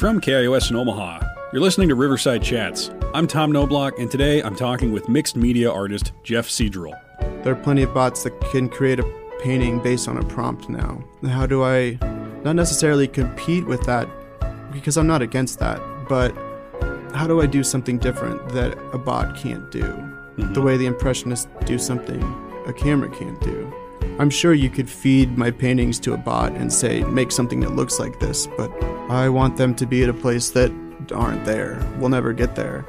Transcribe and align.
From 0.00 0.18
KIOS 0.18 0.70
in 0.70 0.76
Omaha, 0.76 1.20
you're 1.52 1.60
listening 1.60 1.90
to 1.90 1.94
Riverside 1.94 2.42
Chats. 2.42 2.90
I'm 3.12 3.26
Tom 3.26 3.52
Noblock, 3.52 3.98
and 3.98 4.10
today 4.10 4.42
I'm 4.42 4.56
talking 4.56 4.92
with 4.92 5.10
mixed 5.10 5.36
media 5.36 5.70
artist 5.70 6.12
Jeff 6.22 6.48
Cedrel. 6.48 6.98
There 7.44 7.52
are 7.52 7.62
plenty 7.62 7.82
of 7.82 7.92
bots 7.92 8.22
that 8.22 8.30
can 8.50 8.70
create 8.70 8.98
a 8.98 9.04
painting 9.42 9.78
based 9.82 10.08
on 10.08 10.16
a 10.16 10.24
prompt 10.24 10.70
now. 10.70 11.04
How 11.26 11.44
do 11.44 11.64
I 11.64 11.98
not 12.44 12.56
necessarily 12.56 13.08
compete 13.08 13.66
with 13.66 13.82
that 13.82 14.08
because 14.72 14.96
I'm 14.96 15.06
not 15.06 15.20
against 15.20 15.58
that, 15.58 15.82
but 16.08 16.34
how 17.14 17.26
do 17.26 17.42
I 17.42 17.44
do 17.44 17.62
something 17.62 17.98
different 17.98 18.48
that 18.54 18.78
a 18.94 18.98
bot 18.98 19.36
can't 19.36 19.70
do? 19.70 19.82
Mm-hmm. 19.82 20.54
The 20.54 20.62
way 20.62 20.78
the 20.78 20.86
impressionists 20.86 21.46
do 21.66 21.78
something 21.78 22.22
a 22.66 22.72
camera 22.72 23.14
can't 23.14 23.38
do. 23.42 23.70
I'm 24.20 24.28
sure 24.28 24.52
you 24.52 24.68
could 24.68 24.90
feed 24.90 25.38
my 25.38 25.50
paintings 25.50 25.98
to 26.00 26.12
a 26.12 26.18
bot 26.18 26.52
and 26.52 26.70
say, 26.70 27.02
make 27.04 27.32
something 27.32 27.60
that 27.60 27.70
looks 27.70 27.98
like 27.98 28.20
this, 28.20 28.46
but 28.48 28.70
I 29.08 29.30
want 29.30 29.56
them 29.56 29.74
to 29.76 29.86
be 29.86 30.02
at 30.02 30.10
a 30.10 30.12
place 30.12 30.50
that 30.50 30.70
aren't 31.10 31.46
there. 31.46 31.82
We'll 31.98 32.10
never 32.10 32.34
get 32.34 32.54
there. 32.54 32.84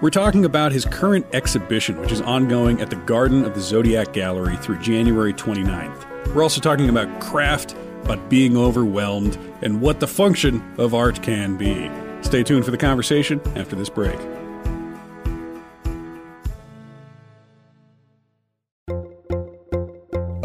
We're 0.00 0.08
talking 0.08 0.46
about 0.46 0.72
his 0.72 0.86
current 0.86 1.26
exhibition, 1.34 2.00
which 2.00 2.10
is 2.10 2.22
ongoing 2.22 2.80
at 2.80 2.88
the 2.88 2.96
Garden 2.96 3.44
of 3.44 3.52
the 3.52 3.60
Zodiac 3.60 4.14
Gallery 4.14 4.56
through 4.56 4.78
January 4.78 5.34
29th. 5.34 6.34
We're 6.34 6.42
also 6.42 6.62
talking 6.62 6.88
about 6.88 7.20
craft, 7.20 7.76
about 8.04 8.30
being 8.30 8.56
overwhelmed, 8.56 9.36
and 9.60 9.82
what 9.82 10.00
the 10.00 10.08
function 10.08 10.64
of 10.78 10.94
art 10.94 11.22
can 11.22 11.58
be. 11.58 11.90
Stay 12.22 12.42
tuned 12.42 12.64
for 12.64 12.70
the 12.70 12.78
conversation 12.78 13.42
after 13.56 13.76
this 13.76 13.90
break. 13.90 14.18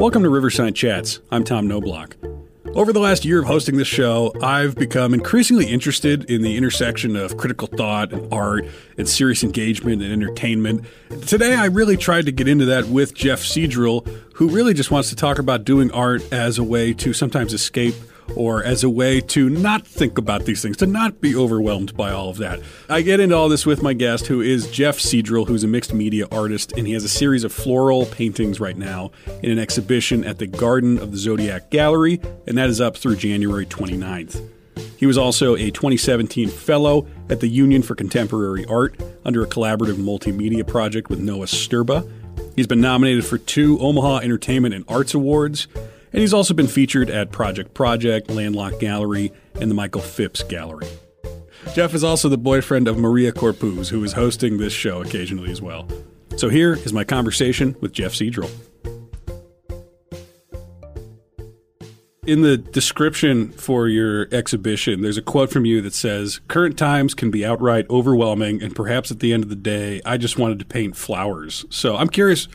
Welcome 0.10 0.24
to 0.24 0.30
Riverside 0.30 0.74
Chats. 0.74 1.20
I'm 1.30 1.44
Tom 1.44 1.70
Noblock. 1.70 2.16
Over 2.74 2.92
the 2.92 3.00
last 3.00 3.26
year 3.26 3.42
of 3.42 3.46
hosting 3.46 3.78
this 3.78 3.88
show, 3.88 4.34
I've 4.42 4.74
become 4.74 5.14
increasingly 5.14 5.68
interested 5.68 6.28
in 6.28 6.42
the 6.42 6.58
intersection 6.58 7.16
of 7.16 7.38
critical 7.38 7.68
thought 7.68 8.12
and 8.12 8.34
art 8.34 8.66
and 8.98 9.08
serious 9.08 9.44
engagement 9.44 10.02
and 10.02 10.12
entertainment. 10.12 10.84
Today, 11.28 11.54
I 11.54 11.66
really 11.66 11.96
tried 11.96 12.26
to 12.26 12.32
get 12.32 12.48
into 12.48 12.66
that 12.66 12.88
with 12.88 13.14
Jeff 13.14 13.42
Cedrel, 13.42 14.08
who 14.34 14.50
really 14.50 14.74
just 14.74 14.90
wants 14.90 15.10
to 15.10 15.16
talk 15.16 15.38
about 15.38 15.64
doing 15.64 15.92
art 15.92 16.24
as 16.34 16.58
a 16.58 16.64
way 16.64 16.92
to 16.96 17.14
sometimes 17.14 17.54
escape 17.54 17.94
or 18.36 18.64
as 18.64 18.84
a 18.84 18.90
way 18.90 19.22
to 19.22 19.50
not 19.50 19.86
think 19.86 20.18
about 20.18 20.46
these 20.46 20.62
things, 20.62 20.78
to 20.78 20.86
not 20.86 21.22
be 21.22 21.36
overwhelmed 21.36 21.96
by 21.96 22.12
all 22.12 22.30
of 22.30 22.38
that. 22.38 22.60
I 22.90 23.02
get 23.02 23.20
into 23.20 23.36
all 23.36 23.50
this 23.50 23.66
with 23.66 23.82
my 23.82 23.94
guest, 23.94 24.28
who 24.28 24.42
is 24.42 24.70
Jeff 24.72 24.98
Cedrel, 24.98 25.48
who's 25.48 25.64
a 25.64 25.68
mixed 25.68 25.94
media 25.94 26.28
artist, 26.32 26.74
and 26.78 26.88
he 26.88 26.94
has 26.94 27.04
a 27.04 27.10
series 27.10 27.44
of 27.44 27.52
floral 27.52 28.06
paintings 28.06 28.60
right 28.60 28.78
now 28.78 29.12
in 29.44 29.52
an 29.52 29.60
exhibition 29.60 30.24
at 30.24 30.38
the 30.38 30.48
Garden 30.48 30.98
of 30.98 31.12
the 31.12 31.18
Zodiac 31.18 31.72
Gallery, 31.72 32.20
and 32.48 32.58
that 32.58 32.70
is 32.70 32.82
up 32.82 32.98
through 32.98 33.16
January 33.16 33.66
29th. 33.66 34.42
He 34.98 35.06
was 35.06 35.18
also 35.18 35.56
a 35.56 35.72
2017 35.72 36.50
Fellow 36.50 37.08
at 37.30 37.40
the 37.40 37.48
Union 37.48 37.82
for 37.82 37.96
Contemporary 37.96 38.66
Art 38.66 39.00
under 39.24 39.42
a 39.42 39.48
collaborative 39.48 39.96
multimedia 39.96 40.68
project 40.68 41.10
with 41.10 41.20
Noah 41.20 41.46
Sturba. 41.46 42.10
He's 42.56 42.68
been 42.68 42.82
nominated 42.82 43.26
for 43.26 43.38
two 43.38 43.80
Omaha 43.80 44.18
Entertainment 44.18 44.76
and 44.76 44.84
Arts 44.90 45.14
Awards, 45.14 45.68
and 46.12 46.22
he's 46.22 46.34
also 46.34 46.54
been 46.54 46.68
featured 46.68 47.10
at 47.10 47.32
Project 47.32 47.74
Project, 47.74 48.30
Landlocked 48.30 48.80
Gallery, 48.80 49.32
and 49.60 49.70
the 49.70 49.76
Michael 49.76 50.02
Phipps 50.02 50.44
Gallery. 50.44 50.88
Jeff 51.74 51.94
is 51.94 52.04
also 52.04 52.30
the 52.30 52.38
boyfriend 52.38 52.88
of 52.88 52.98
Maria 52.98 53.32
Corpuz, 53.32 53.90
who 53.90 54.04
is 54.04 54.14
hosting 54.14 54.58
this 54.58 54.74
show 54.74 55.02
occasionally 55.02 55.52
as 55.52 55.62
well. 55.62 55.88
So 56.38 56.50
here 56.50 56.74
is 56.74 56.94
my 56.94 57.04
conversation 57.04 57.76
with 57.82 57.92
Jeff 57.92 58.14
Cedrel. 58.14 58.50
In 62.26 62.44
the 62.44 62.58
description 62.58 63.52
for 63.54 63.88
your 63.88 64.28
exhibition, 64.32 65.02
there's 65.02 65.18
a 65.18 65.22
quote 65.22 65.52
from 65.52 65.66
you 65.66 65.82
that 65.82 65.94
says, 65.94 66.42
Current 66.48 66.78
times 66.78 67.14
can 67.16 67.32
be 67.32 67.44
outright 67.44 67.90
overwhelming, 67.90 68.62
and 68.62 68.76
perhaps 68.76 69.10
at 69.10 69.20
the 69.20 69.34
end 69.34 69.44
of 69.44 69.50
the 69.50 69.56
day, 69.56 70.00
I 70.06 70.18
just 70.18 70.38
wanted 70.38 70.60
to 70.60 70.66
paint 70.66 70.96
flowers. 70.96 71.66
So 71.70 71.98
I'm 71.98 72.08
curious, 72.08 72.48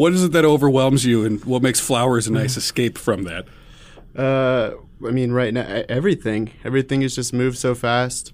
what 0.00 0.14
is 0.14 0.24
it 0.24 0.32
that 0.32 0.46
overwhelms 0.46 1.04
you, 1.04 1.26
and 1.26 1.44
what 1.44 1.60
makes 1.60 1.78
flowers 1.78 2.26
a 2.26 2.32
nice 2.32 2.56
escape 2.56 2.96
from 2.96 3.24
that? 3.24 3.44
Uh, 4.16 4.70
I 5.06 5.10
mean, 5.10 5.30
right 5.30 5.52
now, 5.52 5.82
everything. 5.90 6.52
Everything 6.64 7.02
has 7.02 7.14
just 7.14 7.34
moved 7.34 7.58
so 7.58 7.74
fast. 7.74 8.32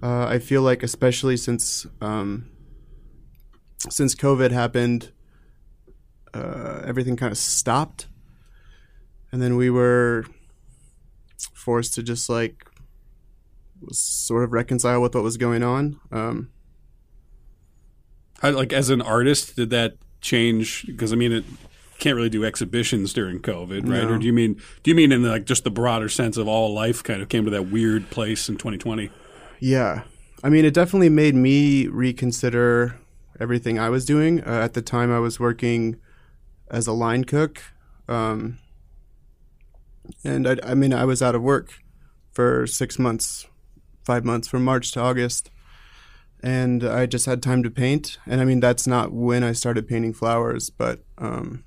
Uh, 0.00 0.26
I 0.26 0.38
feel 0.38 0.62
like, 0.62 0.84
especially 0.84 1.36
since 1.36 1.84
um, 2.00 2.48
since 3.90 4.14
COVID 4.14 4.52
happened, 4.52 5.10
uh, 6.32 6.82
everything 6.86 7.16
kind 7.16 7.32
of 7.32 7.38
stopped, 7.38 8.06
and 9.32 9.42
then 9.42 9.56
we 9.56 9.70
were 9.70 10.24
forced 11.54 11.94
to 11.94 12.04
just 12.04 12.28
like 12.28 12.70
sort 13.90 14.44
of 14.44 14.52
reconcile 14.52 15.02
with 15.02 15.16
what 15.16 15.24
was 15.24 15.38
going 15.38 15.64
on. 15.64 15.98
Um, 16.12 16.50
How, 18.38 18.52
like 18.52 18.72
as 18.72 18.90
an 18.90 19.02
artist, 19.02 19.56
did 19.56 19.70
that 19.70 19.96
change? 20.24 20.84
Because 20.86 21.12
I 21.12 21.16
mean, 21.16 21.30
it 21.30 21.44
can't 21.98 22.16
really 22.16 22.30
do 22.30 22.44
exhibitions 22.44 23.12
during 23.12 23.40
COVID, 23.40 23.82
right? 23.82 24.02
No. 24.02 24.14
Or 24.14 24.18
do 24.18 24.26
you 24.26 24.32
mean 24.32 24.60
do 24.82 24.90
you 24.90 24.94
mean 24.94 25.12
in 25.12 25.22
the, 25.22 25.30
like 25.30 25.44
just 25.44 25.62
the 25.62 25.70
broader 25.70 26.08
sense 26.08 26.36
of 26.36 26.48
all 26.48 26.74
life 26.74 27.04
kind 27.04 27.22
of 27.22 27.28
came 27.28 27.44
to 27.44 27.50
that 27.50 27.70
weird 27.70 28.10
place 28.10 28.48
in 28.48 28.56
2020? 28.56 29.10
Yeah, 29.60 30.02
I 30.42 30.48
mean, 30.48 30.64
it 30.64 30.74
definitely 30.74 31.08
made 31.08 31.34
me 31.34 31.86
reconsider 31.86 32.98
everything 33.38 33.78
I 33.78 33.88
was 33.90 34.04
doing. 34.04 34.42
Uh, 34.42 34.60
at 34.62 34.74
the 34.74 34.82
time, 34.82 35.12
I 35.12 35.18
was 35.18 35.38
working 35.38 35.96
as 36.70 36.86
a 36.86 36.92
line 36.92 37.24
cook, 37.24 37.62
um, 38.08 38.58
and 40.24 40.48
I, 40.48 40.56
I 40.64 40.74
mean, 40.74 40.92
I 40.92 41.04
was 41.04 41.22
out 41.22 41.34
of 41.34 41.42
work 41.42 41.74
for 42.32 42.66
six 42.66 42.98
months, 42.98 43.46
five 44.04 44.24
months 44.24 44.48
from 44.48 44.64
March 44.64 44.90
to 44.92 45.00
August 45.00 45.50
and 46.44 46.84
I 46.84 47.06
just 47.06 47.24
had 47.24 47.42
time 47.42 47.62
to 47.62 47.70
paint. 47.70 48.18
And 48.26 48.38
I 48.38 48.44
mean, 48.44 48.60
that's 48.60 48.86
not 48.86 49.12
when 49.12 49.42
I 49.42 49.52
started 49.52 49.88
painting 49.88 50.12
flowers, 50.12 50.68
but 50.68 51.02
um, 51.16 51.64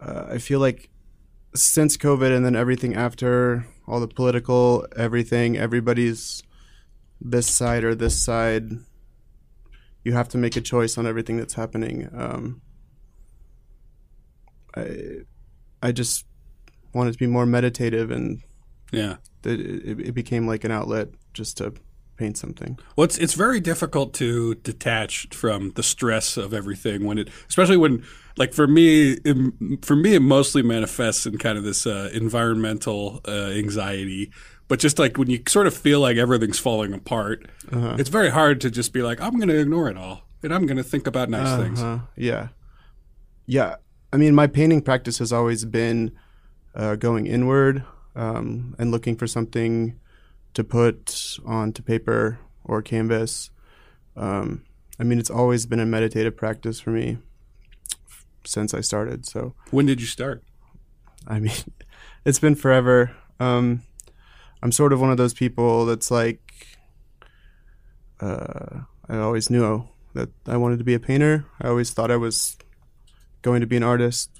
uh, 0.00 0.26
I 0.28 0.38
feel 0.38 0.60
like 0.60 0.90
since 1.52 1.96
COVID 1.96 2.34
and 2.34 2.46
then 2.46 2.54
everything 2.54 2.94
after, 2.94 3.66
all 3.88 3.98
the 3.98 4.06
political 4.06 4.86
everything, 4.96 5.58
everybody's 5.58 6.44
this 7.20 7.48
side 7.48 7.82
or 7.82 7.96
this 7.96 8.24
side. 8.24 8.70
You 10.04 10.12
have 10.12 10.28
to 10.30 10.38
make 10.38 10.56
a 10.56 10.60
choice 10.60 10.96
on 10.96 11.04
everything 11.04 11.36
that's 11.36 11.54
happening. 11.54 12.08
Um, 12.16 12.62
I, 14.76 15.24
I 15.82 15.90
just 15.90 16.26
wanted 16.94 17.12
to 17.12 17.18
be 17.18 17.26
more 17.26 17.46
meditative, 17.46 18.12
and 18.12 18.40
yeah, 18.92 19.16
it, 19.44 19.60
it, 19.60 20.00
it 20.08 20.12
became 20.12 20.46
like 20.46 20.62
an 20.62 20.70
outlet 20.70 21.08
just 21.34 21.58
to 21.58 21.74
paint 22.16 22.36
something. 22.36 22.78
Well, 22.96 23.04
it's 23.04 23.18
it's 23.18 23.34
very 23.34 23.60
difficult 23.60 24.14
to 24.14 24.54
detach 24.56 25.28
from 25.34 25.72
the 25.72 25.82
stress 25.82 26.36
of 26.36 26.52
everything 26.54 27.04
when 27.04 27.18
it, 27.18 27.28
especially 27.48 27.76
when, 27.76 28.04
like 28.36 28.52
for 28.52 28.66
me, 28.66 29.12
it, 29.24 29.84
for 29.84 29.96
me, 29.96 30.14
it 30.14 30.22
mostly 30.22 30.62
manifests 30.62 31.26
in 31.26 31.38
kind 31.38 31.58
of 31.58 31.64
this 31.64 31.86
uh, 31.86 32.10
environmental 32.12 33.20
uh, 33.26 33.50
anxiety. 33.50 34.30
But 34.68 34.78
just 34.78 34.98
like 34.98 35.18
when 35.18 35.28
you 35.28 35.42
sort 35.48 35.66
of 35.66 35.74
feel 35.74 36.00
like 36.00 36.16
everything's 36.16 36.58
falling 36.58 36.94
apart, 36.94 37.46
uh-huh. 37.70 37.96
it's 37.98 38.08
very 38.08 38.30
hard 38.30 38.60
to 38.62 38.70
just 38.70 38.92
be 38.92 39.02
like, 39.02 39.20
I'm 39.20 39.36
going 39.36 39.48
to 39.48 39.58
ignore 39.58 39.88
it 39.88 39.98
all 39.98 40.22
and 40.42 40.52
I'm 40.52 40.66
going 40.66 40.76
to 40.76 40.82
think 40.82 41.06
about 41.06 41.28
nice 41.28 41.48
uh-huh. 41.48 41.62
things. 41.62 42.02
Yeah, 42.16 42.48
yeah. 43.46 43.76
I 44.12 44.16
mean, 44.16 44.34
my 44.34 44.46
painting 44.46 44.82
practice 44.82 45.18
has 45.18 45.32
always 45.32 45.64
been 45.64 46.12
uh, 46.74 46.96
going 46.96 47.26
inward 47.26 47.84
um, 48.14 48.74
and 48.78 48.90
looking 48.90 49.16
for 49.16 49.26
something 49.26 49.98
to 50.54 50.64
put 50.64 51.38
onto 51.44 51.82
paper 51.82 52.38
or 52.64 52.82
canvas. 52.82 53.50
Um, 54.16 54.64
I 54.98 55.04
mean, 55.04 55.18
it's 55.18 55.30
always 55.30 55.66
been 55.66 55.80
a 55.80 55.86
meditative 55.86 56.36
practice 56.36 56.80
for 56.80 56.90
me 56.90 57.18
since 58.44 58.74
I 58.74 58.80
started. 58.80 59.26
So, 59.26 59.54
when 59.70 59.86
did 59.86 60.00
you 60.00 60.06
start? 60.06 60.42
I 61.26 61.40
mean, 61.40 61.54
it's 62.24 62.38
been 62.38 62.54
forever. 62.54 63.14
Um, 63.40 63.82
I'm 64.62 64.72
sort 64.72 64.92
of 64.92 65.00
one 65.00 65.10
of 65.10 65.16
those 65.16 65.34
people 65.34 65.86
that's 65.86 66.10
like, 66.10 66.40
uh, 68.20 68.80
I 69.08 69.18
always 69.18 69.50
knew 69.50 69.88
that 70.14 70.28
I 70.46 70.56
wanted 70.56 70.78
to 70.78 70.84
be 70.84 70.94
a 70.94 71.00
painter. 71.00 71.46
I 71.60 71.68
always 71.68 71.90
thought 71.90 72.10
I 72.10 72.16
was 72.16 72.56
going 73.42 73.60
to 73.60 73.66
be 73.66 73.76
an 73.76 73.82
artist. 73.82 74.30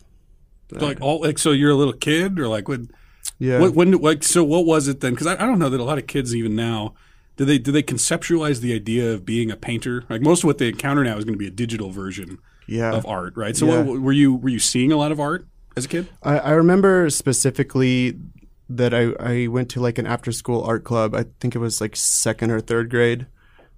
So 0.71 0.87
like 0.87 1.01
all 1.01 1.21
like 1.21 1.39
so 1.39 1.51
you're 1.51 1.71
a 1.71 1.75
little 1.75 1.93
kid 1.93 2.39
or 2.39 2.49
like 2.49 2.67
when 2.69 2.91
yeah. 3.39 3.61
What, 3.61 3.75
when 3.75 3.93
like 3.93 4.23
so 4.25 4.45
what 4.45 4.65
was 4.67 4.89
it 4.89 5.01
then? 5.01 5.13
Because 5.13 5.27
I, 5.27 5.35
I 5.35 5.47
don't 5.47 5.59
know 5.59 5.69
that 5.69 5.81
a 5.81 5.85
lot 5.85 5.99
of 5.99 6.07
kids 6.07 6.35
even 6.35 6.55
now 6.55 6.95
do 7.37 7.45
they 7.45 7.59
do 7.59 7.73
they 7.73 7.83
conceptualize 7.83 8.61
the 8.61 8.75
idea 8.75 9.13
of 9.13 9.25
being 9.25 9.51
a 9.51 9.57
painter? 9.57 10.05
Like 10.09 10.21
most 10.21 10.41
of 10.41 10.45
what 10.45 10.59
they 10.59 10.69
encounter 10.69 11.03
now 11.05 11.17
is 11.17 11.25
going 11.25 11.35
to 11.35 11.39
be 11.39 11.47
a 11.47 11.51
digital 11.53 11.91
version 11.91 12.39
yeah. 12.67 12.93
of 12.93 13.07
art, 13.07 13.37
right? 13.37 13.57
So 13.57 13.67
yeah. 13.67 13.83
what, 13.83 14.01
were 14.01 14.13
you 14.13 14.35
were 14.35 14.49
you 14.49 14.59
seeing 14.59 14.93
a 14.93 14.97
lot 14.97 15.13
of 15.13 15.21
art 15.21 15.47
as 15.77 15.87
a 15.87 15.89
kid? 15.89 16.09
I, 16.23 16.39
I 16.39 16.51
remember 16.53 17.09
specifically 17.11 18.19
that 18.69 18.95
I, 18.95 19.13
I 19.19 19.47
went 19.49 19.71
to 19.71 19.81
like 19.81 19.99
an 19.99 20.07
after 20.07 20.33
school 20.33 20.63
art 20.63 20.85
club. 20.85 21.15
I 21.15 21.25
think 21.41 21.55
it 21.55 21.59
was 21.59 21.81
like 21.81 21.97
second 21.97 22.51
or 22.51 22.61
third 22.61 22.91
grade. 22.91 23.27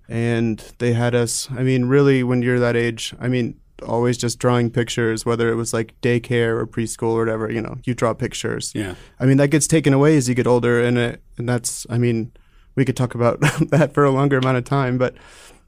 And 0.07 0.59
they 0.79 0.93
had 0.93 1.15
us, 1.15 1.49
I 1.51 1.63
mean, 1.63 1.87
really, 1.87 2.23
when 2.23 2.43
you're 2.43 2.61
that 2.61 2.77
age, 2.77 3.15
I 3.19 3.29
mean, 3.29 3.59
always 3.85 4.19
just 4.19 4.39
drawing 4.39 4.71
pictures, 4.71 5.25
whether 5.25 5.51
it 5.51 5.55
was 5.55 5.73
like 5.73 5.95
daycare 6.01 6.59
or 6.59 6.67
preschool 6.67 7.13
or 7.13 7.21
whatever. 7.21 7.51
You 7.51 7.61
know, 7.61 7.79
you 7.85 7.95
draw 7.95 8.15
pictures. 8.15 8.73
Yeah. 8.75 8.95
I 9.21 9.27
mean, 9.27 9.37
that 9.37 9.49
gets 9.49 9.67
taken 9.67 9.93
away 9.93 10.17
as 10.17 10.29
you 10.29 10.35
get 10.35 10.47
older, 10.47 10.83
and 10.83 10.99
it, 10.99 11.23
and 11.39 11.49
that's. 11.49 11.87
I 11.89 11.99
mean, 11.99 12.33
we 12.75 12.85
could 12.85 12.97
talk 12.97 13.15
about 13.15 13.41
that 13.71 13.95
for 13.95 14.05
a 14.05 14.11
longer 14.11 14.39
amount 14.39 14.59
of 14.59 14.65
time, 14.65 14.99
but 14.99 15.15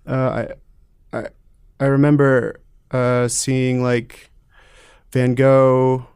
uh, 0.07 0.47
I, 1.13 1.19
I, 1.19 1.27
I 1.81 1.85
remember 1.87 2.61
uh, 2.91 3.29
seeing 3.29 3.83
like 3.83 4.31
Van 5.12 5.35
Gogh 5.35 6.07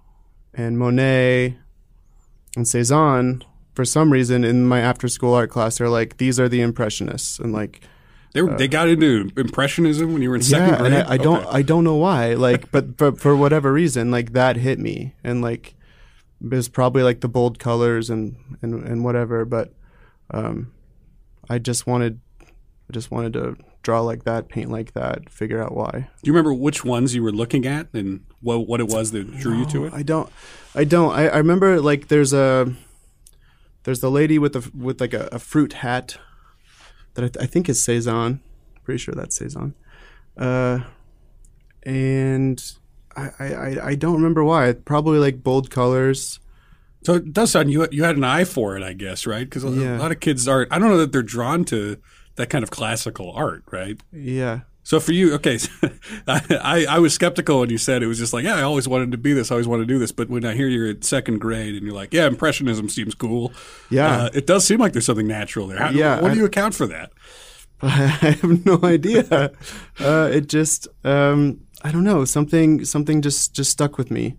and 0.54 0.78
Monet 0.78 1.56
and 2.56 2.66
Cezanne 2.66 3.44
for 3.74 3.84
some 3.84 4.12
reason 4.12 4.44
in 4.44 4.66
my 4.66 4.80
after 4.80 5.08
school 5.08 5.34
art 5.34 5.50
class. 5.50 5.78
They're 5.78 5.88
like, 5.88 6.16
these 6.16 6.40
are 6.40 6.48
the 6.48 6.60
impressionists, 6.60 7.38
and 7.38 7.52
like 7.52 7.82
They 8.32 8.42
were, 8.42 8.56
they 8.56 8.68
got 8.68 8.88
into 8.88 9.30
impressionism 9.36 10.12
when 10.12 10.22
you 10.22 10.30
were 10.30 10.36
in 10.36 10.42
second 10.42 10.68
Uh, 10.68 10.70
yeah, 10.72 10.78
grade. 10.78 10.92
and 10.92 11.08
I, 11.08 11.12
I 11.14 11.16
don't 11.16 11.46
I 11.46 11.62
don't 11.62 11.84
know 11.84 11.96
why. 11.96 12.34
Like, 12.34 12.70
but 12.72 12.96
for 12.96 13.12
for 13.12 13.36
whatever 13.36 13.72
reason, 13.72 14.10
like 14.10 14.32
that 14.34 14.56
hit 14.56 14.78
me, 14.78 15.14
and 15.24 15.42
like 15.42 15.74
it 16.42 16.54
was 16.54 16.68
probably 16.68 17.02
like 17.02 17.20
the 17.20 17.28
bold 17.28 17.58
colors 17.58 18.08
and 18.10 18.36
and 18.62 18.74
and 18.86 19.04
whatever. 19.04 19.44
But 19.44 19.74
um, 20.30 20.72
I 21.48 21.58
just 21.58 21.86
wanted 21.86 22.20
I 22.42 22.92
just 22.92 23.10
wanted 23.10 23.32
to 23.34 23.56
draw 23.82 24.00
like 24.00 24.24
that, 24.24 24.48
paint 24.48 24.70
like 24.70 24.92
that, 24.92 25.28
figure 25.30 25.60
out 25.62 25.74
why. 25.74 25.90
Do 25.90 26.28
you 26.28 26.32
remember 26.32 26.52
which 26.54 26.84
ones 26.84 27.14
you 27.14 27.22
were 27.22 27.32
looking 27.32 27.66
at 27.66 27.88
and 27.92 28.24
what 28.40 28.68
what 28.68 28.78
it 28.80 28.86
was 28.88 29.10
that 29.10 29.38
drew 29.38 29.58
you 29.58 29.66
to 29.66 29.86
it? 29.86 29.92
I 29.92 30.02
don't 30.04 30.30
I 30.74 30.84
don't 30.84 31.12
I, 31.12 31.28
I 31.28 31.38
remember 31.38 31.80
like 31.80 32.06
there's 32.08 32.32
a 32.32 32.72
there's 33.84 34.00
the 34.00 34.10
lady 34.10 34.38
with 34.38 34.52
the 34.52 34.70
with 34.76 35.00
like 35.00 35.14
a, 35.14 35.28
a 35.32 35.38
fruit 35.40 35.72
hat 35.74 36.16
that 37.20 37.26
I, 37.26 37.28
th- 37.28 37.44
I 37.44 37.46
think 37.46 37.68
is 37.68 37.82
Cezanne. 37.82 38.40
Pretty 38.84 38.98
sure 38.98 39.14
that's 39.14 39.36
Cezanne. 39.36 39.74
Uh, 40.36 40.80
and 41.82 42.62
I, 43.16 43.30
I, 43.38 43.44
I- 43.54 43.86
I 43.88 43.94
don't 43.94 44.14
remember 44.14 44.44
why. 44.44 44.72
Probably 44.72 45.18
like 45.18 45.42
bold 45.42 45.70
colors. 45.70 46.40
So 47.02 47.14
it 47.14 47.32
does 47.32 47.50
sound 47.52 47.70
you 47.70 47.88
you 47.90 48.04
had 48.04 48.16
an 48.16 48.24
eye 48.24 48.44
for 48.44 48.76
it, 48.76 48.82
I 48.82 48.92
guess, 48.92 49.26
right? 49.26 49.44
Because 49.44 49.64
a, 49.64 49.70
Yeah. 49.70 49.96
a 49.96 50.00
lot 50.00 50.12
of 50.12 50.20
kids 50.20 50.46
are. 50.46 50.66
I 50.70 50.78
don't 50.78 50.90
know 50.90 50.98
that 50.98 51.12
they're 51.12 51.22
drawn 51.22 51.64
to 51.66 51.96
that 52.36 52.50
kind 52.50 52.62
of 52.62 52.70
classical 52.70 53.32
art, 53.32 53.64
right? 53.70 53.98
Yeah. 54.12 54.60
So 54.82 54.98
for 54.98 55.12
you, 55.12 55.34
okay, 55.34 55.58
I, 56.26 56.86
I 56.88 56.98
was 56.98 57.12
skeptical 57.14 57.60
when 57.60 57.70
you 57.70 57.78
said 57.78 58.02
it 58.02 58.06
was 58.06 58.18
just 58.18 58.32
like, 58.32 58.44
yeah, 58.44 58.56
I 58.56 58.62
always 58.62 58.88
wanted 58.88 59.12
to 59.12 59.18
be 59.18 59.32
this, 59.32 59.50
I 59.50 59.54
always 59.54 59.68
wanted 59.68 59.82
to 59.88 59.94
do 59.94 59.98
this. 59.98 60.10
But 60.10 60.28
when 60.30 60.44
I 60.44 60.54
hear 60.54 60.68
you're 60.68 60.88
at 60.88 61.04
second 61.04 61.38
grade 61.38 61.74
and 61.74 61.84
you're 61.84 61.94
like, 61.94 62.12
yeah, 62.14 62.26
impressionism 62.26 62.88
seems 62.88 63.14
cool. 63.14 63.52
Yeah. 63.90 64.22
uh, 64.24 64.30
it 64.34 64.46
does 64.46 64.64
seem 64.64 64.80
like 64.80 64.92
there's 64.92 65.06
something 65.06 65.28
natural 65.28 65.66
there. 65.66 65.78
How, 65.78 65.90
Yeah, 65.90 66.20
what 66.20 66.28
do 66.28 66.34
I- 66.34 66.38
you 66.38 66.44
account 66.46 66.74
for 66.74 66.86
that? 66.86 67.12
I 67.82 67.88
have 68.42 68.66
no 68.66 68.78
idea. 68.82 69.52
uh, 70.00 70.30
it 70.32 70.48
just 70.48 70.86
um, 71.04 71.60
I 71.82 71.90
don't 71.92 72.04
know 72.04 72.24
something 72.26 72.84
something 72.84 73.22
just 73.22 73.54
just 73.54 73.70
stuck 73.70 73.96
with 73.96 74.10
me, 74.10 74.36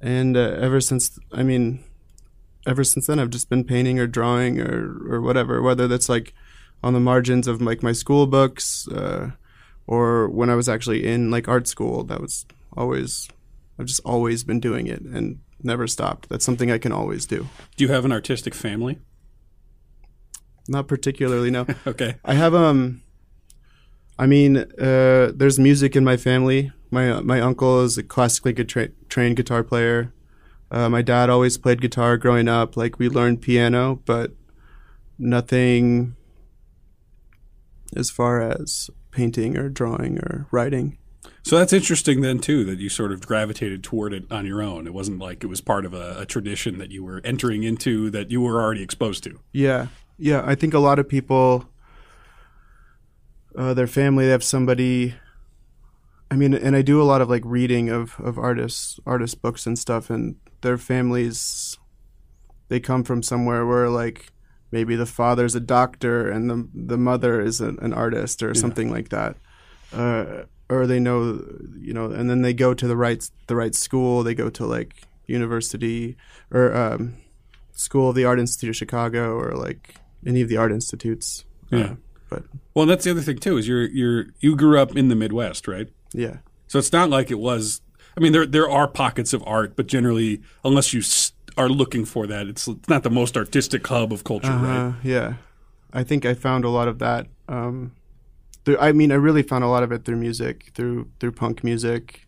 and 0.00 0.34
uh, 0.34 0.40
ever 0.60 0.80
since 0.80 1.18
I 1.30 1.42
mean, 1.42 1.84
ever 2.66 2.82
since 2.82 3.06
then 3.06 3.18
I've 3.18 3.28
just 3.28 3.50
been 3.50 3.64
painting 3.64 3.98
or 3.98 4.06
drawing 4.06 4.60
or 4.62 4.96
or 5.14 5.20
whatever. 5.20 5.60
Whether 5.60 5.86
that's 5.88 6.08
like 6.08 6.32
on 6.82 6.94
the 6.94 7.00
margins 7.00 7.46
of 7.46 7.60
like 7.60 7.82
my 7.82 7.92
school 7.92 8.26
books, 8.26 8.88
uh, 8.88 9.32
or 9.86 10.28
when 10.28 10.50
I 10.50 10.54
was 10.54 10.68
actually 10.68 11.06
in 11.06 11.30
like 11.30 11.48
art 11.48 11.66
school. 11.66 12.04
That 12.04 12.20
was 12.20 12.46
always 12.76 13.28
I've 13.78 13.86
just 13.86 14.00
always 14.04 14.44
been 14.44 14.60
doing 14.60 14.86
it 14.86 15.00
and 15.00 15.40
never 15.62 15.86
stopped. 15.86 16.28
That's 16.28 16.44
something 16.44 16.70
I 16.70 16.78
can 16.78 16.92
always 16.92 17.26
do. 17.26 17.48
Do 17.76 17.84
you 17.84 17.92
have 17.92 18.04
an 18.04 18.12
artistic 18.12 18.54
family? 18.54 18.98
Not 20.68 20.88
particularly, 20.88 21.50
no. 21.50 21.66
Okay, 21.86 22.16
I 22.24 22.34
have 22.34 22.54
um. 22.54 23.02
I 24.16 24.26
mean, 24.26 24.58
uh, 24.58 25.32
there's 25.34 25.58
music 25.58 25.96
in 25.96 26.04
my 26.04 26.16
family. 26.16 26.72
My 26.90 27.20
my 27.20 27.40
uncle 27.40 27.82
is 27.82 27.98
a 27.98 28.02
classically 28.02 28.52
good 28.52 28.68
tra- 28.68 28.90
trained 29.08 29.36
guitar 29.36 29.62
player. 29.64 30.12
Uh, 30.70 30.88
my 30.88 31.02
dad 31.02 31.30
always 31.30 31.58
played 31.58 31.80
guitar 31.80 32.16
growing 32.16 32.48
up. 32.48 32.76
Like 32.76 32.98
we 32.98 33.08
learned 33.08 33.42
piano, 33.42 34.00
but 34.06 34.32
nothing 35.18 36.16
as 37.96 38.10
far 38.10 38.40
as 38.40 38.90
painting 39.14 39.56
or 39.56 39.68
drawing 39.68 40.18
or 40.18 40.46
writing. 40.50 40.98
so 41.42 41.56
that's 41.56 41.72
interesting 41.72 42.20
then 42.20 42.38
too 42.38 42.64
that 42.64 42.78
you 42.78 42.88
sort 42.88 43.12
of 43.12 43.26
gravitated 43.26 43.82
toward 43.82 44.12
it 44.12 44.30
on 44.30 44.44
your 44.44 44.60
own. 44.62 44.86
It 44.86 44.92
wasn't 44.92 45.20
like 45.20 45.44
it 45.44 45.46
was 45.46 45.60
part 45.60 45.86
of 45.86 45.94
a, 45.94 46.16
a 46.20 46.26
tradition 46.26 46.78
that 46.78 46.90
you 46.90 47.04
were 47.04 47.20
entering 47.24 47.62
into 47.62 48.10
that 48.10 48.30
you 48.30 48.40
were 48.40 48.60
already 48.60 48.82
exposed 48.82 49.24
to. 49.24 49.38
Yeah, 49.52 49.86
yeah. 50.18 50.42
I 50.44 50.54
think 50.54 50.74
a 50.74 50.78
lot 50.78 50.98
of 50.98 51.08
people, 51.08 51.68
uh, 53.56 53.72
their 53.74 53.86
family, 53.86 54.24
they 54.26 54.32
have 54.32 54.44
somebody. 54.44 55.14
I 56.30 56.36
mean, 56.36 56.52
and 56.52 56.74
I 56.74 56.82
do 56.82 57.00
a 57.00 57.04
lot 57.04 57.20
of 57.20 57.30
like 57.30 57.42
reading 57.44 57.88
of 57.88 58.18
of 58.18 58.38
artists, 58.38 58.98
artist 59.06 59.40
books 59.40 59.66
and 59.66 59.78
stuff, 59.78 60.10
and 60.10 60.36
their 60.62 60.78
families, 60.78 61.78
they 62.68 62.80
come 62.80 63.04
from 63.04 63.22
somewhere 63.22 63.64
where 63.64 63.88
like 63.88 64.32
maybe 64.74 64.94
the 64.96 65.06
father's 65.20 65.54
a 65.54 65.60
doctor 65.60 66.28
and 66.34 66.42
the 66.50 66.58
the 66.92 66.98
mother 67.10 67.34
is 67.48 67.60
an, 67.60 67.78
an 67.86 67.92
artist 68.04 68.42
or 68.42 68.52
something 68.54 68.90
like 68.96 69.08
that. 69.16 69.36
Uh, 69.92 70.44
or 70.68 70.86
they 70.86 70.98
know, 70.98 71.20
you 71.88 71.92
know, 71.96 72.06
and 72.18 72.28
then 72.30 72.40
they 72.42 72.52
go 72.54 72.74
to 72.74 72.86
the 72.92 72.96
right 72.96 73.22
the 73.46 73.56
right 73.62 73.74
school. 73.74 74.22
They 74.24 74.34
go 74.34 74.50
to 74.50 74.66
like 74.66 74.92
university 75.26 76.16
or 76.50 76.74
um, 76.74 77.16
School 77.72 78.08
of 78.10 78.14
the 78.16 78.24
Art 78.24 78.38
Institute 78.40 78.70
of 78.70 78.76
Chicago 78.76 79.34
or 79.34 79.52
like 79.66 79.94
any 80.26 80.40
of 80.42 80.48
the 80.48 80.56
art 80.56 80.72
institutes. 80.72 81.44
Yeah. 81.70 81.78
Uh, 81.84 81.94
but 82.30 82.42
Well, 82.74 82.86
that's 82.86 83.04
the 83.04 83.10
other 83.10 83.20
thing 83.20 83.38
too 83.38 83.56
is 83.58 83.68
you're 83.68 83.88
you're 83.88 84.26
you 84.40 84.56
grew 84.56 84.78
up 84.78 84.96
in 84.96 85.08
the 85.08 85.14
Midwest, 85.16 85.68
right? 85.68 85.88
yeah, 86.12 86.36
So 86.68 86.78
it's 86.78 86.92
not 86.92 87.10
like 87.10 87.30
it 87.30 87.38
was. 87.38 87.80
I 88.16 88.20
mean, 88.20 88.32
there 88.32 88.46
there 88.46 88.70
are 88.70 88.86
pockets 88.88 89.32
of 89.34 89.42
art, 89.46 89.74
but 89.76 89.86
generally, 89.86 90.40
unless 90.64 90.92
you 90.94 91.00
s- 91.00 91.32
are 91.56 91.68
looking 91.68 92.04
for 92.04 92.26
that, 92.26 92.46
it's, 92.46 92.68
not 92.88 93.02
the 93.02 93.10
most 93.10 93.36
artistic 93.36 93.86
hub 93.86 94.12
of 94.12 94.24
culture, 94.24 94.48
right? 94.48 94.88
uh, 94.88 94.92
yeah. 95.02 95.34
I 95.92 96.02
think 96.02 96.26
I 96.26 96.34
found 96.34 96.64
a 96.64 96.68
lot 96.68 96.88
of 96.88 96.98
that. 96.98 97.28
Um, 97.48 97.92
through, 98.64 98.78
I 98.78 98.92
mean, 98.92 99.12
I 99.12 99.16
really 99.16 99.42
found 99.42 99.62
a 99.62 99.68
lot 99.68 99.82
of 99.82 99.92
it 99.92 100.04
through 100.04 100.16
music, 100.16 100.72
through 100.74 101.08
through 101.20 101.32
punk 101.32 101.62
music, 101.62 102.26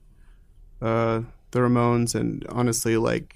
uh, 0.80 1.22
the 1.50 1.58
Ramones, 1.58 2.14
and 2.14 2.46
honestly, 2.50 2.96
like 2.96 3.34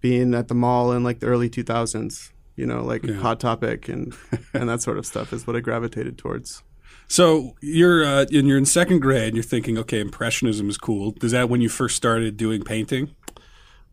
being 0.00 0.34
at 0.34 0.48
the 0.48 0.54
mall 0.54 0.92
in 0.92 1.04
like 1.04 1.20
the 1.20 1.26
early 1.26 1.48
two 1.48 1.62
thousands. 1.62 2.32
You 2.56 2.66
know, 2.66 2.82
like 2.82 3.04
Yeah. 3.04 3.16
Hot 3.16 3.38
Topic 3.38 3.88
and 3.88 4.14
and 4.54 4.68
that 4.68 4.82
sort 4.82 4.98
of 4.98 5.06
stuff 5.06 5.32
is 5.32 5.46
what 5.46 5.56
I 5.56 5.60
gravitated 5.60 6.18
towards. 6.18 6.62
So 7.08 7.54
you're 7.60 8.04
uh, 8.04 8.26
and 8.32 8.48
you're 8.48 8.58
in 8.58 8.64
second 8.66 9.00
grade, 9.00 9.28
and 9.28 9.36
you're 9.36 9.44
thinking, 9.44 9.78
okay, 9.78 10.00
impressionism 10.00 10.68
is 10.68 10.78
cool. 10.78 11.14
Is 11.22 11.32
that 11.32 11.48
when 11.48 11.60
you 11.60 11.68
first 11.68 11.94
started 11.96 12.36
doing 12.36 12.62
painting? 12.62 13.14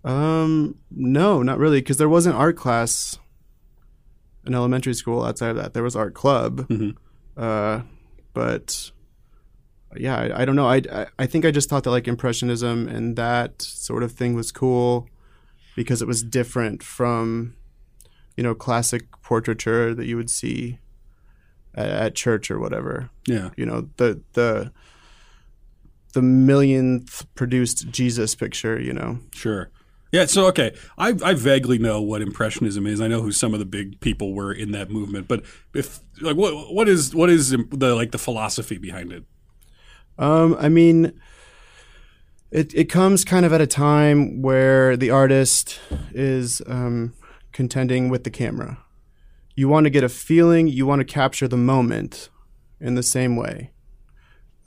Um, 0.03 0.75
no, 0.91 1.41
not 1.43 1.57
really, 1.59 1.79
because 1.79 1.97
there 1.97 2.09
wasn't 2.09 2.35
art 2.35 2.57
class 2.57 3.17
in 4.45 4.53
elementary 4.53 4.93
school. 4.93 5.23
Outside 5.23 5.49
of 5.51 5.55
that, 5.57 5.73
there 5.73 5.83
was 5.83 5.95
art 5.95 6.13
club. 6.13 6.67
Mhm. 6.67 6.95
Uh, 7.37 7.81
but 8.33 8.91
yeah, 9.95 10.17
I, 10.17 10.41
I 10.41 10.45
don't 10.45 10.55
know. 10.55 10.67
I, 10.67 10.81
I 10.91 11.05
I 11.19 11.25
think 11.25 11.45
I 11.45 11.51
just 11.51 11.69
thought 11.69 11.83
that 11.83 11.91
like 11.91 12.07
impressionism 12.07 12.87
and 12.87 13.15
that 13.15 13.61
sort 13.61 14.03
of 14.03 14.11
thing 14.11 14.33
was 14.33 14.51
cool 14.51 15.07
because 15.75 16.01
it 16.01 16.07
was 16.07 16.21
different 16.23 16.83
from 16.83 17.55
you 18.35 18.43
know 18.43 18.53
classic 18.55 19.03
portraiture 19.21 19.93
that 19.95 20.05
you 20.05 20.17
would 20.17 20.29
see 20.29 20.79
at, 21.75 21.87
at 21.89 22.15
church 22.15 22.51
or 22.51 22.59
whatever 22.59 23.09
Yeah. 23.27 23.51
you 23.55 23.65
know 23.65 23.89
the 23.97 24.21
the 24.33 24.71
the 26.13 26.21
millionth 26.21 27.25
produced 27.35 27.89
Jesus 27.89 28.35
picture, 28.35 28.79
you 28.79 28.93
know. 28.93 29.19
Sure. 29.33 29.69
Yeah. 30.13 30.25
So 30.25 30.45
okay, 30.47 30.75
I 30.95 31.09
I 31.23 31.33
vaguely 31.33 31.79
know 31.79 31.99
what 31.99 32.21
impressionism 32.21 32.85
is. 32.85 33.01
I 33.01 33.07
know 33.07 33.21
who 33.21 33.31
some 33.31 33.51
of 33.53 33.59
the 33.59 33.65
big 33.65 33.99
people 33.99 34.33
were 34.33 34.53
in 34.53 34.71
that 34.71 34.91
movement, 34.91 35.27
but 35.27 35.43
if 35.73 36.01
like 36.21 36.37
what 36.37 36.71
what 36.71 36.87
is 36.87 37.15
what 37.15 37.31
is 37.31 37.49
the 37.49 37.95
like 37.95 38.11
the 38.11 38.19
philosophy 38.19 38.77
behind 38.77 39.11
it? 39.11 39.23
Um, 40.19 40.55
I 40.59 40.69
mean, 40.69 41.19
it 42.51 42.71
it 42.75 42.85
comes 42.85 43.25
kind 43.25 43.43
of 43.43 43.51
at 43.53 43.59
a 43.59 43.65
time 43.65 44.43
where 44.43 44.95
the 44.95 45.09
artist 45.09 45.79
is 46.13 46.61
um, 46.67 47.15
contending 47.51 48.09
with 48.09 48.23
the 48.23 48.29
camera. 48.29 48.77
You 49.55 49.67
want 49.67 49.85
to 49.85 49.89
get 49.89 50.03
a 50.03 50.09
feeling. 50.09 50.67
You 50.67 50.85
want 50.85 50.99
to 50.99 51.05
capture 51.05 51.47
the 51.47 51.57
moment 51.57 52.29
in 52.79 52.93
the 52.93 53.03
same 53.03 53.35
way. 53.35 53.71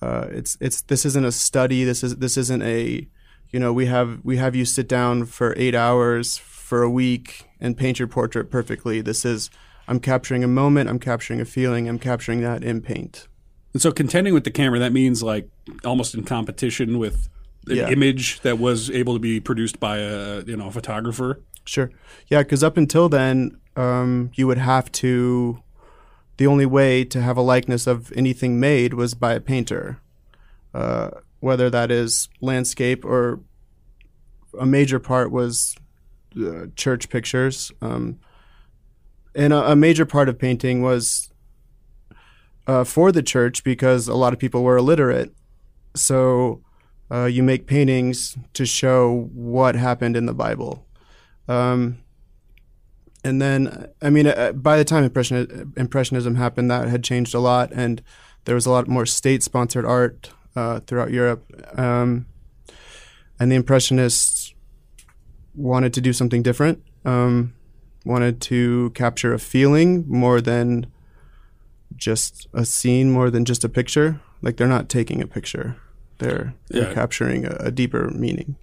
Uh, 0.03 0.26
it's 0.31 0.59
it's 0.61 0.83
this 0.83 1.07
isn't 1.07 1.25
a 1.25 1.31
study. 1.31 1.85
This 1.85 2.03
is 2.03 2.17
this 2.17 2.37
isn't 2.37 2.62
a 2.62 3.09
you 3.50 3.61
know 3.61 3.73
we 3.73 3.87
have 3.87 4.21
we 4.25 4.37
have 4.37 4.55
you 4.55 4.65
sit 4.65 4.88
down 4.88 5.25
for 5.26 5.55
eight 5.57 5.75
hours 5.75 6.38
for 6.38 6.83
a 6.83 6.91
week 6.91 7.45
and 7.61 7.76
paint 7.76 7.99
your 7.99 8.09
portrait 8.09 8.50
perfectly. 8.50 9.00
This 9.00 9.25
is 9.25 9.50
I'm 9.88 10.00
capturing 10.00 10.43
a 10.43 10.49
moment. 10.49 10.88
I'm 10.91 10.99
capturing 10.99 11.41
a 11.41 11.45
feeling. 11.45 11.88
I'm 11.88 11.99
capturing 11.99 12.41
that 12.41 12.65
in 12.65 12.81
paint. 12.81 13.29
And 13.73 13.81
so 13.81 13.93
contending 13.93 14.35
with 14.35 14.45
the 14.45 14.50
camera 14.50 14.79
that 14.81 14.93
means 14.93 15.23
like 15.23 15.49
almost 15.85 16.15
in 16.15 16.25
competition 16.25 16.99
with 16.99 17.29
an 17.69 17.76
Yeah. 17.76 17.88
image 17.91 18.41
that 18.41 18.59
was 18.59 18.91
able 18.91 19.12
to 19.15 19.21
be 19.21 19.38
produced 19.41 19.79
by 19.81 19.99
a 19.99 20.43
you 20.45 20.57
know 20.57 20.69
a 20.69 20.71
photographer. 20.73 21.41
Sure. 21.65 21.91
Yeah, 22.29 22.43
because 22.43 22.62
up 22.62 22.76
until 22.76 23.09
then, 23.09 23.59
um, 23.76 24.31
you 24.35 24.47
would 24.47 24.59
have 24.59 24.91
to. 24.93 25.61
The 26.37 26.47
only 26.47 26.67
way 26.67 27.03
to 27.05 27.23
have 27.23 27.37
a 27.38 27.43
likeness 27.43 27.87
of 27.87 28.12
anything 28.15 28.61
made 28.61 28.93
was 28.95 29.15
by 29.15 29.33
a 29.35 29.41
painter. 29.41 29.99
Uh, 30.75 31.11
whether 31.40 31.71
that 31.71 31.90
is 31.90 32.28
landscape 32.40 33.05
or 33.05 33.40
a 34.59 34.66
major 34.66 34.99
part 34.99 35.31
was 35.31 35.76
uh, 36.40 36.66
church 36.76 37.09
pictures. 37.09 37.73
Um, 37.81 38.19
and 39.35 39.52
a, 39.52 39.73
a, 39.73 39.76
major 39.76 40.07
part 40.07 40.28
of 40.28 40.38
painting 40.38 40.83
was 40.83 41.31
uh, 42.66 42.85
for 42.85 43.12
the 43.12 43.23
church 43.23 43.64
because 43.64 44.09
a 44.09 44.14
lot 44.14 44.33
of 44.33 44.38
people 44.38 44.62
were 44.62 44.76
illiterate. 44.76 45.35
So 45.95 46.62
uh, 47.11 47.26
you 47.26 47.43
make 47.43 47.66
paintings 47.66 48.37
to 48.55 48.66
show 48.66 49.31
what 49.33 49.76
happened 49.76 50.16
in 50.16 50.26
the 50.26 50.35
Bible. 50.35 50.87
Um, 51.49 51.99
and 53.25 53.40
then, 53.40 53.88
I 54.02 54.11
mean, 54.11 54.26
uh, 54.26 54.52
by 54.52 54.76
the 54.76 54.85
time 54.85 55.05
Impression, 55.05 55.73
Impressionism 55.76 56.37
happened, 56.37 56.71
that 56.71 56.88
had 56.88 57.02
changed 57.02 57.35
a 57.35 57.40
lot, 57.40 57.73
and 57.73 58.02
there 58.45 58.55
was 58.55 58.66
a 58.66 58.71
lot 58.71 58.88
more 58.88 59.07
state-sponsored 59.07 59.85
art 59.85 60.31
uh, 60.57 60.81
throughout 60.81 61.11
Europe. 61.11 61.45
Um, 61.79 62.27
and 63.39 63.53
the 63.53 63.57
Impressionists 63.57 64.55
wanted 65.55 65.93
to 65.95 66.01
do 66.01 66.13
something 66.13 66.43
different. 66.43 66.83
Um, 67.05 67.55
wanted 68.05 68.41
to 68.41 68.91
capture 68.91 69.33
a 69.33 69.39
feeling 69.39 70.05
more 70.09 70.41
than 70.41 70.87
just 71.95 72.49
a 72.53 72.65
scene, 72.65 73.11
more 73.11 73.31
than 73.31 73.45
just 73.45 73.65
a 73.65 73.69
picture. 73.69 74.21
Like 74.43 74.57
they're 74.57 74.67
not 74.67 74.89
taking 74.89 75.23
a 75.23 75.27
picture; 75.27 75.77
they're, 76.19 76.55
they're 76.69 76.89
yeah. 76.89 76.95
capturing 76.95 77.47
a, 77.47 77.57
a 77.61 77.71
deeper 77.71 78.11
meaning. 78.11 78.57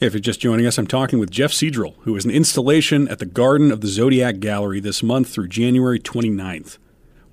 If 0.00 0.12
you're 0.12 0.20
just 0.20 0.40
joining 0.40 0.64
us, 0.64 0.78
I'm 0.78 0.86
talking 0.86 1.18
with 1.18 1.30
Jeff 1.30 1.50
Cedrel, 1.50 1.96
who 2.02 2.14
is 2.14 2.24
an 2.24 2.30
installation 2.30 3.08
at 3.08 3.18
the 3.18 3.26
Garden 3.26 3.72
of 3.72 3.80
the 3.80 3.88
Zodiac 3.88 4.38
Gallery 4.38 4.78
this 4.78 5.02
month 5.02 5.28
through 5.28 5.48
January 5.48 5.98
29th. 5.98 6.78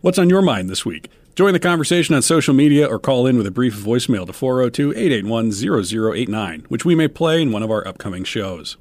What's 0.02 0.18
on 0.18 0.30
your 0.30 0.42
mind 0.42 0.70
this 0.70 0.84
week? 0.84 1.10
Join 1.36 1.52
the 1.52 1.60
conversation 1.60 2.16
on 2.16 2.22
social 2.22 2.54
media 2.54 2.88
or 2.88 2.98
call 2.98 3.28
in 3.28 3.38
with 3.38 3.46
a 3.46 3.52
brief 3.52 3.76
voicemail 3.76 4.26
to 4.26 4.32
402 4.32 4.92
881 4.92 5.52
0089, 5.52 6.66
which 6.70 6.86
we 6.86 6.96
may 6.96 7.10
play 7.10 7.42
in 7.42 7.52
one 7.52 7.62
of 7.62 7.70
our 7.70 7.86
upcoming 7.86 8.24
shows. 8.24 8.78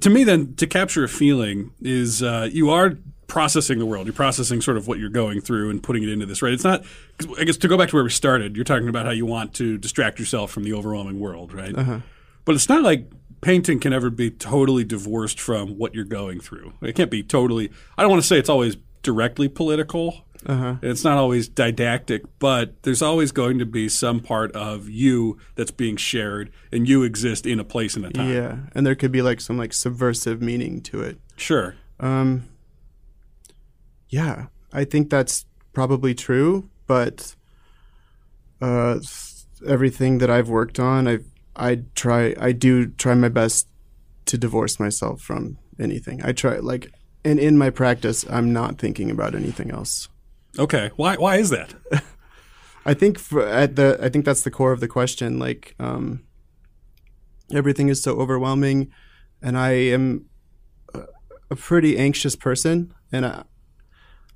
To 0.00 0.08
me, 0.08 0.24
then, 0.24 0.54
to 0.54 0.66
capture 0.66 1.04
a 1.04 1.08
feeling 1.08 1.72
is 1.82 2.22
uh, 2.22 2.48
you 2.50 2.70
are 2.70 2.96
processing 3.26 3.78
the 3.78 3.86
world. 3.86 4.06
You're 4.06 4.14
processing 4.14 4.62
sort 4.62 4.78
of 4.78 4.88
what 4.88 4.98
you're 4.98 5.10
going 5.10 5.42
through 5.42 5.68
and 5.68 5.82
putting 5.82 6.02
it 6.02 6.08
into 6.08 6.24
this, 6.24 6.40
right? 6.40 6.52
It's 6.52 6.64
not, 6.64 6.82
I 7.38 7.44
guess, 7.44 7.58
to 7.58 7.68
go 7.68 7.76
back 7.76 7.90
to 7.90 7.96
where 7.96 8.04
we 8.04 8.10
started, 8.10 8.56
you're 8.56 8.64
talking 8.64 8.88
about 8.88 9.04
how 9.04 9.12
you 9.12 9.26
want 9.26 9.54
to 9.54 9.76
distract 9.76 10.18
yourself 10.18 10.50
from 10.50 10.64
the 10.64 10.72
overwhelming 10.72 11.20
world, 11.20 11.52
right? 11.52 11.76
Uh-huh. 11.76 12.00
But 12.44 12.54
it's 12.54 12.68
not 12.68 12.82
like 12.82 13.12
painting 13.42 13.80
can 13.80 13.92
ever 13.92 14.08
be 14.08 14.30
totally 14.30 14.84
divorced 14.84 15.38
from 15.38 15.78
what 15.78 15.94
you're 15.94 16.04
going 16.04 16.40
through. 16.40 16.72
It 16.80 16.94
can't 16.94 17.10
be 17.10 17.22
totally. 17.22 17.70
I 17.98 18.02
don't 18.02 18.10
want 18.10 18.22
to 18.22 18.26
say 18.26 18.38
it's 18.38 18.48
always 18.48 18.76
directly 19.02 19.48
political. 19.48 20.24
Uh-huh. 20.46 20.76
It's 20.82 21.04
not 21.04 21.18
always 21.18 21.48
didactic, 21.48 22.22
but 22.38 22.82
there's 22.82 23.02
always 23.02 23.32
going 23.32 23.58
to 23.58 23.66
be 23.66 23.88
some 23.88 24.20
part 24.20 24.52
of 24.52 24.88
you 24.88 25.38
that's 25.54 25.70
being 25.70 25.96
shared, 25.96 26.50
and 26.72 26.88
you 26.88 27.02
exist 27.02 27.46
in 27.46 27.60
a 27.60 27.64
place 27.64 27.96
and 27.96 28.04
a 28.04 28.10
time. 28.10 28.32
Yeah, 28.32 28.56
and 28.74 28.86
there 28.86 28.94
could 28.94 29.12
be 29.12 29.22
like 29.22 29.40
some 29.40 29.56
like 29.56 29.72
subversive 29.72 30.42
meaning 30.42 30.80
to 30.82 31.02
it. 31.02 31.18
Sure. 31.36 31.76
Um. 32.00 32.48
Yeah, 34.08 34.46
I 34.72 34.84
think 34.84 35.08
that's 35.08 35.46
probably 35.72 36.14
true, 36.14 36.68
but 36.86 37.34
uh, 38.60 38.98
everything 39.66 40.18
that 40.18 40.30
I've 40.30 40.48
worked 40.48 40.78
on, 40.78 41.08
I've 41.08 41.24
I 41.56 41.82
try 41.94 42.34
I 42.38 42.52
do 42.52 42.86
try 42.86 43.14
my 43.14 43.28
best 43.28 43.68
to 44.26 44.38
divorce 44.38 44.80
myself 44.80 45.20
from 45.20 45.58
anything. 45.78 46.22
I 46.24 46.32
try 46.32 46.56
like 46.58 46.92
and 47.24 47.38
in 47.38 47.58
my 47.58 47.70
practice 47.70 48.24
I'm 48.30 48.52
not 48.52 48.78
thinking 48.78 49.10
about 49.10 49.34
anything 49.34 49.70
else. 49.70 50.08
Okay. 50.58 50.90
Why 50.96 51.16
why 51.16 51.36
is 51.36 51.50
that? 51.50 51.74
I 52.84 52.94
think 52.94 53.18
for, 53.18 53.46
at 53.46 53.76
the 53.76 53.98
I 54.02 54.08
think 54.08 54.24
that's 54.24 54.42
the 54.42 54.50
core 54.50 54.72
of 54.72 54.80
the 54.80 54.88
question 54.88 55.38
like 55.38 55.74
um, 55.78 56.24
everything 57.52 57.88
is 57.88 58.02
so 58.02 58.18
overwhelming 58.18 58.90
and 59.40 59.56
I 59.56 59.70
am 59.70 60.26
a, 60.94 61.02
a 61.50 61.56
pretty 61.56 61.96
anxious 61.96 62.36
person 62.36 62.92
and 63.12 63.24
I, 63.24 63.44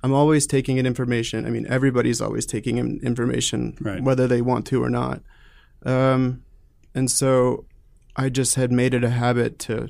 I'm 0.03 0.13
always 0.13 0.45
taking 0.45 0.77
in 0.77 0.85
information. 0.85 1.45
I 1.45 1.49
mean, 1.49 1.65
everybody's 1.67 2.21
always 2.21 2.45
taking 2.45 2.77
in 2.77 2.99
information, 3.01 3.77
right. 3.81 4.01
whether 4.01 4.27
they 4.27 4.41
want 4.41 4.67
to 4.67 4.83
or 4.83 4.89
not. 4.89 5.21
Um, 5.85 6.43
and 6.93 7.09
so 7.09 7.65
I 8.15 8.29
just 8.29 8.55
had 8.55 8.71
made 8.71 8.93
it 8.93 9.03
a 9.03 9.09
habit 9.09 9.59
to 9.59 9.89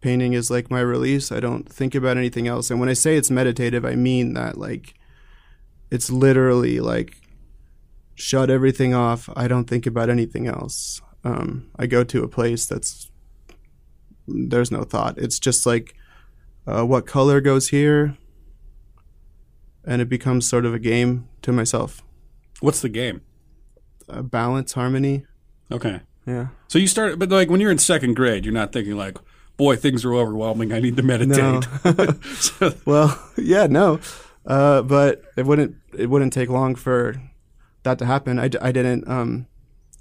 painting 0.00 0.32
is 0.32 0.50
like 0.50 0.70
my 0.70 0.80
release. 0.80 1.30
I 1.30 1.40
don't 1.40 1.68
think 1.68 1.94
about 1.94 2.16
anything 2.16 2.48
else. 2.48 2.70
And 2.70 2.80
when 2.80 2.88
I 2.88 2.94
say 2.94 3.16
it's 3.16 3.30
meditative, 3.30 3.84
I 3.84 3.96
mean 3.96 4.34
that 4.34 4.56
like 4.56 4.94
it's 5.90 6.10
literally 6.10 6.80
like 6.80 7.16
shut 8.14 8.50
everything 8.50 8.94
off. 8.94 9.28
I 9.34 9.48
don't 9.48 9.64
think 9.64 9.86
about 9.86 10.10
anything 10.10 10.46
else. 10.46 11.00
Um, 11.24 11.70
I 11.76 11.86
go 11.86 12.04
to 12.04 12.22
a 12.22 12.28
place 12.28 12.66
that's 12.66 13.10
there's 14.26 14.70
no 14.70 14.84
thought. 14.84 15.18
It's 15.18 15.38
just 15.38 15.66
like 15.66 15.94
uh, 16.66 16.84
what 16.84 17.06
color 17.06 17.40
goes 17.40 17.68
here, 17.68 18.16
and 19.84 20.00
it 20.00 20.08
becomes 20.08 20.48
sort 20.48 20.64
of 20.64 20.74
a 20.74 20.78
game 20.78 21.28
to 21.42 21.52
myself. 21.52 22.02
What's 22.60 22.80
the 22.80 22.88
game? 22.88 23.22
Uh, 24.08 24.22
balance, 24.22 24.72
harmony. 24.72 25.24
Okay. 25.72 26.00
Yeah. 26.26 26.48
So 26.68 26.78
you 26.78 26.86
start, 26.86 27.18
but 27.18 27.30
like 27.30 27.50
when 27.50 27.60
you're 27.60 27.70
in 27.70 27.78
second 27.78 28.14
grade, 28.14 28.44
you're 28.44 28.54
not 28.54 28.72
thinking 28.72 28.96
like, 28.96 29.18
boy, 29.56 29.76
things 29.76 30.04
are 30.04 30.14
overwhelming. 30.14 30.72
I 30.72 30.80
need 30.80 30.96
to 30.96 31.02
meditate. 31.02 31.66
No. 31.84 32.06
so, 32.34 32.74
well, 32.84 33.30
yeah, 33.36 33.66
no. 33.66 34.00
Uh, 34.46 34.82
but 34.82 35.22
it 35.36 35.46
wouldn't 35.46 35.76
it 35.96 36.06
wouldn't 36.06 36.32
take 36.32 36.48
long 36.48 36.74
for 36.74 37.20
that 37.82 37.98
to 37.98 38.06
happen. 38.06 38.38
I, 38.38 38.44
I 38.60 38.72
didn't 38.72 39.08
um, 39.08 39.46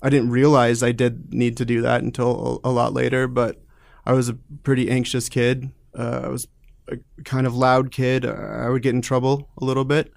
I 0.01 0.09
didn't 0.09 0.29
realize 0.29 0.81
I 0.81 0.91
did 0.91 1.33
need 1.33 1.57
to 1.57 1.65
do 1.65 1.81
that 1.81 2.01
until 2.03 2.61
a, 2.63 2.69
a 2.69 2.71
lot 2.71 2.93
later. 2.93 3.27
But 3.27 3.61
I 4.05 4.13
was 4.13 4.29
a 4.29 4.33
pretty 4.63 4.89
anxious 4.89 5.29
kid. 5.29 5.71
Uh, 5.97 6.21
I 6.23 6.27
was 6.29 6.47
a 6.87 6.97
kind 7.23 7.45
of 7.45 7.55
loud 7.55 7.91
kid. 7.91 8.25
I 8.25 8.69
would 8.69 8.81
get 8.81 8.95
in 8.95 9.01
trouble 9.01 9.49
a 9.57 9.65
little 9.65 9.85
bit. 9.85 10.11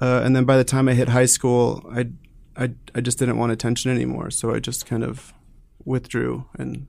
Uh, 0.00 0.20
and 0.24 0.34
then 0.36 0.44
by 0.44 0.56
the 0.56 0.64
time 0.64 0.88
I 0.88 0.94
hit 0.94 1.08
high 1.08 1.26
school, 1.26 1.84
I 1.90 2.06
I 2.56 2.74
I 2.94 3.00
just 3.00 3.18
didn't 3.18 3.38
want 3.38 3.52
attention 3.52 3.90
anymore. 3.90 4.30
So 4.30 4.54
I 4.54 4.60
just 4.60 4.86
kind 4.86 5.04
of 5.04 5.32
withdrew 5.84 6.46
and 6.58 6.88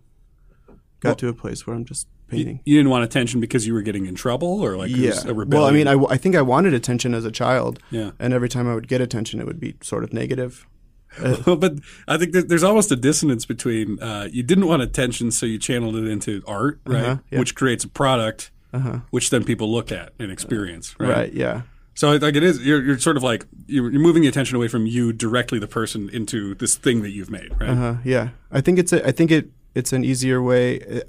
got 0.99 1.09
well, 1.09 1.15
to 1.15 1.27
a 1.29 1.33
place 1.33 1.65
where 1.65 1.75
I'm 1.75 1.85
just 1.85 2.07
painting. 2.27 2.61
You, 2.65 2.73
you, 2.73 2.79
didn't 2.79 2.89
want 2.89 3.03
attention 3.03 3.39
because 3.39 3.65
you 3.65 3.73
were 3.73 3.81
getting 3.81 4.05
in 4.05 4.15
trouble, 4.15 4.63
or 4.63 4.77
like 4.77 4.89
yeah. 4.91 5.13
Well, 5.25 5.65
I 5.65 5.71
mean, 5.71 5.87
I, 5.87 5.93
I 5.93 6.17
think 6.17 6.35
I 6.35 6.41
wanted 6.41 6.73
attention 6.73 7.13
as 7.13 7.25
a 7.25 7.31
child. 7.31 7.79
Yeah. 7.91 8.11
And 8.19 8.33
every 8.33 8.49
time 8.49 8.67
I 8.67 8.75
would 8.75 8.87
get 8.87 9.01
attention, 9.01 9.39
it 9.39 9.45
would 9.45 9.59
be 9.59 9.75
sort 9.81 10.03
of 10.03 10.13
negative. 10.13 10.65
Uh, 11.19 11.55
but 11.55 11.73
I 12.07 12.17
think 12.17 12.33
there's 12.33 12.65
almost 12.65 12.91
a 12.91 12.95
dissonance 12.95 13.45
between 13.45 13.99
uh, 14.03 14.27
you 14.29 14.43
didn't 14.43 14.67
want 14.67 14.83
attention, 14.83 15.31
so 15.31 15.47
you 15.47 15.57
channeled 15.57 15.95
it 15.95 16.05
into 16.05 16.43
art, 16.45 16.79
right? 16.85 17.03
Uh-huh, 17.03 17.17
yeah. 17.31 17.39
Which 17.39 17.55
creates 17.55 17.83
a 17.85 17.87
product, 17.87 18.51
uh-huh. 18.71 18.99
which 19.09 19.31
then 19.31 19.43
people 19.43 19.71
look 19.71 19.91
at 19.91 20.13
and 20.19 20.31
experience, 20.31 20.95
right? 20.99 21.09
Right. 21.09 21.33
Yeah. 21.33 21.61
So 21.95 22.11
like 22.11 22.35
it 22.35 22.43
is, 22.43 22.63
you're, 22.63 22.83
you're 22.83 22.99
sort 22.99 23.17
of 23.17 23.23
like 23.23 23.47
you're, 23.65 23.89
moving 23.89 24.21
the 24.21 24.27
attention 24.27 24.55
away 24.55 24.67
from 24.67 24.85
you 24.85 25.11
directly, 25.11 25.57
the 25.57 25.67
person, 25.67 26.09
into 26.09 26.53
this 26.53 26.75
thing 26.75 27.01
that 27.01 27.09
you've 27.09 27.31
made, 27.31 27.49
right? 27.59 27.69
Uh-huh, 27.69 27.95
yeah, 28.03 28.29
I 28.51 28.61
think 28.61 28.77
it's 28.77 28.93
a, 28.93 29.07
I 29.07 29.11
think 29.11 29.31
it 29.31 29.49
it's 29.77 29.93
an 29.93 30.03
easier 30.03 30.41
way. 30.41 31.03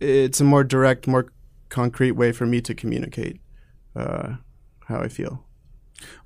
it's 0.00 0.40
a 0.40 0.44
more 0.44 0.64
direct, 0.64 1.06
more 1.06 1.32
concrete 1.68 2.12
way 2.12 2.32
for 2.32 2.44
me 2.44 2.60
to 2.60 2.74
communicate 2.74 3.40
uh, 3.94 4.34
how 4.88 5.00
I 5.00 5.08
feel. 5.08 5.44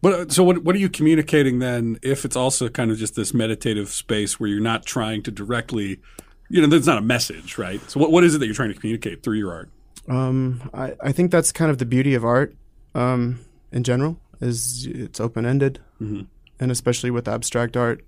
But 0.01 0.33
so 0.33 0.43
what 0.43 0.65
what 0.65 0.75
are 0.75 0.79
you 0.79 0.89
communicating 0.89 1.59
then? 1.59 1.99
If 2.03 2.25
it's 2.25 2.35
also 2.35 2.69
kind 2.69 2.91
of 2.91 2.97
just 2.97 3.15
this 3.15 3.33
meditative 3.35 3.91
space 3.91 4.41
where 4.41 4.49
you're 4.49 4.61
not 4.61 4.85
trying 4.85 5.23
to 5.25 5.31
directly, 5.31 6.01
you 6.49 6.61
know, 6.61 6.67
there's 6.67 6.87
not 6.87 6.99
a 6.99 7.03
message, 7.03 7.59
right? 7.59 7.81
So 7.91 8.01
what 8.01 8.11
what 8.11 8.25
is 8.25 8.35
it 8.35 8.39
that 8.39 8.47
you're 8.47 8.55
trying 8.55 8.73
to 8.73 8.81
communicate 8.81 9.23
through 9.23 9.37
your 9.37 9.53
art? 9.53 9.69
Um, 10.09 10.69
I 10.75 10.95
I 11.01 11.13
think 11.13 11.31
that's 11.31 11.53
kind 11.53 11.71
of 11.71 11.79
the 11.79 11.87
beauty 11.87 12.15
of 12.15 12.25
art. 12.25 12.57
Um, 12.95 13.39
in 13.71 13.85
general 13.85 14.19
is 14.41 14.87
it's 14.87 15.21
open 15.21 15.47
ended, 15.47 15.79
mm-hmm. 16.01 16.23
and 16.59 16.73
especially 16.73 17.11
with 17.13 17.29
abstract 17.29 17.77
art, 17.77 18.05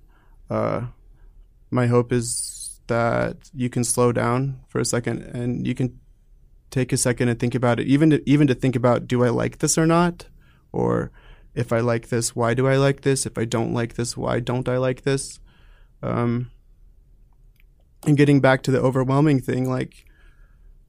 uh, 0.50 0.86
my 1.70 1.86
hope 1.86 2.12
is 2.12 2.51
that 2.86 3.50
you 3.54 3.70
can 3.70 3.84
slow 3.84 4.12
down 4.12 4.60
for 4.68 4.80
a 4.80 4.84
second 4.84 5.22
and 5.22 5.66
you 5.66 5.74
can 5.74 5.98
take 6.70 6.92
a 6.92 6.96
second 6.96 7.28
and 7.28 7.38
think 7.38 7.54
about 7.54 7.80
it. 7.80 7.86
Even 7.86 8.10
to, 8.10 8.22
even 8.28 8.46
to 8.46 8.54
think 8.54 8.76
about 8.76 9.06
do 9.06 9.24
I 9.24 9.28
like 9.28 9.58
this 9.58 9.76
or 9.78 9.86
not, 9.86 10.26
or 10.72 11.10
if 11.54 11.72
I 11.72 11.80
like 11.80 12.08
this, 12.08 12.34
why 12.34 12.54
do 12.54 12.66
I 12.66 12.76
like 12.76 13.02
this? 13.02 13.26
If 13.26 13.36
I 13.36 13.44
don't 13.44 13.74
like 13.74 13.94
this, 13.94 14.16
why 14.16 14.40
don't 14.40 14.68
I 14.68 14.78
like 14.78 15.02
this? 15.02 15.38
Um, 16.02 16.50
and 18.06 18.16
getting 18.16 18.40
back 18.40 18.62
to 18.64 18.70
the 18.70 18.80
overwhelming 18.80 19.40
thing, 19.40 19.68
like 19.68 20.06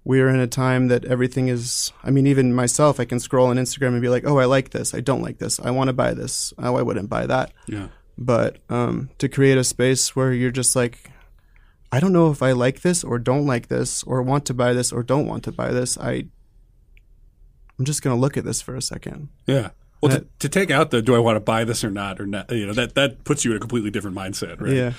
we're 0.05 0.29
in 0.29 0.39
a 0.39 0.47
time 0.47 0.87
that 0.89 1.05
everything 1.05 1.47
is 1.47 1.93
i 2.03 2.11
mean 2.11 2.27
even 2.27 2.53
myself 2.53 2.99
i 2.99 3.05
can 3.05 3.19
scroll 3.19 3.47
on 3.47 3.55
instagram 3.55 3.89
and 3.89 4.01
be 4.01 4.09
like 4.09 4.25
oh 4.25 4.37
i 4.37 4.45
like 4.45 4.71
this 4.71 4.93
i 4.93 4.99
don't 4.99 5.21
like 5.21 5.37
this 5.37 5.59
i 5.61 5.71
want 5.71 5.87
to 5.87 5.93
buy 5.93 6.13
this 6.13 6.53
oh 6.57 6.75
i 6.75 6.81
wouldn't 6.81 7.09
buy 7.09 7.25
that 7.25 7.53
yeah 7.67 7.87
but 8.17 8.57
um, 8.69 9.09
to 9.17 9.27
create 9.27 9.57
a 9.57 9.63
space 9.63 10.15
where 10.15 10.31
you're 10.31 10.51
just 10.51 10.75
like 10.75 11.09
i 11.93 11.99
don't 11.99 12.13
know 12.13 12.29
if 12.31 12.41
i 12.41 12.51
like 12.51 12.81
this 12.81 13.03
or 13.03 13.17
don't 13.19 13.45
like 13.53 13.67
this 13.67 14.03
or 14.03 14.21
want 14.21 14.45
to 14.45 14.53
buy 14.53 14.71
this 14.73 14.91
or 14.91 15.03
don't 15.03 15.27
want 15.27 15.43
to 15.43 15.51
buy 15.51 15.69
this 15.71 15.97
i 15.99 16.13
i'm 17.77 17.85
just 17.85 18.01
going 18.01 18.15
to 18.15 18.19
look 18.19 18.37
at 18.37 18.43
this 18.45 18.61
for 18.61 18.75
a 18.75 18.81
second 18.81 19.29
yeah 19.47 19.69
Well, 20.01 20.11
to, 20.19 20.25
to 20.39 20.49
take 20.49 20.69
out 20.71 20.91
the 20.91 21.01
do 21.01 21.15
I 21.15 21.19
want 21.19 21.37
to 21.37 21.39
buy 21.39 21.63
this 21.63 21.83
or 21.83 21.91
not 21.91 22.19
or 22.19 22.25
not, 22.25 22.51
you 22.51 22.65
know 22.67 22.73
that 22.73 22.95
that 22.95 23.23
puts 23.23 23.45
you 23.45 23.51
in 23.51 23.57
a 23.57 23.59
completely 23.59 23.89
different 23.91 24.17
mindset, 24.17 24.59
right? 24.61 24.73
Yeah. 24.81 24.93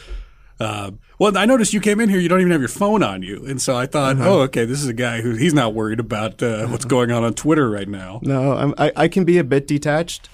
Uh, 0.60 0.92
well, 1.18 1.36
I 1.36 1.44
noticed 1.46 1.72
you 1.74 1.80
came 1.80 1.98
in 2.00 2.08
here. 2.08 2.20
You 2.20 2.28
don't 2.28 2.40
even 2.40 2.52
have 2.52 2.60
your 2.60 2.68
phone 2.82 3.02
on 3.02 3.22
you, 3.22 3.44
and 3.44 3.60
so 3.60 3.76
I 3.76 3.86
thought, 3.86 4.16
Uh-huh. 4.16 4.30
oh, 4.30 4.40
okay, 4.48 4.64
this 4.64 4.80
is 4.80 4.88
a 4.88 4.92
guy 4.94 5.20
who 5.20 5.34
he's 5.34 5.52
not 5.52 5.74
worried 5.74 5.98
about 6.00 6.40
uh, 6.42 6.66
what's 6.68 6.84
going 6.86 7.10
on 7.10 7.24
on 7.24 7.34
Twitter 7.34 7.68
right 7.68 7.88
now. 7.88 8.20
No, 8.22 8.52
I'm, 8.52 8.72
I 8.78 8.92
I 9.04 9.08
can 9.08 9.24
be 9.24 9.36
a 9.38 9.44
bit 9.44 9.66
detached 9.66 10.28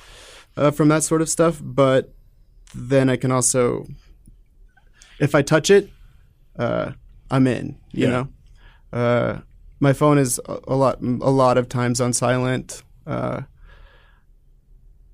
uh, 0.57 0.71
from 0.71 0.88
that 0.88 1.02
sort 1.05 1.21
of 1.23 1.29
stuff, 1.31 1.59
but 1.64 2.12
then 2.75 3.09
I 3.11 3.17
can 3.17 3.33
also, 3.33 3.87
if 5.19 5.35
I 5.35 5.43
touch 5.43 5.71
it, 5.71 5.88
uh, 6.59 6.92
I'm 7.30 7.47
in. 7.47 7.78
You 7.92 8.07
Yeah. 8.07 8.25
know, 8.92 8.99
uh, 8.99 9.38
my 9.80 9.92
phone 9.92 10.19
is 10.19 10.40
a, 10.47 10.61
a 10.69 10.75
lot 10.76 11.00
a 11.02 11.30
lot 11.30 11.59
of 11.59 11.69
times 11.69 12.00
on 12.00 12.12
silent, 12.12 12.83
uh, 13.07 13.42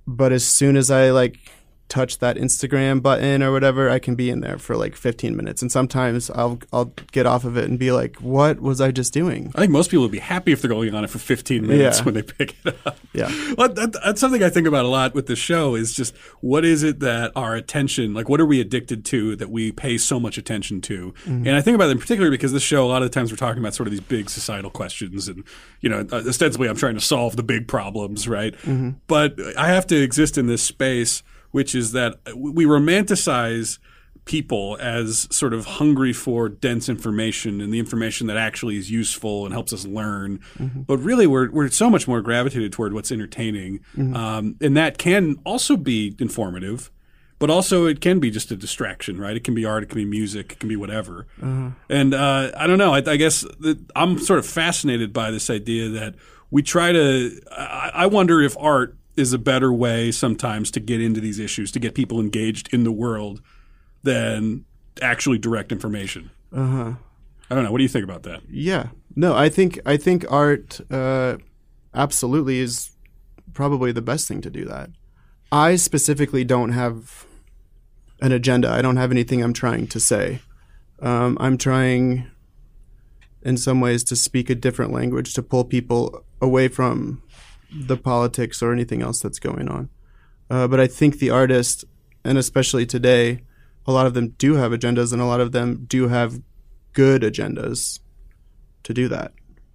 but 0.07 0.33
as 0.33 0.45
soon 0.45 0.76
as 0.76 0.90
I 0.90 1.11
like 1.11 1.38
touch 1.88 2.19
that 2.19 2.37
Instagram 2.37 3.00
button 3.02 3.43
or 3.43 3.52
whatever, 3.52 3.88
I 3.88 3.99
can 3.99 4.14
be 4.14 4.31
in 4.31 4.40
there 4.40 4.59
for 4.59 4.76
like 4.76 4.97
15 4.97 5.37
minutes, 5.37 5.62
and 5.62 5.71
sometimes 5.71 6.31
I'll 6.31 6.59
I'll 6.73 6.93
get 7.12 7.26
off 7.26 7.45
of 7.45 7.57
it 7.57 7.69
and 7.69 7.78
be 7.78 7.93
like, 7.93 8.16
"What 8.16 8.61
was 8.61 8.81
I 8.81 8.90
just 8.90 9.12
doing?" 9.12 9.52
I 9.55 9.61
think 9.61 9.73
most 9.73 9.90
people 9.90 10.02
would 10.02 10.12
be 10.12 10.19
happy 10.19 10.52
if 10.52 10.62
they're 10.62 10.69
going 10.69 10.95
on 10.95 11.05
it 11.05 11.11
for 11.11 11.19
15 11.19 11.66
minutes 11.66 11.99
Yeah. 11.99 12.05
when 12.05 12.14
they 12.14 12.23
pick 12.23 12.57
it 12.64 12.76
up. 12.87 12.99
Yeah. 13.12 13.31
Well, 13.57 13.69
that, 13.73 13.93
that's 14.05 14.21
something 14.21 14.43
I 14.43 14.50
think 14.50 14.66
about 14.66 14.85
a 14.85 14.88
lot 14.88 15.14
with 15.14 15.26
the 15.26 15.37
show 15.37 15.76
is 15.76 15.95
just 15.95 16.14
what 16.40 16.64
is 16.64 16.83
it 16.83 17.00
that 17.00 17.33
our 17.37 17.55
attention, 17.55 18.12
like 18.12 18.28
what 18.28 18.40
are 18.40 18.45
we 18.47 18.61
addicted 18.61 19.05
to 19.07 19.35
that 19.37 19.49
we 19.50 19.73
pay 19.73 19.97
so 19.97 20.21
much 20.21 20.37
attention 20.37 20.81
to? 20.83 21.12
Mm-hmm. 21.25 21.47
And 21.47 21.50
I 21.57 21.62
think 21.62 21.75
about 21.75 21.88
it 21.88 21.93
in 21.93 21.99
particular 21.99 22.31
because 22.31 22.52
this 22.52 22.62
show, 22.62 22.85
a 22.85 22.88
lot 22.88 23.02
of 23.02 23.11
the 23.11 23.14
times 23.14 23.31
we're 23.33 23.37
talking 23.37 23.61
about 23.62 23.75
sort 23.75 23.87
of 23.87 23.93
these 23.93 24.00
big 24.00 24.28
societal 24.28 24.71
questions 24.71 25.28
and, 25.28 25.43
you 25.81 25.88
know, 25.88 26.07
ostensibly 26.12 26.69
I'm 26.69 26.76
trying 26.76 26.97
to 26.97 27.00
solve 27.00 27.37
the 27.37 27.43
big 27.43 27.66
problems, 27.69 28.28
right? 28.28 28.52
Mm-hmm. 28.59 28.90
But 29.07 29.38
I 29.57 29.69
have 29.69 29.87
to 29.88 29.97
exist 29.97 30.37
in 30.37 30.47
this 30.49 30.62
space, 30.62 31.23
which 31.57 31.75
is 31.75 31.93
that 31.93 32.19
we 32.37 32.67
romanticize 32.67 33.79
people 34.27 34.77
as 34.79 35.27
sort 35.31 35.55
of 35.55 35.65
hungry 35.65 36.13
for 36.13 36.51
dense 36.51 36.87
information 36.87 37.63
and 37.63 37.73
the 37.73 37.79
information 37.79 38.27
that 38.27 38.37
actually 38.37 38.77
is 38.77 38.91
useful 38.91 39.47
and 39.47 39.55
helps 39.55 39.73
us 39.73 39.87
learn. 39.87 40.39
But 40.87 40.99
really, 40.99 41.27
we're, 41.27 41.51
we're 41.51 41.71
so 41.71 41.89
much 41.89 42.07
more 42.07 42.21
gravitated 42.21 42.73
toward 42.75 42.93
what's 42.93 43.11
entertaining. 43.11 43.81
Um, 44.15 44.57
and 44.61 44.77
that 44.77 44.99
can 44.99 45.37
also 45.47 45.79
be 45.79 46.15
informative, 46.19 46.91
but 47.39 47.49
also 47.49 47.87
it 47.87 48.03
can 48.03 48.21
be 48.21 48.31
just 48.31 48.51
a 48.51 48.57
distraction, 48.57 49.19
right? 49.19 49.35
It 49.35 49.43
can 49.43 49.55
be 49.55 49.65
art, 49.65 49.83
it 49.83 49.89
can 49.89 49.97
be 49.97 50.05
music, 50.05 50.53
it 50.53 50.59
can 50.59 50.69
be 50.69 50.77
whatever. 50.77 51.27
And 51.89 52.13
uh, 52.13 52.51
I 52.55 52.67
don't 52.67 52.77
know. 52.77 52.93
I, 52.93 52.99
I 52.99 53.17
guess 53.17 53.47
I'm 53.95 54.19
sort 54.19 54.41
of 54.41 54.45
fascinated 54.45 55.15
by 55.15 55.31
this 55.31 55.49
idea 55.49 55.89
that 55.89 56.17
we 56.51 56.63
try 56.63 56.93
to. 56.93 57.41
I, 57.51 57.91
I 57.95 58.07
wonder 58.09 58.43
if 58.43 58.59
art 58.59 58.95
is 59.16 59.32
a 59.32 59.38
better 59.38 59.73
way 59.73 60.12
sometimes 60.12 60.70
to 60.73 60.80
get 60.80 61.00
into 61.00 61.20
these 61.20 61.38
issues, 61.38 61.73
to 61.73 61.78
get 61.78 61.94
people 61.94 62.20
engaged 62.20 62.73
in 62.73 62.85
the 62.85 62.92
world 62.92 63.40
than 64.02 64.64
actually 65.00 65.38
direct 65.38 65.73
information. 65.73 66.30
Uh 66.52 66.66
huh. 66.66 66.92
I 67.50 67.54
don't 67.54 67.64
know. 67.64 67.73
What 67.73 67.78
do 67.78 67.85
you 67.85 67.88
think 67.88 68.04
about 68.04 68.25
that? 68.25 68.42
Yeah. 68.49 68.88
No, 69.14 69.35
I 69.35 69.49
think 69.49 69.80
I 69.87 69.96
think 69.96 70.25
art 70.30 70.80
uh, 70.90 71.37
absolutely 71.94 72.58
is 72.61 72.90
probably 73.54 73.92
the 73.92 74.02
best 74.02 74.28
thing 74.28 74.40
to 74.42 74.50
do 74.50 74.64
that. 74.66 74.90
I 75.50 75.76
specifically 75.76 76.44
don't 76.44 76.73
have 76.73 77.25
an 78.20 78.32
agenda. 78.32 78.68
I 78.70 78.82
don't 78.82 78.96
have 78.96 79.11
anything 79.11 79.42
I'm 79.42 79.52
trying 79.52 79.87
to 79.88 80.00
say. 80.00 80.40
Um, 81.00 81.37
I'm 81.40 81.56
trying, 81.56 82.26
in 83.42 83.56
some 83.56 83.80
ways, 83.80 84.02
to 84.04 84.16
speak 84.16 84.50
a 84.50 84.54
different 84.54 84.92
language 84.92 85.35
to 85.35 85.42
pull 85.42 85.64
people 85.64 86.25
away 86.40 86.68
from 86.68 87.23
the 87.73 87.96
politics 87.96 88.62
or 88.62 88.73
anything 88.73 89.02
else 89.02 89.20
that's 89.20 89.38
going 89.38 89.68
on. 89.68 89.88
Uh, 90.49 90.68
but 90.68 90.80
I 90.80 90.87
think 90.87 91.18
the 91.18 91.30
artists, 91.30 91.85
and 92.25 92.38
especially 92.38 92.87
today, 92.87 93.40
a 93.87 93.92
lot 93.92 94.06
of 94.06 94.14
them 94.14 94.28
do 94.38 94.54
have 94.54 94.73
agendas, 94.73 95.12
and 95.12 95.20
a 95.20 95.26
lot 95.26 95.40
of 95.40 95.52
them 95.52 95.85
do 95.87 96.08
have 96.08 96.40
good 96.92 97.23
agendas 97.23 98.00
to 98.82 98.94
do 98.94 99.08
that. 99.08 99.32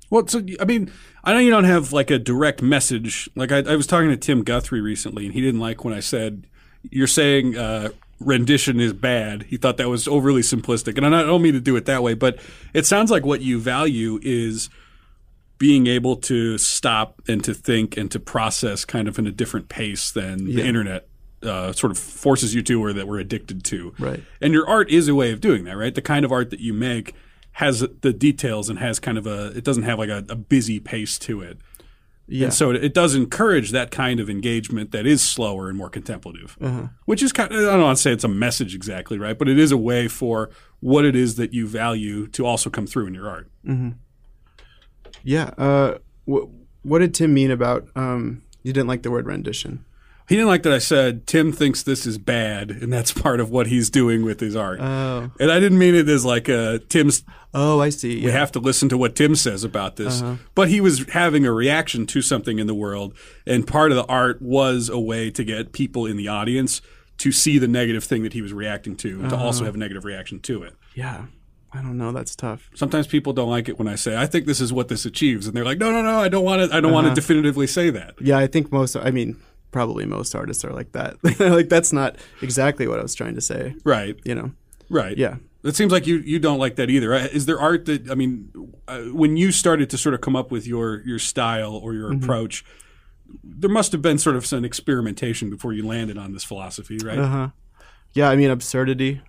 Well, 0.10 0.28
so 0.28 0.42
I 0.60 0.66
mean, 0.66 0.92
I 1.24 1.34
know 1.34 1.40
you 1.40 1.50
don't 1.50 1.64
have 1.64 1.94
like 1.94 2.12
a 2.12 2.20
direct 2.20 2.62
message. 2.62 3.30
Like 3.36 3.52
I, 3.52 3.60
I 3.60 3.76
was 3.76 3.88
talking 3.88 4.10
to 4.10 4.18
Tim 4.18 4.44
Guthrie 4.44 4.82
recently, 4.82 5.26
and 5.26 5.34
he 5.34 5.42
didn't 5.42 5.62
like 5.62 5.86
when 5.86 5.94
I 5.94 6.02
said 6.02 6.48
you're 6.90 7.08
saying 7.08 7.58
uh, 7.58 7.90
rendition 8.20 8.80
is 8.80 8.92
bad. 8.92 9.44
He 9.44 9.56
thought 9.58 9.78
that 9.78 9.88
was 9.88 10.08
overly 10.08 10.42
simplistic, 10.42 10.98
and 10.98 11.06
I 11.06 11.24
don't 11.24 11.42
mean 11.42 11.54
to 11.54 11.62
do 11.62 11.76
it 11.78 11.86
that 11.86 12.04
way, 12.04 12.14
but 12.14 12.40
it 12.74 12.86
sounds 12.86 13.10
like 13.10 13.26
what 13.26 13.42
you 13.42 13.60
value 13.60 14.20
is 14.22 14.70
being 15.62 15.86
able 15.86 16.16
to 16.16 16.58
stop 16.58 17.22
and 17.28 17.44
to 17.44 17.54
think 17.54 17.96
and 17.96 18.10
to 18.10 18.20
process 18.20 18.84
kind 18.84 19.08
of 19.08 19.20
in 19.20 19.28
a 19.28 19.32
different 19.32 19.70
pace 19.70 20.10
than 20.10 20.44
the 20.46 20.64
internet 20.66 21.08
uh, 21.44 21.72
sort 21.72 21.92
of 21.92 22.00
forces 22.00 22.56
you 22.56 22.64
to 22.64 22.84
or 22.84 22.92
that 22.94 23.08
we're 23.08 23.20
addicted 23.20 23.64
to. 23.64 23.94
Right. 24.00 24.24
And 24.42 24.54
your 24.54 24.68
art 24.68 24.90
is 24.90 25.08
a 25.08 25.14
way 25.14 25.32
of 25.32 25.40
doing 25.40 25.66
that, 25.66 25.78
right? 25.78 25.94
The 25.94 26.02
kind 26.02 26.26
of 26.26 26.32
art 26.32 26.50
that 26.50 26.62
you 26.62 26.74
make 26.74 27.14
has 27.52 27.82
the 28.02 28.12
details 28.12 28.70
and 28.72 28.80
has 28.80 29.00
kind 29.00 29.20
of 29.20 29.28
a, 29.28 29.56
it 29.56 29.64
doesn't 29.64 29.84
have 29.84 30.00
like 30.00 30.10
a, 30.10 30.26
a 30.30 30.36
busy 30.36 30.80
pace 30.80 31.20
to 31.20 31.42
it. 31.42 31.60
Yeah. 32.28 32.46
And 32.46 32.54
so 32.54 32.72
it, 32.72 32.84
it 32.84 32.94
does 32.96 33.14
encourage 33.14 33.70
that 33.70 33.92
kind 33.92 34.20
of 34.20 34.32
engagement 34.32 34.90
that 34.94 35.06
is 35.06 35.22
slower 35.22 35.70
and 35.70 35.78
more 35.78 35.90
contemplative, 35.92 36.58
Uh-huh. 36.60 36.88
which 37.06 37.22
is 37.22 37.32
kind 37.32 37.52
of, 37.54 37.60
I 37.60 37.74
don't 37.74 37.82
want 37.84 37.98
to 37.98 38.02
say 38.02 38.12
it's 38.12 38.24
a 38.24 38.28
message 38.30 38.74
exactly, 38.74 39.20
right? 39.20 39.38
But 39.38 39.48
it 39.48 39.60
is 39.60 39.72
a 39.72 39.78
way 39.78 40.08
for 40.08 40.50
what 40.80 41.06
it 41.06 41.16
is 41.16 41.36
that 41.36 41.54
you 41.54 41.68
value 41.68 42.26
to 42.30 42.48
also 42.48 42.72
come 42.72 42.88
through 42.88 43.06
in 43.06 43.14
your 43.14 43.30
art. 43.30 43.52
Yeah. 45.24 45.52
Uh, 45.58 45.98
wh- 46.26 46.48
what 46.84 47.00
did 47.00 47.14
Tim 47.14 47.34
mean 47.34 47.52
about 47.52 47.88
um, 47.96 48.42
you 48.64 48.74
didn't 48.74 48.88
like 48.88 49.04
the 49.04 49.12
word 49.12 49.26
rendition? 49.26 49.86
He 50.30 50.36
didn't 50.38 50.48
like 50.50 50.64
that 50.64 50.72
I 50.72 50.78
said 50.78 51.28
Tim 51.28 51.52
thinks 51.52 51.84
this 51.84 52.06
is 52.06 52.18
bad, 52.18 52.72
and 52.72 52.94
that's 52.94 53.12
part 53.12 53.42
of 53.42 53.50
what 53.50 53.68
he's 53.68 53.90
doing 53.90 54.24
with 54.24 54.40
his 54.40 54.56
art. 54.56 54.80
Oh. 54.80 55.30
and 55.42 55.52
I 55.52 55.60
didn't 55.60 55.78
mean 55.78 55.94
it 55.94 56.08
as 56.08 56.24
like 56.24 56.48
a 56.48 56.80
Tim's 56.88 57.24
Oh, 57.54 57.82
I 57.82 57.90
see. 57.90 58.16
we 58.22 58.28
Yeah. 58.28 58.32
have 58.32 58.52
to 58.54 58.60
listen 58.60 58.88
to 58.90 58.98
what 58.98 59.14
Tim 59.16 59.36
says 59.36 59.66
about 59.66 59.98
this. 59.98 60.22
Uh-huh. 60.22 60.38
But 60.56 60.70
he 60.70 60.80
was 60.80 61.06
having 61.10 61.46
a 61.46 61.52
reaction 61.52 62.06
to 62.08 62.22
something 62.22 62.60
in 62.60 62.68
the 62.68 62.74
world, 62.74 63.14
and 63.46 63.68
part 63.68 63.92
of 63.92 63.98
the 63.98 64.06
art 64.06 64.42
was 64.42 64.88
a 64.88 65.00
way 65.00 65.32
to 65.32 65.44
get 65.44 65.74
people 65.74 66.06
in 66.06 66.16
the 66.16 66.30
audience 66.30 66.82
to 67.18 67.34
see 67.34 67.58
the 67.58 67.68
negative 67.68 68.06
thing 68.06 68.24
that 68.24 68.32
he 68.32 68.42
was 68.42 68.54
reacting 68.54 68.96
to, 68.98 69.20
and 69.20 69.30
to 69.32 69.36
Uh-huh. 69.36 69.46
also 69.46 69.66
have 69.66 69.76
a 69.76 69.78
negative 69.78 70.06
reaction 70.06 70.40
to 70.42 70.64
it. 70.64 70.76
yeah. 70.96 71.26
I 71.74 71.82
don't 71.82 71.98
know. 71.98 72.12
That's 72.12 72.36
tough. 72.36 72.70
Sometimes 72.76 73.08
people 73.08 73.32
don't 73.34 73.50
like 73.50 73.70
it 73.70 73.80
when 73.80 73.88
I 73.88 73.96
say, 73.96 74.18
"I 74.18 74.26
think 74.26 74.46
this 74.46 74.60
is 74.60 74.74
what 74.74 74.88
this 74.90 75.06
achieves," 75.06 75.48
and 75.48 75.56
they're 75.56 75.64
like, 75.66 75.78
"No, 75.78 75.92
no, 75.92 76.02
no, 76.02 76.20
I 76.20 76.28
don't 76.28 76.44
want 76.44 76.70
to. 76.70 76.76
I 76.76 76.82
don't 76.82 76.92
want 76.92 77.06
Uh-huh. 77.08 77.16
to 77.16 77.22
definitively 77.22 77.68
say 77.68 77.90
that." 77.92 78.16
Yeah, 78.20 78.38
I 78.38 78.48
think 78.48 78.72
most. 78.72 78.96
I 78.98 79.10
mean, 79.12 79.38
probably 79.72 80.06
most 80.06 80.36
artists 80.36 80.66
are 80.66 80.74
like 80.74 80.92
that. 80.92 81.16
like 81.40 81.70
that's 81.70 81.94
not 81.94 82.18
exactly 82.42 82.88
what 82.88 83.00
I 83.00 83.04
was 83.04 83.16
trying 83.16 83.36
to 83.36 83.42
say. 83.42 83.76
Right, 83.86 84.20
You 84.26 84.36
know. 84.36 84.52
right. 84.90 85.18
Yeah. 85.18 85.38
It 85.64 85.76
seems 85.76 85.92
like 85.92 86.08
you, 86.08 86.18
you 86.18 86.40
don't 86.40 86.58
like 86.58 86.76
that 86.78 86.90
either. 86.90 87.14
Uh, 87.14 87.28
Is 87.32 87.46
there 87.46 87.60
art 87.60 87.86
that 87.86 88.10
I 88.10 88.16
mean, 88.16 88.50
uh, 88.88 89.02
when 89.14 89.38
you 89.38 89.52
started 89.52 89.90
to 89.92 89.98
sort 89.98 90.16
of 90.16 90.20
come 90.22 90.36
up 90.36 90.52
with 90.52 90.66
your 90.68 91.02
your 91.06 91.20
style 91.20 91.74
or 91.76 91.94
your 91.94 92.10
Mm-hmm. 92.10 92.24
approach, 92.24 92.66
there 93.44 93.70
must 93.70 93.92
have 93.94 94.02
been 94.02 94.18
sort 94.18 94.36
of 94.36 94.46
some 94.46 94.66
experimentation 94.66 95.50
before 95.50 95.72
you 95.72 95.86
landed 95.88 96.18
on 96.18 96.34
this 96.34 96.44
philosophy, 96.44 96.98
right? 96.98 97.18
Uh 97.20 97.28
huh. 97.28 97.50
Yeah, 98.14 98.30
I 98.30 98.36
mean 98.36 98.50
absurdity. 98.50 99.22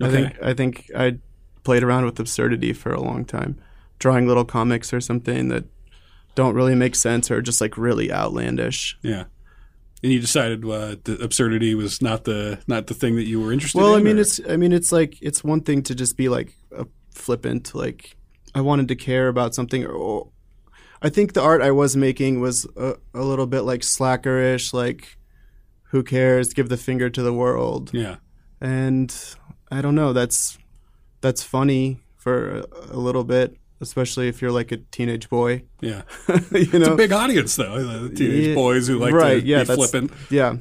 I 0.00 0.06
Okay. 0.06 0.12
think 0.14 0.42
I 0.42 0.54
think 0.54 0.90
I 0.96 1.18
played 1.64 1.82
around 1.82 2.04
with 2.04 2.18
absurdity 2.20 2.72
for 2.72 2.92
a 2.92 3.00
long 3.00 3.24
time, 3.24 3.58
drawing 3.98 4.26
little 4.26 4.44
comics 4.44 4.92
or 4.92 5.00
something 5.00 5.48
that 5.48 5.64
don't 6.34 6.54
really 6.54 6.74
make 6.74 6.94
sense 6.94 7.30
or 7.30 7.42
just 7.42 7.60
like 7.60 7.76
really 7.76 8.12
outlandish. 8.12 8.96
Yeah. 9.02 9.24
And 10.02 10.12
you 10.12 10.20
decided 10.20 10.64
uh, 10.64 10.96
the 11.04 11.18
absurdity 11.22 11.74
was 11.74 12.00
not 12.00 12.24
the 12.24 12.58
not 12.66 12.86
the 12.86 12.94
thing 12.94 13.16
that 13.16 13.26
you 13.26 13.40
were 13.40 13.52
interested 13.52 13.78
Well, 13.78 13.88
in. 13.88 13.92
Well, 13.92 14.00
I 14.00 14.04
mean, 14.04 14.16
or- 14.16 14.20
it's 14.22 14.40
I 14.48 14.56
mean, 14.56 14.72
it's 14.72 14.92
like 14.92 15.18
it's 15.20 15.44
one 15.44 15.60
thing 15.60 15.82
to 15.84 15.94
just 15.94 16.16
be 16.16 16.28
like 16.30 16.56
a 16.74 16.86
flippant, 17.14 17.74
like 17.74 18.16
I 18.54 18.62
wanted 18.62 18.88
to 18.88 18.96
care 18.96 19.28
about 19.28 19.54
something. 19.54 19.84
Or 19.84 20.30
I 21.02 21.10
think 21.10 21.34
the 21.34 21.42
art 21.42 21.60
I 21.60 21.70
was 21.72 21.96
making 21.96 22.40
was 22.40 22.66
a, 22.76 22.94
a 23.12 23.20
little 23.22 23.46
bit 23.46 23.60
like 23.62 23.82
slackerish, 23.82 24.72
like 24.72 25.18
who 25.90 26.02
cares? 26.02 26.54
Give 26.54 26.70
the 26.70 26.78
finger 26.78 27.10
to 27.10 27.22
the 27.22 27.32
world, 27.34 27.90
yeah, 27.92 28.16
and 28.58 29.14
I 29.70 29.82
don't 29.82 29.94
know. 29.94 30.14
That's 30.14 30.56
that's 31.20 31.42
funny 31.42 32.00
for 32.16 32.60
a, 32.90 32.96
little 32.96 33.24
bit, 33.24 33.56
especially 33.80 34.28
if 34.28 34.40
you're 34.42 34.52
like 34.52 34.72
a 34.72 34.76
teenage 34.78 35.28
boy. 35.28 35.62
yeah. 35.80 36.02
you 36.28 36.38
It's 36.50 36.86
a 36.88 36.94
big 36.96 37.12
audience 37.12 37.56
though. 37.56 37.82
The 38.08 38.14
teenage 38.14 38.46
Yeah, 38.48 38.54
boys 38.54 38.88
who 38.88 38.98
like 38.98 39.12
right? 39.14 39.40
to 39.40 39.46
yeah, 39.46 39.64
be 39.64 39.74
flippant. 39.74 40.12
yeah. 40.30 40.56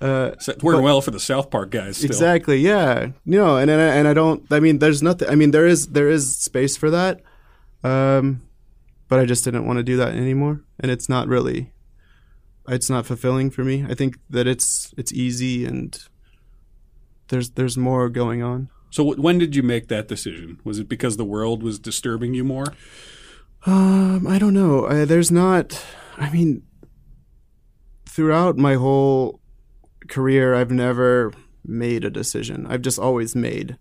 Uh, 0.00 0.32
So 0.38 0.54
working 0.62 0.82
well 0.82 1.00
for 1.00 1.12
the 1.12 1.20
South 1.20 1.50
Park 1.50 1.70
guys. 1.70 1.96
Still. 1.98 2.06
Exactly. 2.08 2.58
Yeah. 2.58 3.12
You 3.24 3.38
know, 3.38 3.56
and 3.56 3.70
and 3.70 3.80
I, 3.80 3.94
and 3.96 4.08
I 4.08 4.14
don't. 4.14 4.44
I 4.50 4.60
mean, 4.60 4.78
there's 4.80 5.02
nothing. 5.02 5.28
I 5.28 5.34
mean, 5.36 5.50
there 5.52 5.66
is 5.66 5.88
there 5.88 6.08
is 6.10 6.36
space 6.36 6.76
for 6.76 6.90
that, 6.90 7.20
um, 7.84 8.42
but 9.08 9.20
I 9.20 9.24
just 9.26 9.44
didn't 9.44 9.64
want 9.66 9.76
to 9.78 9.82
do 9.84 9.96
that 9.98 10.14
anymore, 10.14 10.62
and 10.80 10.90
it's 10.90 11.08
not 11.08 11.28
really. 11.28 11.72
It's 12.68 12.90
not 12.90 13.06
fulfilling 13.06 13.50
for 13.50 13.62
me. 13.64 13.84
I 13.88 13.94
think 13.94 14.18
that 14.30 14.46
it's 14.46 14.92
it's 14.96 15.12
easy 15.12 15.64
and 15.66 15.96
there's 17.28 17.50
there's 17.50 17.76
more 17.76 18.08
going 18.08 18.42
on. 18.42 18.68
So 18.92 19.10
wh- 19.10 19.18
when 19.18 19.38
did 19.38 19.56
you 19.56 19.62
make 19.62 19.88
that 19.88 20.06
decision? 20.06 20.60
Was 20.62 20.78
it 20.78 20.88
because 20.88 21.16
the 21.16 21.24
world 21.24 21.62
was 21.62 21.78
disturbing 21.80 22.34
you 22.34 22.44
more? 22.44 22.66
Um, 23.64 24.26
I 24.26 24.38
don't 24.38 24.54
know. 24.54 24.84
Uh, 24.84 25.06
there's 25.06 25.30
not. 25.30 25.82
I 26.18 26.30
mean, 26.30 26.62
throughout 28.06 28.58
my 28.58 28.74
whole 28.74 29.40
career, 30.08 30.54
I've 30.54 30.70
never 30.70 31.32
made 31.64 32.04
a 32.04 32.10
decision. 32.10 32.66
I've 32.68 32.82
just 32.82 32.98
always 32.98 33.34
made. 33.34 33.78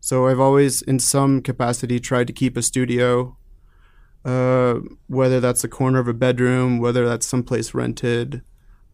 So 0.00 0.26
I've 0.26 0.40
always, 0.40 0.82
in 0.82 0.98
some 0.98 1.40
capacity, 1.40 1.98
tried 1.98 2.26
to 2.26 2.32
keep 2.32 2.56
a 2.56 2.62
studio, 2.62 3.38
uh, 4.26 4.74
whether 5.06 5.40
that's 5.40 5.62
the 5.62 5.68
corner 5.68 6.00
of 6.00 6.08
a 6.08 6.14
bedroom, 6.14 6.78
whether 6.78 7.08
that's 7.08 7.26
someplace 7.26 7.72
rented. 7.72 8.42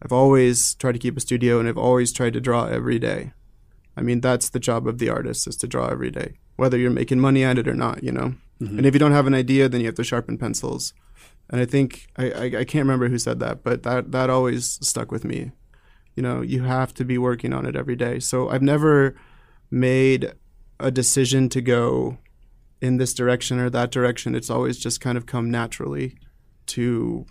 I've 0.01 0.13
always 0.13 0.75
tried 0.75 0.93
to 0.93 0.99
keep 0.99 1.17
a 1.17 1.21
studio, 1.21 1.59
and 1.59 1.67
I've 1.67 1.77
always 1.77 2.13
tried 2.13 2.33
to 2.33 2.39
draw 2.39 2.67
every 2.67 2.99
day. 2.99 3.33
I 3.97 4.01
mean, 4.01 4.21
that's 4.21 4.49
the 4.49 4.59
job 4.59 4.87
of 4.87 4.99
the 4.99 5.09
artist 5.09 5.47
is 5.47 5.57
to 5.57 5.67
draw 5.67 5.87
every 5.87 6.11
day, 6.11 6.37
whether 6.55 6.77
you're 6.77 6.91
making 6.91 7.19
money 7.19 7.43
at 7.43 7.57
it 7.57 7.67
or 7.67 7.73
not. 7.73 8.03
You 8.03 8.11
know, 8.11 8.35
mm-hmm. 8.61 8.77
and 8.77 8.85
if 8.85 8.93
you 8.93 8.99
don't 8.99 9.11
have 9.11 9.27
an 9.27 9.33
idea, 9.33 9.67
then 9.67 9.81
you 9.81 9.87
have 9.87 9.95
to 9.95 10.03
sharpen 10.03 10.37
pencils. 10.37 10.93
And 11.49 11.59
I 11.59 11.65
think 11.65 12.07
I, 12.17 12.31
I, 12.31 12.43
I 12.43 12.63
can't 12.65 12.85
remember 12.85 13.09
who 13.09 13.17
said 13.17 13.39
that, 13.39 13.63
but 13.63 13.83
that 13.83 14.11
that 14.11 14.29
always 14.29 14.79
stuck 14.85 15.11
with 15.11 15.25
me. 15.25 15.51
You 16.15 16.23
know, 16.23 16.41
you 16.41 16.63
have 16.63 16.93
to 16.95 17.05
be 17.05 17.17
working 17.17 17.53
on 17.53 17.65
it 17.65 17.75
every 17.75 17.95
day. 17.95 18.19
So 18.19 18.49
I've 18.49 18.61
never 18.61 19.15
made 19.69 20.33
a 20.79 20.91
decision 20.91 21.49
to 21.49 21.61
go 21.61 22.17
in 22.81 22.97
this 22.97 23.13
direction 23.13 23.59
or 23.59 23.69
that 23.69 23.91
direction. 23.91 24.35
It's 24.35 24.49
always 24.49 24.77
just 24.77 25.01
kind 25.01 25.17
of 25.17 25.25
come 25.25 25.49
naturally 25.51 26.15
to 26.67 27.25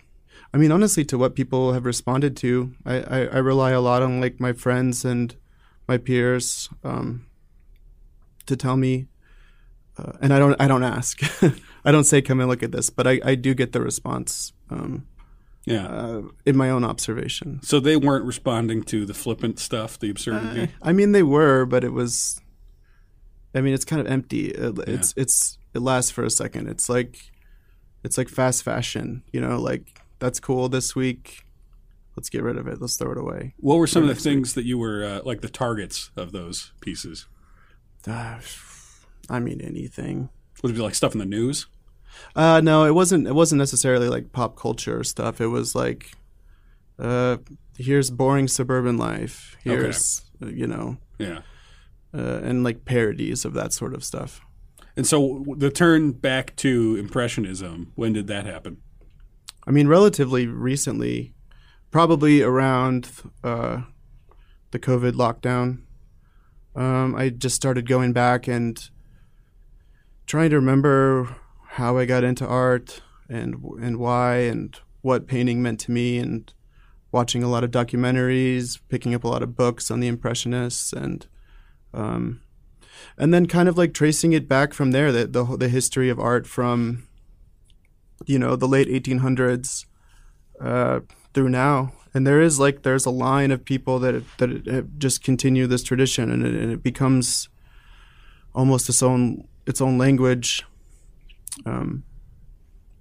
I 0.55 0.59
mean, 0.59 0.73
honestly, 0.73 1.05
to 1.07 1.19
what 1.19 1.35
people 1.35 1.73
have 1.73 1.85
responded 1.85 2.37
to. 2.39 2.75
I, 2.85 2.95
I, 3.01 3.19
I 3.27 3.39
rely 3.39 3.73
a 3.73 3.81
lot 3.81 4.03
on 4.03 4.21
like 4.21 4.41
my 4.41 4.53
friends 4.53 5.05
and 5.05 5.35
my 5.89 5.99
peers 5.99 6.69
um, 6.85 7.27
to 8.47 8.57
tell 8.57 8.77
me 8.77 9.07
uh, 9.99 10.13
and 10.21 10.33
I 10.35 10.39
don't 10.39 10.61
I 10.61 10.69
don't 10.69 10.83
ask. 10.83 11.21
I 11.85 11.91
don't 11.93 12.05
say 12.05 12.21
come 12.21 12.39
and 12.41 12.49
look 12.51 12.63
at 12.63 12.71
this, 12.71 12.91
but 12.91 13.07
I, 13.07 13.19
I 13.25 13.35
do 13.35 13.55
get 13.55 13.73
the 13.73 13.81
response 13.81 14.53
um, 14.69 15.07
Yeah. 15.65 15.87
uh, 15.87 16.23
in 16.45 16.55
my 16.55 16.69
own 16.69 16.85
observation. 16.85 17.61
so 17.63 17.81
they 17.81 17.97
weren't 17.97 18.27
responding 18.27 18.83
to 18.85 19.07
the 19.07 19.15
flippant 19.15 19.59
stuff, 19.59 19.99
the 19.99 20.11
absurdity. 20.11 20.71
I 20.83 20.93
mean, 20.93 21.13
they 21.13 21.23
were, 21.23 21.65
but 21.65 21.83
it 21.83 21.95
was. 21.95 22.43
I 23.55 23.63
mean, 23.63 23.73
it's 23.73 23.87
kind 23.87 24.03
of 24.03 24.07
empty. 24.07 24.49
It, 24.49 24.79
It's 24.87 25.15
it's 25.17 25.57
it 25.73 25.81
lasts 25.81 26.11
for 26.11 26.25
a 26.25 26.31
second. 26.31 26.69
It's 26.69 26.91
like, 26.91 27.17
it's 28.05 28.19
like 28.19 28.29
fast 28.29 28.65
fashion. 28.65 29.23
You 29.33 29.41
know, 29.41 29.59
like 29.59 29.99
that's 30.19 30.41
cool 30.41 30.69
this 30.69 30.95
week. 30.95 31.46
Let's 32.17 32.31
get 32.31 32.43
rid 32.43 32.57
of 32.57 32.67
it. 32.67 32.81
Let's 32.81 32.97
throw 32.97 33.13
it 33.13 33.19
away. 33.19 33.55
what 33.59 33.77
were 33.77 33.87
some 33.87 34.03
of 34.03 34.09
the 34.09 34.15
next 34.15 34.25
week. 34.25 34.33
things 34.35 34.55
that 34.55 34.65
you 34.65 34.79
were 34.79 35.05
uh, 35.05 35.21
like 35.25 35.43
the 35.43 35.49
targets 35.51 36.11
of 36.17 36.33
those 36.33 36.73
pieces? 36.81 37.27
Uh, 38.07 38.39
I 39.29 39.39
mean, 39.41 39.61
anything. 39.61 40.31
Would 40.63 40.71
it 40.73 40.75
be 40.75 40.81
like 40.81 40.95
stuff 40.95 41.13
in 41.13 41.19
the 41.19 41.27
news? 41.27 41.67
Uh, 42.35 42.61
no, 42.63 42.85
it 42.85 42.95
wasn't. 42.95 43.27
It 43.27 43.35
wasn't 43.35 43.59
necessarily 43.59 44.09
like 44.09 44.33
pop 44.33 44.57
culture 44.57 45.05
stuff. 45.05 45.41
It 45.41 45.49
was 45.49 45.75
like, 45.75 46.13
uh, 46.99 47.37
here's 47.77 48.11
boring 48.11 48.49
suburban 48.49 48.97
life. 48.97 49.57
Here's 49.63 50.23
uh, 50.43 50.47
you 50.47 50.67
know, 50.67 50.97
Yeah. 51.19 51.41
uh, 52.15 52.41
and 52.43 52.65
like 52.65 52.87
parodies 52.87 53.45
of 53.45 53.53
that 53.55 53.73
sort 53.75 53.93
of 53.95 54.03
stuff. 54.03 54.41
And 54.97 55.07
so 55.07 55.45
the 55.59 55.71
turn 55.71 56.13
back 56.13 56.57
to 56.57 56.97
impressionism, 56.97 57.93
when 57.97 58.15
did 58.15 58.29
that 58.29 58.47
happen? 58.47 58.79
I 59.67 59.71
mean, 59.71 59.89
relatively 59.89 60.47
recently, 60.47 61.35
probably 61.91 62.43
around 62.43 63.11
uh, 63.43 63.83
the 64.71 64.79
COVID 64.79 65.13
lockdown. 65.13 65.83
Um, 66.75 67.15
I 67.15 67.31
just 67.31 67.57
started 67.57 67.89
going 67.89 68.13
back 68.13 68.47
and 68.47 68.79
trying 70.27 70.51
to 70.51 70.57
remember 70.57 71.37
how 71.71 71.97
I 71.97 72.05
got 72.05 72.25
into 72.25 72.47
art 72.47 73.03
and 73.29 73.57
and 73.81 73.99
why 73.99 74.39
and 74.39 74.79
what 75.03 75.27
painting 75.27 75.63
meant 75.63 75.81
to 75.81 75.91
me 75.91 76.19
and 76.19 76.53
watching 77.13 77.43
a 77.43 77.49
lot 77.49 77.65
of 77.65 77.71
documentaries, 77.71 78.79
picking 78.89 79.15
up 79.15 79.25
a 79.25 79.29
lot 79.29 79.43
of 79.43 79.57
books 79.57 79.91
on 79.91 80.01
the 80.01 80.09
impressionists 80.09 80.93
and 80.93 81.27
um, 81.95 82.43
and 83.17 83.33
then 83.33 83.47
kind 83.47 83.69
of 83.69 83.79
like 83.79 83.95
tracing 83.95 84.33
it 84.33 84.49
back 84.49 84.75
from 84.75 84.91
there 84.91 85.13
the 85.13 85.27
the, 85.27 85.45
the 85.57 85.69
history 85.69 86.11
of 86.11 86.19
art 86.19 86.47
from 86.47 87.09
you 88.27 88.39
know 88.39 88.57
the 88.57 88.69
late 88.69 88.89
1800s 88.89 89.87
uh, 90.61 91.01
through 91.37 91.51
now 91.51 91.93
and 92.15 92.27
there 92.27 92.41
is 92.41 92.59
like 92.59 92.83
there's 92.83 93.05
a 93.05 93.11
line 93.11 93.51
of 93.51 93.63
people 93.63 93.99
that 93.99 94.25
that 94.39 94.67
have 94.67 94.89
just 94.97 95.23
continue 95.23 95.67
this 95.67 95.83
tradition 95.83 96.31
and 96.31 96.47
it, 96.47 96.55
and 96.55 96.73
it 96.73 96.83
becomes 96.83 97.51
almost 98.55 98.89
its 98.89 99.03
own 99.03 99.47
its 99.67 99.83
own 99.83 99.99
language 99.99 100.65
um, 101.67 102.05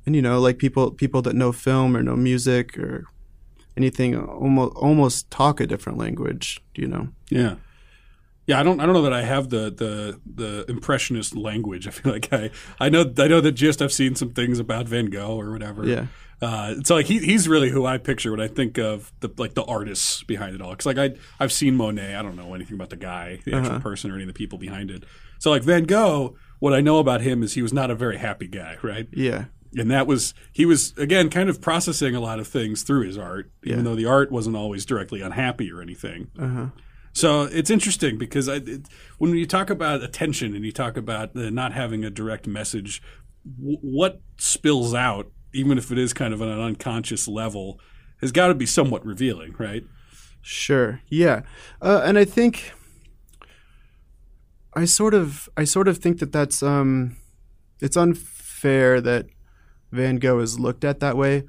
and 0.06 0.17
you 0.17 0.21
know 0.21 0.38
like 0.41 0.58
people 0.58 0.91
people 0.91 1.21
that 1.21 1.34
know 1.34 1.54
film 1.54 1.95
or 1.95 2.04
know 2.04 2.17
music 2.17 2.78
or 2.78 3.06
anything 3.78 4.19
almost 4.19 4.76
almost 4.76 5.32
talk 5.32 5.62
a 5.62 5.65
different 5.65 5.98
language 5.98 6.62
do 6.74 6.82
you 6.82 6.88
know 6.89 7.08
Yeah. 7.30 7.56
Yeah, 8.48 8.60
I 8.60 8.63
don't. 8.63 8.80
I 8.80 8.86
don't 8.86 8.93
know 8.93 9.02
that 9.02 9.12
I 9.12 9.24
have 9.24 9.50
the 9.50 9.71
the 9.71 10.21
the 10.36 10.65
impressionist 10.69 11.36
language. 11.36 11.88
I 11.89 11.89
feel 11.89 12.12
like 12.12 12.32
I 12.32 12.52
I 12.80 12.89
know 12.89 13.12
I 13.17 13.28
know 13.28 13.41
that 13.41 13.54
just 13.54 13.82
I've 13.82 13.91
seen 13.91 14.13
some 14.13 14.34
things 14.34 14.60
about 14.60 14.88
Van 14.88 15.08
Gogh 15.08 15.36
or 15.41 15.50
whatever. 15.52 15.84
Yeah. 15.84 16.06
Uh, 16.41 16.76
so 16.84 16.95
like 16.95 17.06
he, 17.06 17.19
he's 17.19 17.48
really 17.48 17.69
who 17.69 17.86
I 17.86 17.98
picture 17.98 18.32
when 18.32 18.41
I 18.41 18.48
think 18.48 18.78
of 18.78 19.12
the 19.21 19.30
like 19.38 19.54
the 19.54 19.63
artists 19.63 20.24
behind 20.24 20.54
it 20.56 20.62
all. 20.62 20.71
Because 20.71 20.86
like 20.86 20.98
I 20.98 21.15
I've 21.39 21.52
seen 21.54 21.76
Monet. 21.76 22.15
I 22.15 22.21
don't 22.21 22.36
know 22.36 22.54
anything 22.54 22.76
about 22.76 22.89
the 22.89 22.98
guy, 22.98 23.39
the 23.45 23.54
actual 23.56 23.71
Uh-huh. 23.76 23.80
person, 23.80 24.12
or 24.12 24.15
any 24.15 24.24
of 24.24 24.28
the 24.28 24.34
people 24.34 24.58
behind 24.58 24.91
it. 24.91 25.04
So 25.39 25.50
like 25.52 25.63
Van 25.63 25.84
Gogh, 25.86 26.36
what 26.60 26.74
I 26.74 26.82
know 26.82 27.00
about 27.00 27.21
him 27.21 27.41
is 27.43 27.54
he 27.54 27.62
was 27.62 27.74
not 27.74 27.89
a 27.91 27.95
very 27.95 28.17
happy 28.17 28.48
guy, 28.48 28.78
right? 28.82 29.08
yeah 29.12 29.45
and 29.78 29.91
that 29.91 30.08
was 30.08 30.34
he 30.54 30.65
was 30.65 30.93
again 30.98 31.30
kind 31.30 31.50
of 31.50 31.60
processing 31.60 32.15
a 32.15 32.19
lot 32.21 32.39
of 32.39 32.48
things 32.48 32.82
through 32.84 33.06
his 33.06 33.17
art 33.17 33.52
even 33.65 33.80
Yeah. 33.80 33.84
though 33.84 33.95
the 33.95 34.06
art 34.06 34.32
wasn't 34.32 34.56
always 34.56 34.86
directly 34.86 35.19
unhappy 35.19 35.69
or 35.69 35.82
anything 35.82 36.30
uh-huh 36.39 36.67
so 37.12 37.41
it's 37.43 37.69
interesting 37.69 38.17
because 38.17 38.48
I, 38.48 38.56
it, 38.56 38.88
when 39.17 39.32
you 39.36 39.45
talk 39.45 39.69
about 39.69 40.02
attention 40.02 40.56
and 40.56 40.63
you 40.63 40.71
talk 40.71 40.95
about 40.95 41.36
uh, 41.36 41.50
not 41.50 41.74
having 41.74 42.06
a 42.06 42.10
direct 42.10 42.48
message 42.48 43.02
w- 43.60 43.78
what 43.82 44.21
spills 44.38 44.93
out 44.93 45.30
even 45.56 45.78
if 45.78 45.91
it 45.91 45.98
is 45.98 46.13
kind 46.13 46.34
of 46.34 46.41
on 46.41 46.50
an 46.50 46.62
unconscious 46.62 47.28
level 47.28 47.80
has 48.22 48.32
got 48.32 48.48
to 48.48 48.56
be 48.56 48.65
somewhat 48.65 49.06
revealing 49.06 49.56
right 49.58 49.84
Sure. 50.48 51.02
Yeah. 51.08 51.41
Uh, 51.82 52.04
and 52.06 52.20
I 52.20 52.24
think 52.24 52.72
I 54.76 54.86
sort 54.86 55.15
of 55.15 55.50
I 55.58 55.63
sort 55.63 55.88
of 55.88 55.98
think 55.98 56.20
that 56.20 56.32
that's 56.32 56.62
um 56.62 57.18
it's 57.82 57.98
unfair 57.98 59.02
that 59.02 59.26
Van 59.91 60.18
Gogh 60.18 60.38
is 60.38 60.60
looked 60.60 60.84
at 60.84 61.00
that 61.00 61.18
way. 61.18 61.46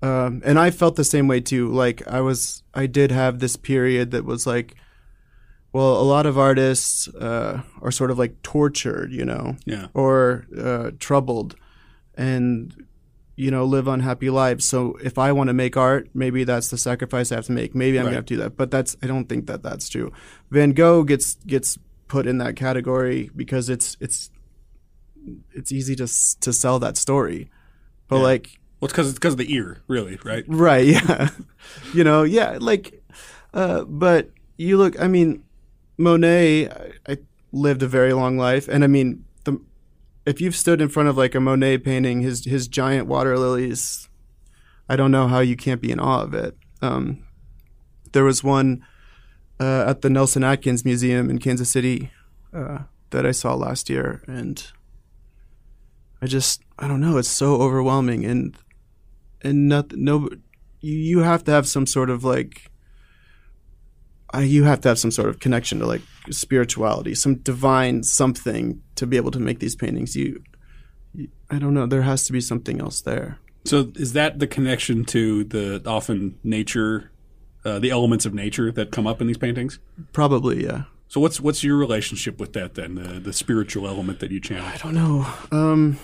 Um, 0.00 0.42
and 0.44 0.60
I 0.60 0.70
felt 0.70 0.94
the 0.94 1.02
same 1.02 1.26
way 1.26 1.40
too. 1.40 1.72
Like 1.72 2.06
I 2.06 2.20
was 2.20 2.62
I 2.72 2.86
did 2.86 3.10
have 3.10 3.40
this 3.40 3.56
period 3.56 4.12
that 4.12 4.24
was 4.24 4.46
like 4.46 4.76
well, 5.72 6.00
a 6.00 6.06
lot 6.06 6.24
of 6.24 6.38
artists 6.38 7.08
uh, 7.16 7.62
are 7.82 7.90
sort 7.90 8.12
of 8.12 8.18
like 8.18 8.42
tortured, 8.42 9.10
you 9.10 9.24
know, 9.24 9.56
yeah 9.66 9.88
or 9.92 10.46
uh, 10.56 10.92
troubled 11.00 11.56
and 12.14 12.85
you 13.36 13.50
know 13.50 13.64
live 13.64 13.86
unhappy 13.86 14.30
lives. 14.30 14.64
So 14.64 14.96
if 15.04 15.18
i 15.18 15.30
want 15.32 15.48
to 15.48 15.54
make 15.54 15.76
art 15.76 16.08
maybe 16.14 16.42
that's 16.44 16.68
the 16.70 16.78
sacrifice 16.78 17.30
i 17.30 17.34
have 17.36 17.46
to 17.46 17.52
make. 17.52 17.74
Maybe 17.74 17.98
i'm 17.98 18.04
Right. 18.06 18.10
gonna 18.10 18.16
have 18.16 18.26
to 18.26 18.34
do 18.34 18.40
that. 18.42 18.56
But 18.56 18.70
that's 18.70 18.96
i 19.02 19.06
don't 19.06 19.28
think 19.28 19.46
that 19.46 19.62
that's 19.62 19.88
true. 19.88 20.10
Van 20.50 20.70
gogh 20.72 21.04
gets 21.04 21.34
gets 21.46 21.78
put 22.08 22.26
in 22.26 22.38
that 22.38 22.56
category 22.56 23.30
because 23.36 23.68
it's 23.68 23.96
it's 24.00 24.30
it's 25.52 25.70
easy 25.72 25.94
to 25.96 26.06
to 26.40 26.52
sell 26.52 26.78
that 26.78 26.96
story. 26.96 27.50
But 28.08 28.16
Yeah. 28.18 28.22
like 28.22 28.58
well 28.80 28.86
it's 28.86 28.92
because 28.92 29.08
it's 29.10 29.18
because 29.18 29.34
of 29.34 29.38
the 29.38 29.52
ear 29.52 29.82
really 29.88 30.18
right? 30.24 30.44
Right 30.48 30.86
yeah. 30.86 31.28
You 31.92 32.04
know 32.04 32.22
yeah 32.22 32.56
like 32.60 33.02
uh 33.52 33.84
but 33.84 34.30
you 34.56 34.78
look 34.78 34.98
i 35.00 35.08
mean 35.08 35.42
monet 35.98 36.68
I, 36.70 36.92
I 37.12 37.18
lived 37.52 37.82
a 37.82 37.88
very 37.88 38.12
long 38.14 38.38
life. 38.38 38.66
And 38.68 38.82
i 38.82 38.86
mean 38.86 39.24
if 40.26 40.40
you've 40.40 40.56
stood 40.56 40.80
in 40.80 40.88
front 40.88 41.08
of 41.08 41.16
like 41.16 41.34
a 41.34 41.40
monet 41.40 41.78
painting 41.78 42.20
his 42.20 42.44
his 42.44 42.68
giant 42.68 43.06
water 43.06 43.38
lilies 43.38 44.08
i 44.88 44.96
don't 44.96 45.12
know 45.12 45.28
how 45.28 45.40
you 45.40 45.56
can't 45.56 45.80
be 45.80 45.92
in 45.92 46.00
awe 46.00 46.22
of 46.22 46.34
it. 46.34 46.56
Um 46.82 47.24
there 48.12 48.24
was 48.24 48.42
one 48.42 48.84
uh, 49.60 49.84
at 49.86 50.02
the 50.02 50.10
nelson 50.10 50.44
atkins 50.44 50.84
museum 50.84 51.30
in 51.30 51.38
kansas 51.38 51.70
city 51.70 52.10
uh, 52.52 52.78
that 53.10 53.24
i 53.24 53.30
saw 53.30 53.54
last 53.54 53.88
year 53.88 54.22
and 54.26 54.72
i 56.20 56.26
just 56.26 56.62
i 56.78 56.86
don't 56.86 57.00
know 57.00 57.16
it's 57.16 57.28
so 57.28 57.60
overwhelming 57.60 58.24
and 58.24 58.56
and 59.42 59.68
not 59.68 59.92
no 59.92 60.28
you, 60.80 61.20
have 61.20 61.42
to 61.44 61.50
have 61.50 61.66
some 61.66 61.84
sort 61.86 62.10
of 62.10 62.22
like 62.22 62.70
you 64.38 64.64
have 64.64 64.80
to 64.80 64.88
have 64.88 64.98
some 64.98 65.10
sort 65.10 65.28
of 65.28 65.40
connection 65.40 65.80
to 65.80 65.86
like 65.86 66.02
spirituality 66.30 67.14
some 67.14 67.36
divine 67.36 68.02
something 68.02 68.80
to 68.94 69.06
be 69.06 69.16
able 69.16 69.30
to 69.30 69.38
make 69.40 69.58
these 69.60 69.76
paintings 69.76 70.16
you, 70.16 70.42
you 71.14 71.28
i 71.50 71.58
don't 71.58 71.74
know 71.74 71.86
there 71.86 72.02
has 72.02 72.24
to 72.26 72.32
be 72.32 72.40
something 72.40 72.80
else 72.80 73.00
there 73.02 73.38
So 73.64 73.90
is 73.96 74.12
that 74.12 74.38
the 74.38 74.46
connection 74.46 75.04
to 75.06 75.44
the 75.44 75.82
often 75.86 76.38
nature, 76.44 77.10
uh, 77.64 77.78
the 77.80 77.90
elements 77.90 78.24
of 78.26 78.32
nature 78.32 78.70
that 78.72 78.92
come 78.92 79.06
up 79.08 79.20
in 79.20 79.26
these 79.26 79.38
paintings? 79.38 79.78
probably 80.12 80.64
yeah 80.64 80.84
So 81.08 81.20
what's 81.20 81.38
what's 81.40 81.62
your 81.64 81.76
relationship 81.76 82.38
with 82.40 82.52
that 82.52 82.74
then? 82.74 82.94
The 82.94 83.20
the 83.20 83.32
spiritual 83.32 83.86
element 83.86 84.18
that 84.20 84.30
you 84.30 84.40
channel. 84.40 84.66
i 84.66 84.76
don't 84.82 84.94
know 84.94 85.26
um 85.52 85.98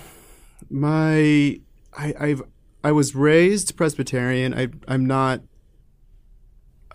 my 0.69 1.59
i 1.97 2.13
i've 2.25 2.41
i 2.83 2.91
was 2.91 3.15
raised 3.15 3.75
presbyterian 3.77 4.53
i 4.53 4.67
i'm 4.87 5.05
not 5.05 5.41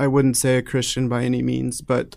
I 0.00 0.06
wouldn't 0.06 0.36
say 0.36 0.56
a 0.56 0.62
Christian 0.62 1.08
by 1.08 1.24
any 1.24 1.42
means, 1.42 1.80
but 1.82 2.16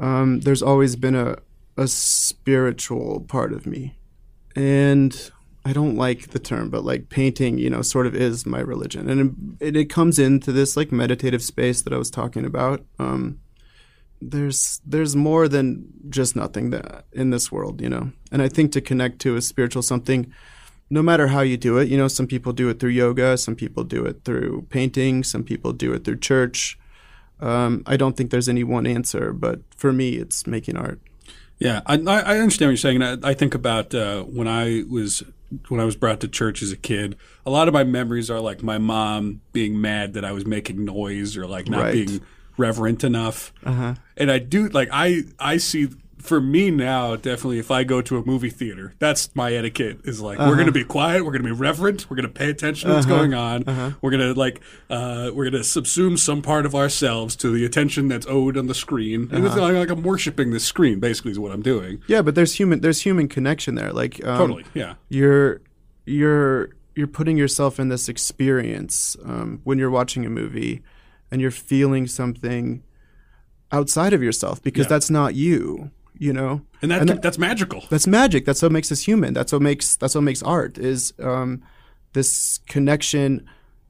um, 0.00 0.40
there's 0.40 0.62
always 0.62 0.96
been 0.96 1.14
a 1.14 1.36
a 1.76 1.88
spiritual 1.88 3.20
part 3.28 3.52
of 3.52 3.66
me, 3.66 3.96
and 4.54 5.30
I 5.64 5.72
don't 5.72 5.96
like 5.96 6.28
the 6.28 6.38
term, 6.38 6.70
but 6.70 6.84
like 6.84 7.08
painting, 7.08 7.58
you 7.58 7.70
know, 7.70 7.82
sort 7.82 8.06
of 8.06 8.14
is 8.14 8.46
my 8.46 8.60
religion, 8.60 9.08
and 9.08 9.56
it, 9.60 9.76
it 9.76 9.90
comes 9.90 10.18
into 10.18 10.52
this 10.52 10.76
like 10.76 10.92
meditative 10.92 11.42
space 11.42 11.82
that 11.82 11.92
I 11.92 11.98
was 11.98 12.10
talking 12.10 12.44
about. 12.44 12.84
Um, 12.98 13.40
there's 14.20 14.80
there's 14.86 15.16
more 15.16 15.48
than 15.48 15.86
just 16.08 16.36
nothing 16.36 16.70
that 16.70 17.06
in 17.12 17.30
this 17.30 17.50
world, 17.50 17.80
you 17.80 17.88
know, 17.88 18.12
and 18.30 18.42
I 18.42 18.48
think 18.48 18.72
to 18.72 18.80
connect 18.80 19.20
to 19.20 19.36
a 19.36 19.42
spiritual 19.42 19.82
something, 19.82 20.32
no 20.90 21.02
matter 21.02 21.28
how 21.28 21.40
you 21.40 21.56
do 21.56 21.78
it, 21.78 21.88
you 21.88 21.96
know, 21.96 22.08
some 22.08 22.26
people 22.26 22.52
do 22.52 22.68
it 22.68 22.78
through 22.78 22.90
yoga, 22.90 23.36
some 23.36 23.54
people 23.56 23.84
do 23.84 24.04
it 24.04 24.24
through 24.24 24.66
painting, 24.70 25.24
some 25.24 25.44
people 25.44 25.72
do 25.72 25.92
it 25.92 26.04
through 26.04 26.18
church. 26.18 26.78
Um, 27.44 27.82
I 27.86 27.96
don't 27.96 28.16
think 28.16 28.30
there's 28.30 28.48
any 28.48 28.64
one 28.64 28.86
answer, 28.86 29.32
but 29.32 29.60
for 29.76 29.92
me, 29.92 30.14
it's 30.16 30.46
making 30.46 30.76
art. 30.76 31.00
Yeah, 31.58 31.82
I, 31.86 31.94
I 31.96 32.38
understand 32.38 32.68
what 32.68 32.72
you're 32.72 32.76
saying. 32.78 33.02
I, 33.02 33.16
I 33.22 33.34
think 33.34 33.54
about 33.54 33.94
uh, 33.94 34.22
when 34.22 34.48
I 34.48 34.82
was 34.90 35.22
when 35.68 35.78
I 35.78 35.84
was 35.84 35.94
brought 35.94 36.20
to 36.20 36.28
church 36.28 36.62
as 36.62 36.72
a 36.72 36.76
kid. 36.76 37.16
A 37.46 37.50
lot 37.50 37.68
of 37.68 37.74
my 37.74 37.84
memories 37.84 38.28
are 38.30 38.40
like 38.40 38.62
my 38.62 38.78
mom 38.78 39.40
being 39.52 39.80
mad 39.80 40.14
that 40.14 40.24
I 40.24 40.32
was 40.32 40.44
making 40.46 40.84
noise 40.84 41.36
or 41.36 41.46
like 41.46 41.68
not 41.68 41.82
Right. 41.82 41.92
being 41.92 42.20
reverent 42.56 43.04
enough. 43.04 43.52
Uh-huh. 43.64 43.94
And 44.16 44.32
I 44.32 44.38
do 44.38 44.68
like 44.68 44.88
I 44.90 45.22
I 45.38 45.58
see 45.58 45.88
for 46.24 46.40
me 46.40 46.70
now 46.70 47.16
definitely 47.16 47.58
if 47.58 47.70
I 47.70 47.84
go 47.84 48.00
to 48.00 48.16
a 48.16 48.24
movie 48.24 48.48
theater, 48.50 48.94
that's 48.98 49.34
my 49.36 49.52
etiquette 49.52 49.98
is 50.04 50.20
like 50.20 50.38
we're 50.38 50.54
going 50.54 50.66
to 50.66 50.72
be 50.72 50.82
quiet, 50.84 51.24
we're 51.24 51.32
going 51.32 51.42
to 51.42 51.48
be 51.48 51.52
reverent, 51.60 52.08
we're 52.08 52.16
going 52.16 52.26
to 52.26 52.32
pay 52.32 52.48
attention 52.50 52.88
to 52.88 52.94
what's 52.94 53.06
going 53.06 53.34
on. 53.34 53.64
We're 54.00 54.10
going 54.10 54.32
to 54.32 54.38
like 54.38 54.60
uh, 54.88 55.30
we're 55.34 55.50
going 55.50 55.62
to 55.62 55.68
subsume 55.68 56.18
some 56.18 56.40
part 56.42 56.64
of 56.66 56.74
ourselves 56.74 57.36
to 57.36 57.50
the 57.50 57.64
attention 57.64 58.08
that's 58.08 58.26
owed 58.26 58.56
on 58.56 58.66
the 58.66 58.74
screen. 58.74 59.28
And 59.30 59.44
it's 59.44 59.54
like, 59.54 59.74
like 59.74 59.90
I'm 59.90 60.02
worshiping 60.02 60.50
this 60.50 60.64
screen 60.64 60.98
basically 60.98 61.30
is 61.32 61.38
what 61.38 61.52
I'm 61.52 61.62
doing. 61.62 62.02
Yeah, 62.06 62.22
but 62.22 62.34
there's 62.34 62.54
human 62.54 62.80
there's 62.80 63.02
human 63.02 63.28
connection 63.28 63.74
there. 63.74 63.92
Like 63.92 64.24
um, 64.26 64.38
Totally. 64.38 64.64
Yeah. 64.74 64.94
you're 65.10 65.60
you're 66.06 66.70
you're 66.94 67.06
putting 67.06 67.36
yourself 67.36 67.78
in 67.78 67.88
this 67.88 68.08
experience 68.08 69.16
um, 69.24 69.60
when 69.64 69.78
you're 69.78 69.90
watching 69.90 70.24
a 70.24 70.30
movie, 70.30 70.82
and 71.30 71.40
you're 71.40 71.50
feeling 71.50 72.06
something 72.06 72.82
outside 73.72 74.12
of 74.12 74.22
yourself 74.22 74.62
because 74.62 74.84
Yeah. 74.86 74.90
that's 74.90 75.10
not 75.10 75.34
you. 75.34 75.90
You 76.24 76.32
know, 76.32 76.62
And 76.80 76.90
that 76.90 77.00
And 77.00 77.08
that- 77.10 77.22
that's 77.22 77.38
magical. 77.38 77.80
that's 77.90 78.06
magic. 78.06 78.46
That's 78.46 78.62
what 78.62 78.72
makes 78.72 78.90
us 78.90 79.00
human. 79.08 79.34
That's 79.34 79.52
what 79.52 79.60
makes 79.70 79.86
that's 80.00 80.14
what 80.14 80.22
makes 80.30 80.42
art 80.42 80.78
is 80.78 81.12
um, 81.18 81.50
this 82.14 82.58
connection 82.74 83.28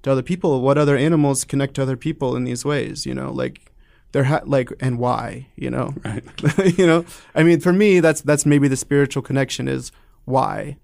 to 0.03 0.11
other 0.12 0.23
people. 0.31 0.61
What 0.61 0.77
other 0.79 0.97
animals 0.97 1.44
connect 1.44 1.75
to 1.75 1.83
other 1.83 1.97
people 1.97 2.35
in 2.37 2.42
these 2.44 2.64
ways? 2.64 3.07
You 3.07 3.14
know, 3.14 3.31
like 3.42 3.57
they're 4.12 4.25
ha- 4.33 4.42
like 4.57 4.68
and 4.81 4.99
why? 4.99 5.47
You 5.64 5.70
know, 5.70 5.94
Right. 6.05 6.25
you 6.79 6.87
know. 6.90 7.05
I 7.38 7.42
mean, 7.44 7.61
for 7.61 7.73
me, 7.73 8.01
that's 8.01 8.20
that's 8.23 8.44
maybe 8.44 8.66
the 8.68 8.77
spiritual 8.77 9.23
connection 9.23 9.68
is 9.68 9.92
why. 10.25 10.77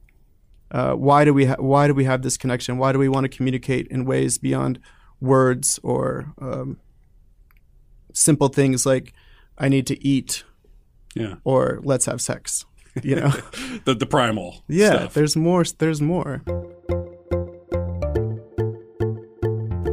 Uh, 0.70 0.92
why 0.94 1.24
do 1.24 1.32
we 1.34 1.46
ha- 1.46 1.56
why 1.72 1.88
do 1.88 1.94
we 1.94 2.04
have 2.04 2.22
this 2.22 2.36
connection? 2.36 2.78
Why 2.78 2.92
do 2.92 2.98
we 3.00 3.08
want 3.08 3.24
to 3.24 3.36
communicate 3.36 3.88
in 3.88 4.04
ways 4.04 4.38
beyond 4.38 4.78
words 5.20 5.80
or 5.82 6.32
um, 6.40 6.76
simple 8.12 8.48
things 8.48 8.86
like 8.86 9.12
I 9.58 9.68
need 9.68 9.86
to 9.88 9.96
eat 10.14 10.44
Yeah. 11.14 11.34
or 11.44 11.80
let's 11.82 12.06
have 12.06 12.20
sex? 12.20 12.64
You 13.02 13.16
know. 13.16 13.32
The 13.84 13.94
the 13.94 14.06
primal. 14.06 14.62
Yeah, 14.68 14.90
stuff. 14.96 15.14
there's 15.14 15.36
more. 15.36 15.64
There's 15.78 16.02
more. 16.02 16.42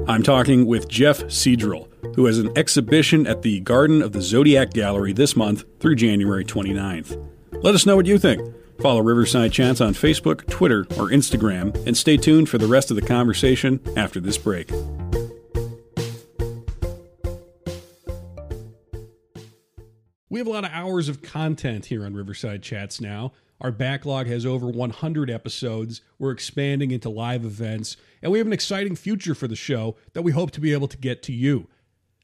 I'm 0.08 0.24
talking 0.24 0.66
with 0.66 0.88
Jeff 0.88 1.20
Cedrel, 1.26 1.88
who 2.16 2.26
has 2.26 2.40
an 2.40 2.50
exhibition 2.58 3.28
at 3.28 3.42
the 3.44 3.60
Garden 3.62 4.02
of 4.02 4.14
the 4.14 4.22
Zodiac 4.22 4.72
Gallery 4.72 5.14
this 5.14 5.36
month 5.36 5.64
through 5.80 5.96
January 5.96 6.44
29th. 6.44 7.22
Let 7.64 7.76
us 7.76 7.86
know 7.86 7.96
what 7.96 8.06
you 8.08 8.18
think. 8.18 8.42
Follow 8.82 9.02
Riverside 9.02 9.52
Chats 9.52 9.82
on 9.82 9.94
Facebook, 9.94 10.48
Twitter, 10.50 10.82
or 10.92 11.10
Instagram, 11.10 11.76
and 11.86 11.96
stay 11.96 12.18
tuned 12.18 12.50
for 12.50 12.58
the 12.58 12.68
rest 12.68 12.90
of 12.90 12.96
the 12.96 13.02
conversation 13.02 13.80
after 13.96 14.20
this 14.20 14.38
break. 14.38 14.70
We 20.38 20.40
have 20.40 20.46
a 20.46 20.52
lot 20.52 20.66
of 20.66 20.72
hours 20.72 21.10
of 21.10 21.24
content 21.24 21.88
here 21.88 22.06
on 22.06 22.14
Riverside 22.14 22.62
Chats 22.62 23.02
now. 23.02 23.32
Our 23.60 23.72
backlog 23.72 24.28
has 24.28 24.46
over 24.46 24.68
100 24.68 25.32
episodes. 25.32 26.02
We're 26.20 26.30
expanding 26.30 26.92
into 26.92 27.10
live 27.10 27.44
events, 27.44 27.98
and 28.22 28.32
we 28.32 28.38
have 28.38 28.46
an 28.46 28.54
exciting 28.54 28.96
future 28.96 29.34
for 29.34 29.48
the 29.48 29.56
show 29.56 29.96
that 30.14 30.22
we 30.22 30.34
hope 30.34 30.52
to 30.52 30.62
be 30.62 30.74
able 30.74 30.88
to 30.90 30.98
get 30.98 31.24
to 31.24 31.34
you. 31.34 31.66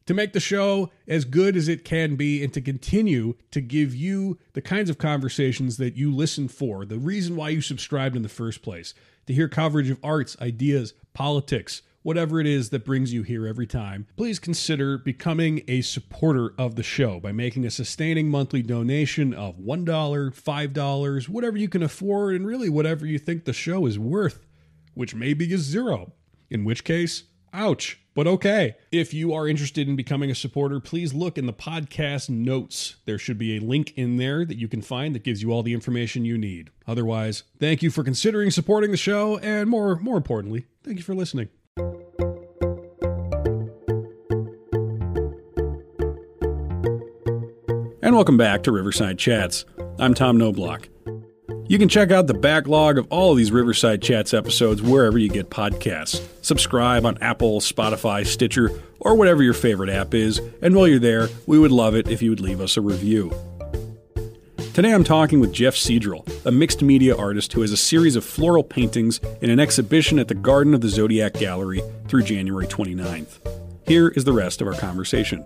To 0.05 0.13
make 0.13 0.33
the 0.33 0.39
show 0.39 0.91
as 1.07 1.25
good 1.25 1.57
as 1.57 1.67
it 1.67 1.83
can 1.83 2.15
be 2.15 2.43
and 2.43 2.53
to 2.53 2.61
continue 2.61 3.33
to 3.49 3.61
give 3.61 3.95
you 3.95 4.37
the 4.53 4.61
kinds 4.61 4.91
of 4.91 4.99
conversations 4.99 5.77
that 5.77 5.95
you 5.95 6.13
listen 6.13 6.47
for, 6.47 6.85
the 6.85 6.99
reason 6.99 7.35
why 7.35 7.49
you 7.49 7.61
subscribed 7.61 8.15
in 8.15 8.21
the 8.21 8.29
first 8.29 8.61
place, 8.61 8.93
to 9.25 9.33
hear 9.33 9.49
coverage 9.49 9.89
of 9.89 9.97
arts, 10.03 10.37
ideas, 10.39 10.93
politics, 11.15 11.81
whatever 12.03 12.39
it 12.39 12.45
is 12.45 12.69
that 12.69 12.85
brings 12.85 13.11
you 13.11 13.23
here 13.23 13.47
every 13.47 13.65
time, 13.65 14.05
please 14.15 14.37
consider 14.37 14.97
becoming 14.97 15.63
a 15.67 15.81
supporter 15.81 16.53
of 16.57 16.75
the 16.75 16.83
show 16.83 17.19
by 17.19 17.31
making 17.31 17.65
a 17.65 17.71
sustaining 17.71 18.29
monthly 18.29 18.61
donation 18.61 19.33
of 19.33 19.57
$1, 19.57 19.85
$5, 19.85 21.29
whatever 21.29 21.57
you 21.57 21.69
can 21.69 21.81
afford, 21.81 22.35
and 22.35 22.45
really 22.45 22.69
whatever 22.69 23.05
you 23.05 23.17
think 23.17 23.45
the 23.45 23.53
show 23.53 23.85
is 23.85 23.97
worth, 23.97 24.45
which 24.93 25.15
maybe 25.15 25.51
is 25.51 25.61
zero. 25.61 26.13
In 26.49 26.65
which 26.65 26.83
case, 26.83 27.23
ouch, 27.51 27.99
but 28.13 28.27
okay. 28.27 28.75
If 28.91 29.13
you 29.13 29.33
are 29.33 29.47
interested 29.47 29.87
in 29.87 29.95
becoming 29.95 30.29
a 30.29 30.35
supporter, 30.35 30.79
please 30.79 31.13
look 31.13 31.37
in 31.37 31.47
the 31.47 31.53
podcast 31.53 32.29
notes. 32.29 32.97
There 33.05 33.17
should 33.17 33.37
be 33.37 33.57
a 33.57 33.61
link 33.61 33.93
in 33.95 34.17
there 34.17 34.45
that 34.45 34.57
you 34.57 34.67
can 34.67 34.81
find 34.81 35.15
that 35.15 35.23
gives 35.23 35.41
you 35.41 35.51
all 35.51 35.63
the 35.63 35.73
information 35.73 36.25
you 36.25 36.37
need. 36.37 36.69
Otherwise, 36.87 37.43
thank 37.59 37.81
you 37.81 37.89
for 37.89 38.03
considering 38.03 38.51
supporting 38.51 38.91
the 38.91 38.97
show, 38.97 39.37
and 39.39 39.69
more, 39.69 39.95
more 39.95 40.17
importantly, 40.17 40.65
thank 40.83 40.97
you 40.97 41.03
for 41.03 41.15
listening. 41.15 41.49
And 41.77 41.95
welcome 48.01 48.37
back 48.37 48.63
to 48.63 48.71
Riverside 48.71 49.17
Chats. 49.17 49.65
I'm 49.97 50.13
Tom 50.13 50.37
Noblock. 50.37 50.87
You 51.67 51.79
can 51.79 51.89
check 51.89 52.11
out 52.11 52.27
the 52.27 52.33
backlog 52.33 52.97
of 52.97 53.07
all 53.09 53.31
of 53.31 53.37
these 53.37 53.51
Riverside 53.51 54.01
Chats 54.01 54.33
episodes 54.33 54.81
wherever 54.81 55.17
you 55.17 55.29
get 55.29 55.49
podcasts. 55.49 56.21
Subscribe 56.43 57.05
on 57.05 57.17
Apple, 57.21 57.61
Spotify, 57.61 58.25
Stitcher, 58.25 58.69
or 58.99 59.15
whatever 59.15 59.41
your 59.41 59.53
favorite 59.53 59.89
app 59.89 60.13
is, 60.13 60.39
and 60.61 60.75
while 60.75 60.87
you're 60.87 60.99
there, 60.99 61.29
we 61.47 61.57
would 61.57 61.71
love 61.71 61.95
it 61.95 62.07
if 62.07 62.21
you 62.21 62.29
would 62.29 62.41
leave 62.41 62.61
us 62.61 62.77
a 62.77 62.81
review. 62.81 63.33
Today 64.73 64.91
I'm 64.91 65.03
talking 65.03 65.39
with 65.39 65.53
Jeff 65.53 65.75
Cedrel, 65.75 66.27
a 66.47 66.51
mixed 66.51 66.81
media 66.81 67.15
artist 67.15 67.53
who 67.53 67.61
has 67.61 67.71
a 67.71 67.77
series 67.77 68.15
of 68.15 68.25
floral 68.25 68.63
paintings 68.63 69.19
in 69.39 69.51
an 69.51 69.59
exhibition 69.59 70.17
at 70.17 70.29
the 70.29 70.33
Garden 70.33 70.73
of 70.73 70.81
the 70.81 70.89
Zodiac 70.89 71.33
Gallery 71.33 71.83
through 72.07 72.23
January 72.23 72.65
29th. 72.65 73.37
Here 73.85 74.07
is 74.07 74.23
the 74.23 74.33
rest 74.33 74.61
of 74.61 74.67
our 74.67 74.73
conversation. 74.73 75.45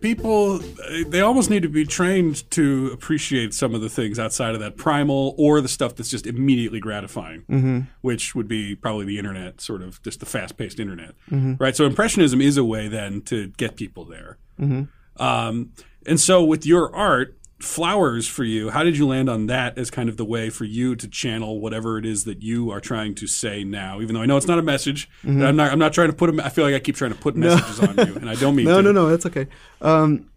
people 0.00 0.60
they 1.06 1.22
almost 1.22 1.48
need 1.48 1.62
to 1.62 1.68
be 1.68 1.86
trained 1.86 2.50
to 2.50 2.90
appreciate 2.92 3.54
some 3.54 3.74
of 3.74 3.80
the 3.80 3.88
things 3.88 4.18
outside 4.18 4.54
of 4.54 4.60
that 4.60 4.76
primal 4.76 5.34
or 5.38 5.62
the 5.62 5.68
stuff 5.68 5.96
that's 5.96 6.10
just 6.10 6.26
immediately 6.26 6.78
gratifying 6.78 7.40
mm-hmm. 7.48 7.80
which 8.02 8.34
would 8.34 8.46
be 8.46 8.76
probably 8.76 9.06
the 9.06 9.16
internet 9.16 9.62
sort 9.62 9.80
of 9.80 10.02
just 10.02 10.20
the 10.20 10.26
fast-paced 10.26 10.78
internet 10.78 11.14
mm-hmm. 11.30 11.54
right? 11.58 11.74
So 11.74 11.86
impressionism 11.86 12.42
is 12.42 12.58
a 12.58 12.64
way 12.66 12.86
then 12.86 13.22
to 13.22 13.46
get 13.56 13.76
people 13.76 14.04
there 14.04 14.36
mm-hmm. 14.60 14.82
Um, 15.16 15.72
and 16.06 16.20
so 16.20 16.42
with 16.44 16.66
your 16.66 16.94
art 16.94 17.36
flowers 17.60 18.26
for 18.26 18.44
you 18.44 18.68
how 18.68 18.82
did 18.82 18.98
you 18.98 19.06
land 19.06 19.30
on 19.30 19.46
that 19.46 19.78
as 19.78 19.90
kind 19.90 20.10
of 20.10 20.18
the 20.18 20.24
way 20.24 20.50
for 20.50 20.64
you 20.64 20.94
to 20.94 21.08
channel 21.08 21.60
whatever 21.60 21.96
it 21.96 22.04
is 22.04 22.24
that 22.24 22.42
you 22.42 22.70
are 22.70 22.80
trying 22.80 23.14
to 23.14 23.26
say 23.26 23.64
now 23.64 24.00
even 24.02 24.14
though 24.14 24.20
i 24.20 24.26
know 24.26 24.36
it's 24.36 24.48
not 24.48 24.58
a 24.58 24.62
message 24.62 25.08
and 25.22 25.46
i'm 25.46 25.56
not 25.56 25.72
i'm 25.72 25.78
not 25.78 25.92
trying 25.92 26.08
to 26.08 26.12
put 26.12 26.28
a, 26.28 26.44
i 26.44 26.50
feel 26.50 26.64
like 26.64 26.74
i 26.74 26.78
keep 26.78 26.94
trying 26.96 27.12
to 27.12 27.18
put 27.18 27.34
messages 27.36 27.80
on 27.80 27.96
you 27.96 28.16
and 28.16 28.28
i 28.28 28.34
don't 28.34 28.54
mean 28.54 28.66
No, 28.74 28.78
to 28.78 28.82
no, 28.82 28.92
no. 28.92 29.08
That's 29.08 29.24
okay. 29.24 29.46
Um, 29.80 30.28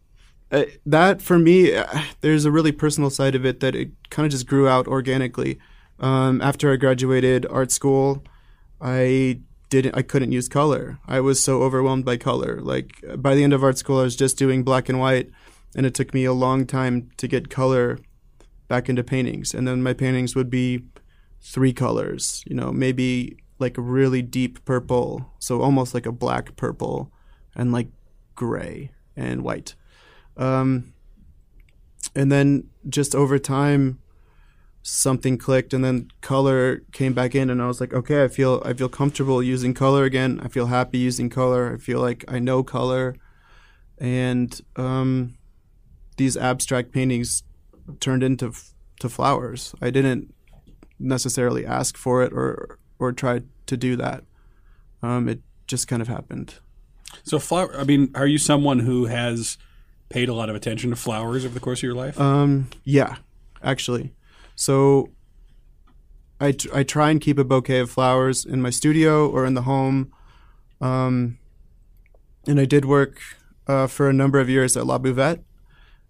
uh, 0.51 0.63
that 0.85 1.21
for 1.21 1.37
me, 1.37 1.75
uh, 1.75 1.85
there's 2.21 2.45
a 2.45 2.51
really 2.51 2.71
personal 2.71 3.09
side 3.09 3.35
of 3.35 3.45
it 3.45 3.59
that 3.59 3.75
it 3.75 3.89
kind 4.09 4.25
of 4.25 4.31
just 4.31 4.47
grew 4.47 4.67
out 4.67 4.87
organically. 4.87 5.59
Um, 5.99 6.41
after 6.41 6.71
I 6.71 6.77
graduated 6.77 7.45
art 7.49 7.71
school, 7.71 8.23
I 8.79 9.41
didn't. 9.69 9.95
I 9.95 10.01
couldn't 10.01 10.31
use 10.31 10.47
color. 10.47 10.99
I 11.07 11.19
was 11.19 11.39
so 11.41 11.61
overwhelmed 11.63 12.05
by 12.05 12.17
color. 12.17 12.59
Like 12.61 13.03
by 13.17 13.35
the 13.35 13.43
end 13.43 13.53
of 13.53 13.63
art 13.63 13.77
school, 13.77 13.99
I 13.99 14.03
was 14.03 14.15
just 14.15 14.37
doing 14.37 14.63
black 14.63 14.89
and 14.89 14.99
white, 14.99 15.29
and 15.75 15.85
it 15.85 15.93
took 15.93 16.13
me 16.13 16.25
a 16.25 16.33
long 16.33 16.65
time 16.65 17.09
to 17.17 17.27
get 17.27 17.49
color 17.49 17.99
back 18.67 18.89
into 18.89 19.03
paintings. 19.03 19.53
And 19.53 19.67
then 19.67 19.83
my 19.83 19.93
paintings 19.93 20.35
would 20.35 20.49
be 20.49 20.83
three 21.41 21.73
colors. 21.73 22.43
You 22.47 22.55
know, 22.55 22.71
maybe 22.71 23.37
like 23.59 23.77
a 23.77 23.81
really 23.81 24.21
deep 24.21 24.63
purple, 24.65 25.33
so 25.39 25.61
almost 25.61 25.93
like 25.93 26.05
a 26.05 26.11
black 26.11 26.55
purple, 26.55 27.11
and 27.55 27.71
like 27.71 27.87
gray 28.35 28.91
and 29.15 29.43
white. 29.43 29.75
Um, 30.37 30.93
and 32.15 32.31
then 32.31 32.69
just 32.87 33.15
over 33.15 33.39
time, 33.39 33.99
something 34.89 35.37
clicked 35.37 35.73
and 35.73 35.83
then 35.83 36.09
color 36.21 36.77
came 36.93 37.11
back 37.11 37.35
in 37.35 37.49
and 37.49 37.61
I 37.61 37.67
was 37.67 37.81
like, 37.81 37.93
okay, 37.93 38.23
I 38.23 38.29
feel 38.29 38.61
I 38.63 38.71
feel 38.71 38.87
comfortable 38.87 39.43
using 39.43 39.73
color 39.73 40.05
again. 40.05 40.39
I 40.41 40.47
feel 40.47 40.67
happy 40.67 40.97
using 40.97 41.29
color. 41.29 41.73
I 41.73 41.77
feel 41.77 41.99
like 41.99 42.23
I 42.29 42.39
know 42.39 42.63
color. 42.63 43.15
And 43.97 44.59
um, 44.77 45.37
these 46.15 46.37
abstract 46.37 46.93
paintings 46.93 47.43
turned 47.99 48.23
into 48.23 48.53
to 49.01 49.09
flowers. 49.09 49.75
I 49.81 49.89
didn't 49.89 50.33
necessarily 50.99 51.65
ask 51.65 51.97
for 51.97 52.23
it 52.23 52.31
or 52.31 52.79
or 52.97 53.11
try 53.11 53.41
to 53.65 53.75
do 53.75 53.97
that. 53.97 54.23
Um, 55.03 55.27
it 55.27 55.41
just 55.67 55.89
kind 55.89 56.01
of 56.01 56.07
happened. 56.07 56.55
So 57.23 57.39
flower. 57.39 57.77
I 57.77 57.83
mean, 57.83 58.09
are 58.15 58.27
you 58.27 58.37
someone 58.37 58.79
who 58.79 59.07
has 59.07 59.57
paid 60.07 60.29
a 60.29 60.33
lot 60.33 60.49
of 60.49 60.55
attention 60.55 60.91
to 60.91 60.95
flowers 60.95 61.43
over 61.43 61.53
the 61.53 61.59
course 61.59 61.79
of 61.79 61.83
your 61.83 61.93
life? 61.93 62.17
Um, 62.17 62.69
yeah, 62.85 63.17
actually. 63.61 64.13
So 64.57 65.11
I 66.41 66.55
I 66.73 66.83
try 66.83 67.11
and 67.11 67.21
keep 67.21 67.37
a 67.37 67.45
bouquet 67.45 67.79
of 67.79 67.91
flowers 67.91 68.43
in 68.43 68.61
my 68.61 68.71
studio 68.71 69.29
or 69.29 69.45
in 69.45 69.53
the 69.53 69.61
home. 69.61 70.11
Um, 70.81 71.37
and 72.47 72.59
I 72.59 72.65
did 72.65 72.83
work 72.83 73.19
uh, 73.67 73.87
for 73.87 74.09
a 74.09 74.13
number 74.13 74.39
of 74.39 74.49
years 74.49 74.75
at 74.75 74.85
La 74.85 74.97
Buvette, 74.97 75.43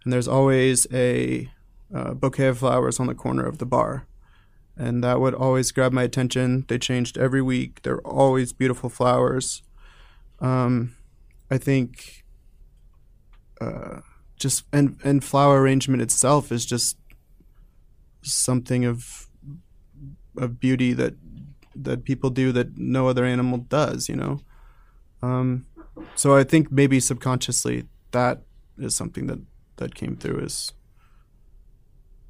and 0.04 0.14
there's 0.14 0.28
always 0.28 0.88
a 0.94 1.50
uh, 1.94 2.14
bouquet 2.14 2.48
of 2.48 2.60
flowers 2.60 3.00
on 3.00 3.08
the 3.08 3.16
corner 3.16 3.46
of 3.46 3.58
the 3.58 3.66
bar. 3.66 4.08
And 4.78 5.04
that 5.04 5.20
would 5.20 5.34
always 5.34 5.72
grab 5.72 5.92
my 5.92 6.04
attention. 6.04 6.66
They 6.68 6.78
changed 6.78 7.18
every 7.18 7.42
week. 7.42 7.82
They're 7.82 8.02
always 8.02 8.54
beautiful 8.54 8.90
flowers. 8.90 9.64
Um, 10.40 10.96
I 11.50 11.58
think 11.58 12.24
uh, 13.60 14.02
just 14.38 14.64
and 14.72 14.98
and 15.04 15.24
flower 15.24 15.62
arrangement 15.62 16.02
itself 16.02 16.52
is 16.52 16.66
just 16.66 16.96
something 18.22 18.86
of 18.86 19.28
of 20.38 20.60
beauty 20.60 20.94
that 20.94 21.16
that 21.76 22.04
people 22.04 22.30
do 22.30 22.52
that 22.52 22.78
no 22.78 23.08
other 23.08 23.26
animal 23.26 23.60
does, 23.60 24.10
you 24.10 24.16
know. 24.16 24.40
Um, 25.22 25.66
so 26.16 26.36
I 26.36 26.44
think 26.44 26.72
maybe 26.72 27.00
subconsciously 27.00 27.86
that 28.12 28.42
is 28.78 28.96
something 28.96 29.28
that 29.28 29.40
that 29.78 29.96
came 29.96 30.16
through 30.16 30.40
is 30.40 30.72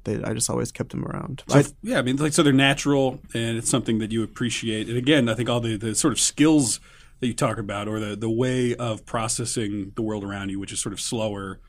they 0.04 0.22
I 0.22 0.32
just 0.34 0.50
always 0.50 0.72
kept 0.72 0.90
them 0.90 1.04
around. 1.04 1.44
So, 1.48 1.58
I, 1.58 1.64
yeah, 1.82 1.98
I 1.98 2.02
mean, 2.02 2.16
like 2.16 2.32
so 2.32 2.42
they're 2.42 2.52
natural, 2.52 3.20
and 3.34 3.56
it's 3.58 3.70
something 3.70 3.98
that 3.98 4.12
you 4.12 4.22
appreciate. 4.22 4.88
And 4.88 4.96
again, 4.96 5.28
I 5.28 5.34
think 5.34 5.48
all 5.48 5.60
the, 5.60 5.76
the 5.76 5.94
sort 5.94 6.12
of 6.12 6.20
skills 6.20 6.80
that 7.20 7.26
you 7.26 7.34
talk 7.34 7.58
about, 7.58 7.88
or 7.88 8.00
the 8.00 8.16
the 8.16 8.30
way 8.30 8.74
of 8.74 9.04
processing 9.04 9.92
the 9.96 10.02
world 10.02 10.24
around 10.24 10.50
you, 10.50 10.58
which 10.58 10.72
is 10.72 10.80
sort 10.80 10.92
of 10.92 11.00
slower, 11.00 11.60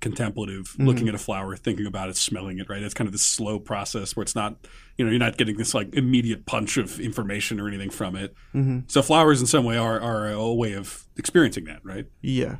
contemplative, 0.00 0.64
Mm-hmm. 0.64 0.86
looking 0.86 1.08
at 1.08 1.14
a 1.14 1.18
flower, 1.18 1.56
thinking 1.56 1.86
about 1.86 2.08
it, 2.08 2.16
smelling 2.16 2.58
it. 2.58 2.68
Right, 2.68 2.82
it's 2.82 2.94
kind 2.94 3.06
of 3.06 3.12
this 3.12 3.22
slow 3.22 3.58
process 3.58 4.16
where 4.16 4.22
it's 4.22 4.34
not, 4.34 4.56
you 4.96 5.04
know, 5.04 5.10
you're 5.10 5.18
not 5.20 5.36
getting 5.36 5.56
this 5.56 5.74
like 5.74 5.94
immediate 5.94 6.46
punch 6.46 6.76
of 6.76 6.98
information 7.00 7.60
or 7.60 7.68
anything 7.68 7.90
from 7.90 8.16
it. 8.16 8.34
Mm-hmm. 8.54 8.80
So 8.88 9.02
flowers, 9.02 9.40
in 9.40 9.46
some 9.46 9.64
way, 9.64 9.76
are 9.76 10.00
are 10.00 10.30
a 10.30 10.52
way 10.52 10.72
of 10.72 11.06
experiencing 11.16 11.64
that, 11.64 11.84
right? 11.84 12.06
Yeah. 12.20 12.56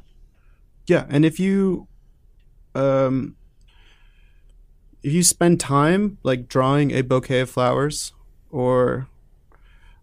Yeah, 0.87 1.07
and 1.09 1.25
if 1.25 1.41
you 1.41 1.89
um 2.75 3.37
if 5.03 5.13
you 5.13 5.23
spend 5.23 5.61
time 5.61 6.19
like 6.23 6.49
drawing 6.49 6.91
a 6.91 7.03
bouquet 7.03 7.41
of 7.41 7.51
flowers 7.51 8.13
or 8.51 9.09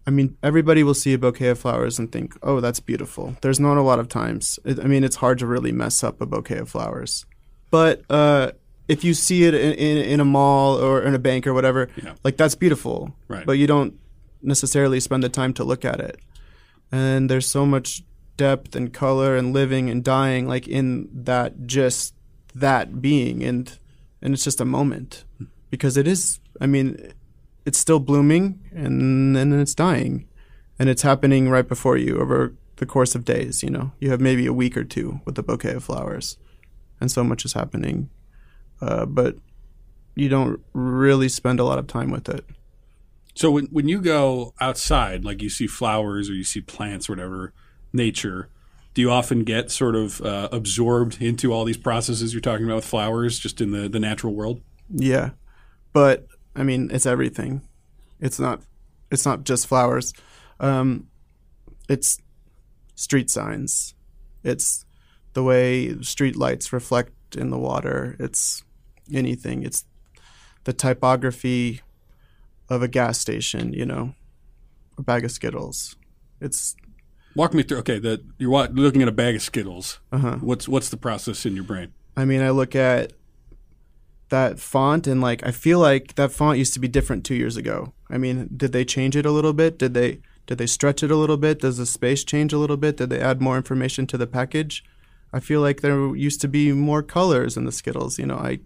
I 0.07 0.09
mean 0.11 0.37
everybody 0.41 0.83
will 0.83 0.93
see 0.95 1.13
a 1.13 1.17
bouquet 1.17 1.49
of 1.49 1.59
flowers 1.59 1.99
and 1.99 2.11
think, 2.11 2.35
"Oh, 2.41 2.59
that's 2.59 2.79
beautiful." 2.79 3.35
There's 3.41 3.59
not 3.59 3.77
a 3.77 3.81
lot 3.81 3.99
of 3.99 4.07
times. 4.09 4.59
It, 4.65 4.79
I 4.79 4.83
mean, 4.83 5.03
it's 5.03 5.17
hard 5.17 5.37
to 5.39 5.45
really 5.47 5.71
mess 5.71 6.03
up 6.03 6.21
a 6.21 6.25
bouquet 6.25 6.57
of 6.57 6.69
flowers. 6.69 7.25
But 7.69 8.03
uh 8.09 8.51
if 8.87 9.03
you 9.05 9.13
see 9.13 9.45
it 9.45 9.53
in, 9.53 9.73
in, 9.73 9.97
in 9.99 10.19
a 10.19 10.25
mall 10.25 10.75
or 10.75 11.01
in 11.01 11.13
a 11.15 11.19
bank 11.19 11.47
or 11.47 11.53
whatever, 11.53 11.87
Yeah. 12.03 12.13
like 12.23 12.35
that's 12.35 12.55
beautiful. 12.55 13.15
Right. 13.29 13.45
But 13.45 13.53
you 13.53 13.67
don't 13.67 13.93
necessarily 14.41 14.99
spend 14.99 15.23
the 15.23 15.29
time 15.29 15.53
to 15.53 15.63
look 15.63 15.85
at 15.85 15.99
it. 16.01 16.17
And 16.91 17.29
there's 17.29 17.45
so 17.47 17.65
much 17.65 18.03
depth 18.37 18.75
and 18.75 18.91
color 18.91 19.37
and 19.37 19.53
living 19.53 19.89
and 19.89 20.03
dying 20.03 20.47
like 20.47 20.67
in 20.67 21.07
that 21.13 21.67
just 21.67 22.15
that 22.55 23.01
being 23.01 23.43
and 23.43 23.77
and 24.21 24.33
it's 24.33 24.43
just 24.43 24.59
a 24.59 24.65
moment 24.65 25.23
because 25.69 25.95
it 25.95 26.07
is 26.07 26.39
I 26.59 26.65
mean 26.65 27.13
it's 27.65 27.77
still 27.77 27.99
blooming 27.99 28.59
and 28.71 29.35
then 29.35 29.53
it's 29.53 29.75
dying 29.75 30.27
and 30.79 30.89
it's 30.89 31.01
happening 31.01 31.49
right 31.49 31.67
before 31.67 31.97
you 31.97 32.19
over 32.19 32.55
the 32.77 32.85
course 32.85 33.13
of 33.13 33.23
days, 33.23 33.61
you 33.61 33.69
know. 33.69 33.91
You 33.99 34.09
have 34.09 34.19
maybe 34.19 34.47
a 34.47 34.53
week 34.53 34.75
or 34.75 34.83
two 34.83 35.21
with 35.25 35.37
a 35.37 35.43
bouquet 35.43 35.73
of 35.73 35.83
flowers 35.83 36.37
and 36.99 37.11
so 37.11 37.23
much 37.23 37.45
is 37.45 37.53
happening. 37.53 38.09
Uh, 38.81 39.05
but 39.05 39.35
you 40.15 40.29
don't 40.29 40.59
really 40.73 41.29
spend 41.29 41.59
a 41.59 41.63
lot 41.63 41.79
of 41.79 41.87
time 41.87 42.11
with 42.11 42.29
it. 42.29 42.45
So 43.33 43.51
when 43.51 43.65
when 43.67 43.87
you 43.87 44.01
go 44.01 44.53
outside, 44.59 45.23
like 45.23 45.41
you 45.41 45.49
see 45.49 45.67
flowers 45.67 46.29
or 46.29 46.33
you 46.33 46.43
see 46.43 46.61
plants 46.61 47.09
or 47.09 47.13
whatever, 47.13 47.53
nature, 47.93 48.49
do 48.93 49.01
you 49.01 49.09
often 49.09 49.43
get 49.43 49.71
sort 49.71 49.95
of 49.95 50.21
uh, 50.21 50.49
absorbed 50.51 51.21
into 51.21 51.53
all 51.53 51.63
these 51.63 51.77
processes 51.77 52.33
you're 52.33 52.41
talking 52.41 52.65
about 52.65 52.75
with 52.75 52.85
flowers, 52.85 53.39
just 53.39 53.61
in 53.61 53.71
the 53.71 53.87
the 53.87 53.99
natural 53.99 54.33
world? 54.33 54.61
Yeah. 54.89 55.31
But 55.93 56.27
I 56.55 56.63
mean, 56.63 56.89
it's 56.91 57.05
everything. 57.05 57.61
It's 58.19 58.39
not 58.39 58.61
it's 59.11 59.25
not 59.25 59.43
just 59.43 59.67
flowers. 59.67 60.13
Um, 60.59 61.07
it's 61.89 62.19
street 62.95 63.29
signs. 63.29 63.93
It's 64.43 64.85
the 65.33 65.43
way 65.43 66.01
street 66.01 66.35
lights 66.35 66.71
reflect 66.71 67.35
in 67.35 67.49
the 67.49 67.57
water. 67.57 68.15
It's 68.19 68.63
anything. 69.13 69.63
It's 69.63 69.85
the 70.63 70.73
typography 70.73 71.81
of 72.69 72.81
a 72.81 72.87
gas 72.87 73.19
station, 73.19 73.73
you 73.73 73.85
know, 73.85 74.15
a 74.97 75.01
bag 75.01 75.25
of 75.25 75.31
Skittles. 75.31 75.95
It's 76.39 76.75
Walk 77.35 77.53
me 77.53 77.63
through. 77.63 77.79
Okay, 77.79 77.99
that 77.99 78.23
you're 78.37 78.67
looking 78.67 79.01
at 79.01 79.07
a 79.07 79.13
bag 79.13 79.35
of 79.35 79.41
Skittles. 79.41 79.99
uh-huh. 80.11 80.37
What's 80.41 80.67
what's 80.67 80.89
the 80.89 80.97
process 80.97 81.45
in 81.45 81.55
your 81.55 81.63
brain? 81.63 81.93
I 82.17 82.25
mean, 82.25 82.41
I 82.41 82.49
look 82.49 82.75
at 82.75 83.13
that 84.31 84.59
font 84.59 85.05
and 85.05 85.21
like 85.21 85.45
I 85.45 85.51
feel 85.51 85.79
like 85.79 86.15
that 86.15 86.31
font 86.31 86.57
used 86.57 86.73
to 86.73 86.79
be 86.79 86.87
different 86.87 87.23
2 87.23 87.35
years 87.35 87.55
ago. 87.55 87.93
I 88.09 88.17
mean, 88.17 88.49
did 88.55 88.71
they 88.71 88.83
change 88.83 89.15
it 89.15 89.25
a 89.25 89.31
little 89.31 89.53
bit? 89.53 89.77
Did 89.77 89.93
they 89.93 90.19
did 90.47 90.57
they 90.57 90.67
stretch 90.67 91.03
it 91.03 91.11
a 91.11 91.15
little 91.15 91.37
bit? 91.37 91.59
Does 91.59 91.77
the 91.77 91.85
space 91.85 92.23
change 92.23 92.51
a 92.51 92.57
little 92.57 92.77
bit? 92.77 92.97
Did 92.97 93.09
they 93.11 93.19
add 93.21 93.41
more 93.41 93.55
information 93.55 94.07
to 94.07 94.17
the 94.17 94.27
package? 94.27 94.83
I 95.31 95.39
feel 95.39 95.61
like 95.61 95.81
there 95.81 96.15
used 96.15 96.41
to 96.41 96.47
be 96.47 96.71
more 96.73 97.03
colors 97.03 97.55
in 97.55 97.65
the 97.65 97.71
Skittles, 97.71 98.19
you 98.19 98.25
know. 98.25 98.37
I 98.37 98.59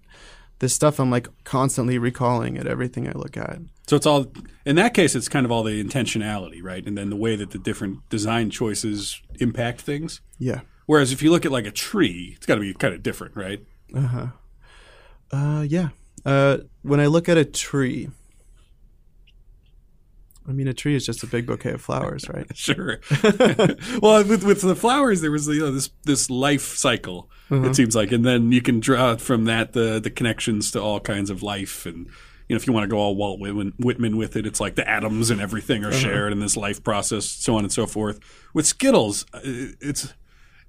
this 0.59 0.73
stuff 0.73 0.99
I'm 0.99 1.11
like 1.11 1.27
constantly 1.43 1.97
recalling 1.97 2.57
at 2.57 2.65
everything 2.65 3.07
I 3.07 3.11
look 3.11 3.35
at. 3.35 3.59
So 3.87 3.95
it's 3.95 4.05
all 4.05 4.31
in 4.65 4.77
that 4.77 4.93
case. 4.93 5.15
It's 5.15 5.27
kind 5.27 5.45
of 5.45 5.51
all 5.51 5.63
the 5.63 5.83
intentionality, 5.83 6.63
right? 6.63 6.85
And 6.85 6.97
then 6.97 7.09
the 7.09 7.15
way 7.17 7.35
that 7.35 7.51
the 7.51 7.59
different 7.59 8.07
design 8.09 8.49
choices 8.49 9.21
impact 9.39 9.81
things. 9.81 10.21
Yeah. 10.39 10.61
Whereas 10.85 11.11
if 11.11 11.21
you 11.21 11.29
look 11.29 11.45
at 11.45 11.51
like 11.51 11.65
a 11.65 11.71
tree, 11.71 12.33
it's 12.35 12.45
got 12.45 12.55
to 12.55 12.61
be 12.61 12.73
kind 12.73 12.93
of 12.93 13.03
different, 13.03 13.35
right? 13.35 13.65
Uh-huh. 13.93 14.27
Uh 15.31 15.65
yeah. 15.67 15.89
Uh 16.25 16.57
when 16.83 16.99
I 16.99 17.07
look 17.07 17.27
at 17.29 17.37
a 17.37 17.45
tree 17.45 18.09
I 20.47 20.51
mean 20.51 20.67
a 20.67 20.73
tree 20.73 20.95
is 20.95 21.05
just 21.05 21.23
a 21.23 21.27
big 21.27 21.47
bouquet 21.47 21.71
of 21.71 21.81
flowers, 21.81 22.29
right? 22.33 22.45
Sure. 22.55 22.99
well, 24.01 24.23
with 24.23 24.43
with 24.43 24.61
the 24.61 24.75
flowers, 24.75 25.21
there 25.21 25.31
was 25.31 25.47
you 25.47 25.59
know 25.59 25.71
this 25.71 25.89
this 26.03 26.29
life 26.29 26.75
cycle. 26.77 27.29
It 27.51 27.75
seems 27.75 27.95
like, 27.95 28.11
and 28.11 28.25
then 28.25 28.51
you 28.51 28.61
can 28.61 28.79
draw 28.79 29.15
from 29.17 29.45
that 29.45 29.73
the 29.73 29.99
the 29.99 30.09
connections 30.09 30.71
to 30.71 30.81
all 30.81 30.99
kinds 30.99 31.29
of 31.29 31.43
life, 31.43 31.85
and 31.85 32.07
you 32.47 32.55
know 32.55 32.55
if 32.55 32.65
you 32.65 32.73
want 32.73 32.85
to 32.85 32.87
go 32.87 32.97
all 32.97 33.15
Walt 33.15 33.39
Whitman, 33.39 33.73
Whitman 33.79 34.17
with 34.17 34.35
it, 34.35 34.47
it's 34.47 34.59
like 34.59 34.73
the 34.75 34.87
atoms 34.89 35.29
and 35.29 35.39
everything 35.39 35.83
are 35.85 35.91
shared 35.91 36.31
in 36.31 36.39
this 36.39 36.57
life 36.57 36.83
process, 36.83 37.25
so 37.25 37.55
on 37.55 37.63
and 37.63 37.71
so 37.71 37.85
forth. 37.85 38.19
With 38.55 38.65
Skittles, 38.65 39.25
uh, 39.33 39.41
it's 39.43 40.13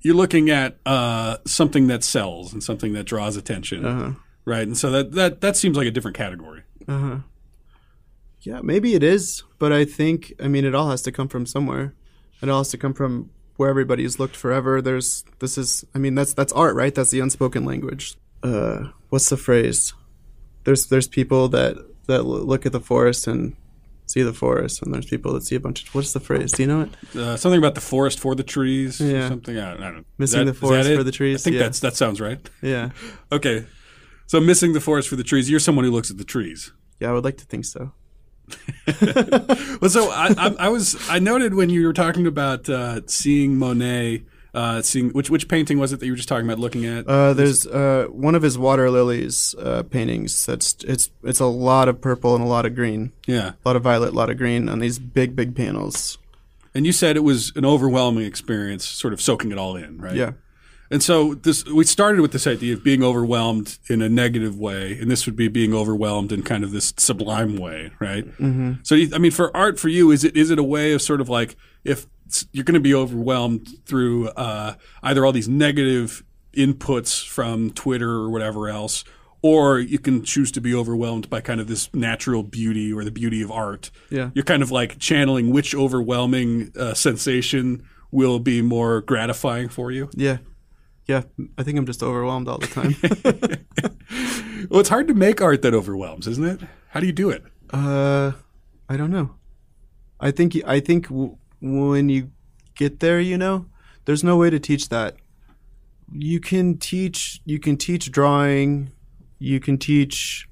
you're 0.02 0.14
looking 0.14 0.50
at 0.50 0.76
uh, 0.84 1.38
something 1.46 1.86
that 1.86 2.04
sells 2.04 2.52
and 2.52 2.62
something 2.62 2.92
that 2.92 3.04
draws 3.04 3.36
attention, 3.38 3.84
Uh-huh. 3.86 4.10
Right? 4.46 4.62
And 4.66 4.76
so 4.78 4.90
that 4.90 5.12
that 5.12 5.40
that 5.42 5.56
seems 5.56 5.76
like 5.76 5.86
a 5.86 5.90
different 5.90 6.16
category. 6.16 6.62
Uh-huh. 6.88 7.18
Yeah, 8.40 8.60
maybe 8.62 8.94
it 8.94 9.02
is, 9.02 9.42
but 9.58 9.72
I 9.72 9.84
think 9.84 10.32
I 10.42 10.48
mean 10.48 10.64
it 10.64 10.74
all 10.74 10.90
has 10.90 11.02
to 11.02 11.12
come 11.12 11.28
from 11.28 11.44
somewhere. 11.46 11.94
It 12.42 12.48
all 12.48 12.60
has 12.60 12.68
to 12.70 12.78
come 12.78 12.94
from 12.94 13.30
where 13.56 13.68
everybody's 13.70 14.18
looked 14.18 14.36
forever. 14.36 14.80
There's 14.80 15.24
this 15.40 15.58
is 15.58 15.84
I 15.94 15.98
mean 15.98 16.14
that's 16.14 16.32
that's 16.32 16.52
art, 16.52 16.74
right? 16.76 16.94
That's 16.94 17.10
the 17.10 17.20
unspoken 17.20 17.64
language. 17.64 18.14
Uh 18.42 18.88
what's 19.08 19.28
the 19.28 19.36
phrase? 19.36 19.94
There's 20.64 20.86
there's 20.86 21.08
people 21.08 21.48
that 21.48 21.76
that 22.06 22.22
look 22.24 22.66
at 22.66 22.72
the 22.72 22.80
forest 22.80 23.26
and 23.26 23.56
see 24.08 24.22
the 24.22 24.32
forest 24.32 24.80
and 24.82 24.94
there's 24.94 25.06
people 25.06 25.32
that 25.32 25.42
see 25.42 25.56
a 25.56 25.60
bunch 25.60 25.82
of 25.88 25.92
what's 25.94 26.12
the 26.12 26.20
phrase? 26.20 26.52
Do 26.52 26.62
you 26.62 26.68
know 26.68 26.82
it? 26.82 27.16
Uh, 27.16 27.36
something 27.36 27.58
about 27.58 27.74
the 27.74 27.80
forest 27.80 28.20
for 28.20 28.36
the 28.36 28.44
trees, 28.44 29.00
or 29.00 29.06
Yeah. 29.06 29.28
something. 29.28 29.58
I 29.58 29.72
don't, 29.72 29.82
I 29.82 29.86
don't 29.86 29.96
know. 29.96 30.04
Missing 30.18 30.40
Is 30.46 30.54
the 30.54 30.54
forest 30.54 30.88
for 30.94 31.02
the 31.02 31.10
trees? 31.10 31.42
I 31.42 31.44
think 31.44 31.54
Yeah. 31.56 31.62
that's 31.64 31.80
that 31.80 31.96
sounds 31.96 32.20
right. 32.20 32.38
Yeah. 32.62 32.90
Okay. 33.32 33.66
So 34.26 34.40
missing 34.40 34.72
the 34.72 34.80
forest 34.80 35.08
for 35.08 35.16
the 35.16 35.22
trees. 35.24 35.48
You're 35.50 35.60
someone 35.60 35.84
who 35.84 35.90
looks 35.90 36.10
at 36.10 36.18
the 36.18 36.24
trees. 36.24 36.72
Yeah, 37.00 37.10
I 37.10 37.12
would 37.12 37.24
like 37.24 37.36
to 37.38 37.44
think 37.44 37.64
so. 37.64 37.92
Well, 39.80 39.90
so 39.90 40.10
I, 40.10 40.34
I, 40.38 40.54
I 40.60 40.68
was 40.68 40.96
I 41.10 41.18
noted 41.18 41.54
when 41.54 41.68
you 41.70 41.86
were 41.86 41.92
talking 41.92 42.26
about 42.26 42.68
uh, 42.68 43.00
seeing 43.06 43.58
Monet 43.58 44.22
Uh, 44.54 44.80
seeing 44.80 45.10
which 45.10 45.28
which 45.28 45.48
painting 45.48 45.78
was 45.78 45.92
it 45.92 46.00
that 46.00 46.06
you 46.06 46.12
were 46.12 46.16
just 46.16 46.28
talking 46.30 46.46
about 46.46 46.58
looking 46.58 46.86
at? 46.86 47.06
Uh, 47.06 47.34
there's 47.34 47.66
uh, 47.66 48.06
one 48.10 48.34
of 48.34 48.40
his 48.42 48.56
water 48.56 48.90
lilies 48.90 49.54
uh, 49.58 49.82
paintings. 49.82 50.46
That's 50.46 50.76
it's 50.84 51.10
it's 51.22 51.40
a 51.40 51.46
lot 51.46 51.88
of 51.88 52.00
purple 52.00 52.34
and 52.34 52.42
a 52.42 52.46
lot 52.46 52.64
of 52.64 52.74
green, 52.74 53.12
yeah, 53.26 53.48
a 53.50 53.68
lot 53.68 53.76
of 53.76 53.82
violet, 53.82 54.12
a 54.14 54.16
lot 54.16 54.30
of 54.30 54.38
green 54.38 54.68
on 54.70 54.78
these 54.78 54.98
big 54.98 55.36
big 55.36 55.54
panels. 55.54 56.16
and 56.74 56.86
you 56.86 56.92
said 56.92 57.16
it 57.16 57.24
was 57.24 57.52
an 57.54 57.66
overwhelming 57.66 58.24
experience, 58.24 58.86
sort 58.86 59.12
of 59.12 59.20
soaking 59.20 59.52
it 59.52 59.58
all 59.58 59.76
in, 59.76 59.98
right? 59.98 60.16
Yeah, 60.16 60.32
And 60.90 61.02
so 61.02 61.34
this 61.34 61.64
we 61.64 61.84
started 61.84 62.20
with 62.20 62.32
this 62.32 62.46
idea 62.46 62.74
of 62.74 62.84
being 62.84 63.02
overwhelmed 63.02 63.78
in 63.88 64.02
a 64.02 64.08
negative 64.08 64.56
way, 64.58 64.98
and 65.00 65.10
this 65.10 65.26
would 65.26 65.36
be 65.36 65.48
being 65.48 65.74
overwhelmed 65.74 66.30
in 66.32 66.42
kind 66.42 66.62
of 66.64 66.70
this 66.70 66.92
sublime 66.96 67.56
way, 67.56 67.90
right? 68.00 68.24
Mm-hmm. 68.38 68.72
So 68.82 68.94
you- 68.94 69.10
I 69.14 69.18
mean, 69.18 69.32
for 69.32 69.56
art, 69.56 69.78
for 69.80 69.88
you, 69.88 70.10
is 70.10 70.22
it 70.24 70.36
is 70.36 70.50
it 70.50 70.58
a 70.58 70.62
way 70.62 70.92
of 70.92 71.02
sort 71.02 71.20
of 71.20 71.28
like 71.28 71.56
if 71.84 72.06
you're 72.52 72.64
going 72.64 72.74
to 72.74 72.80
be 72.80 72.94
overwhelmed 72.94 73.68
through 73.84 74.28
uh, 74.30 74.74
either 75.02 75.24
all 75.24 75.32
these 75.32 75.48
negative 75.48 76.24
inputs 76.54 77.26
from 77.26 77.70
Twitter 77.70 78.10
or 78.10 78.30
whatever 78.30 78.68
else, 78.68 79.04
or 79.42 79.78
you 79.78 79.98
can 79.98 80.24
choose 80.24 80.50
to 80.52 80.60
be 80.60 80.74
overwhelmed 80.74 81.28
by 81.30 81.40
kind 81.40 81.60
of 81.60 81.68
this 81.68 81.92
natural 81.94 82.42
beauty 82.42 82.92
or 82.92 83.04
the 83.04 83.10
beauty 83.10 83.42
of 83.42 83.50
art. 83.50 83.90
Yeah. 84.10 84.30
You're 84.34 84.44
kind 84.44 84.62
of 84.62 84.70
like 84.70 84.98
channeling 84.98 85.50
which 85.50 85.74
overwhelming 85.74 86.72
uh, 86.78 86.94
sensation 86.94 87.84
will 88.10 88.38
be 88.38 88.62
more 88.62 89.02
gratifying 89.02 89.68
for 89.68 89.90
you. 89.92 90.08
yeah, 90.14 90.38
yeah. 91.06 91.22
I 91.58 91.62
think 91.62 91.78
I'm 91.78 91.86
just 91.86 92.02
overwhelmed 92.02 92.48
all 92.48 92.58
the 92.58 92.66
time. 92.66 92.94
Well, 94.70 94.80
it's 94.80 94.88
hard 94.88 95.06
to 95.08 95.14
make 95.14 95.40
art 95.40 95.62
that 95.62 95.74
overwhelms, 95.74 96.26
isn't 96.26 96.44
it? 96.44 96.60
How 96.88 96.98
do 96.98 97.06
you 97.06 97.12
do 97.12 97.30
it? 97.30 97.44
uh, 97.72 98.32
I 98.88 98.96
don't 98.96 99.10
know. 99.10 99.36
I 100.18 100.30
think 100.30 100.56
I 100.66 100.80
think 100.80 101.08
w- 101.08 101.36
when 101.60 102.08
you 102.08 102.30
get 102.74 103.00
there, 103.00 103.20
you 103.20 103.36
know, 103.36 103.66
there's 104.06 104.24
no 104.24 104.36
way 104.36 104.50
to 104.50 104.58
teach 104.58 104.88
that. 104.88 105.16
You 106.10 106.40
can 106.40 106.78
teach 106.78 107.40
you 107.44 107.58
can 107.60 107.76
teach 107.76 108.10
drawing, 108.10 108.90
you 109.38 109.60
can 109.60 109.78
teach 109.78 110.48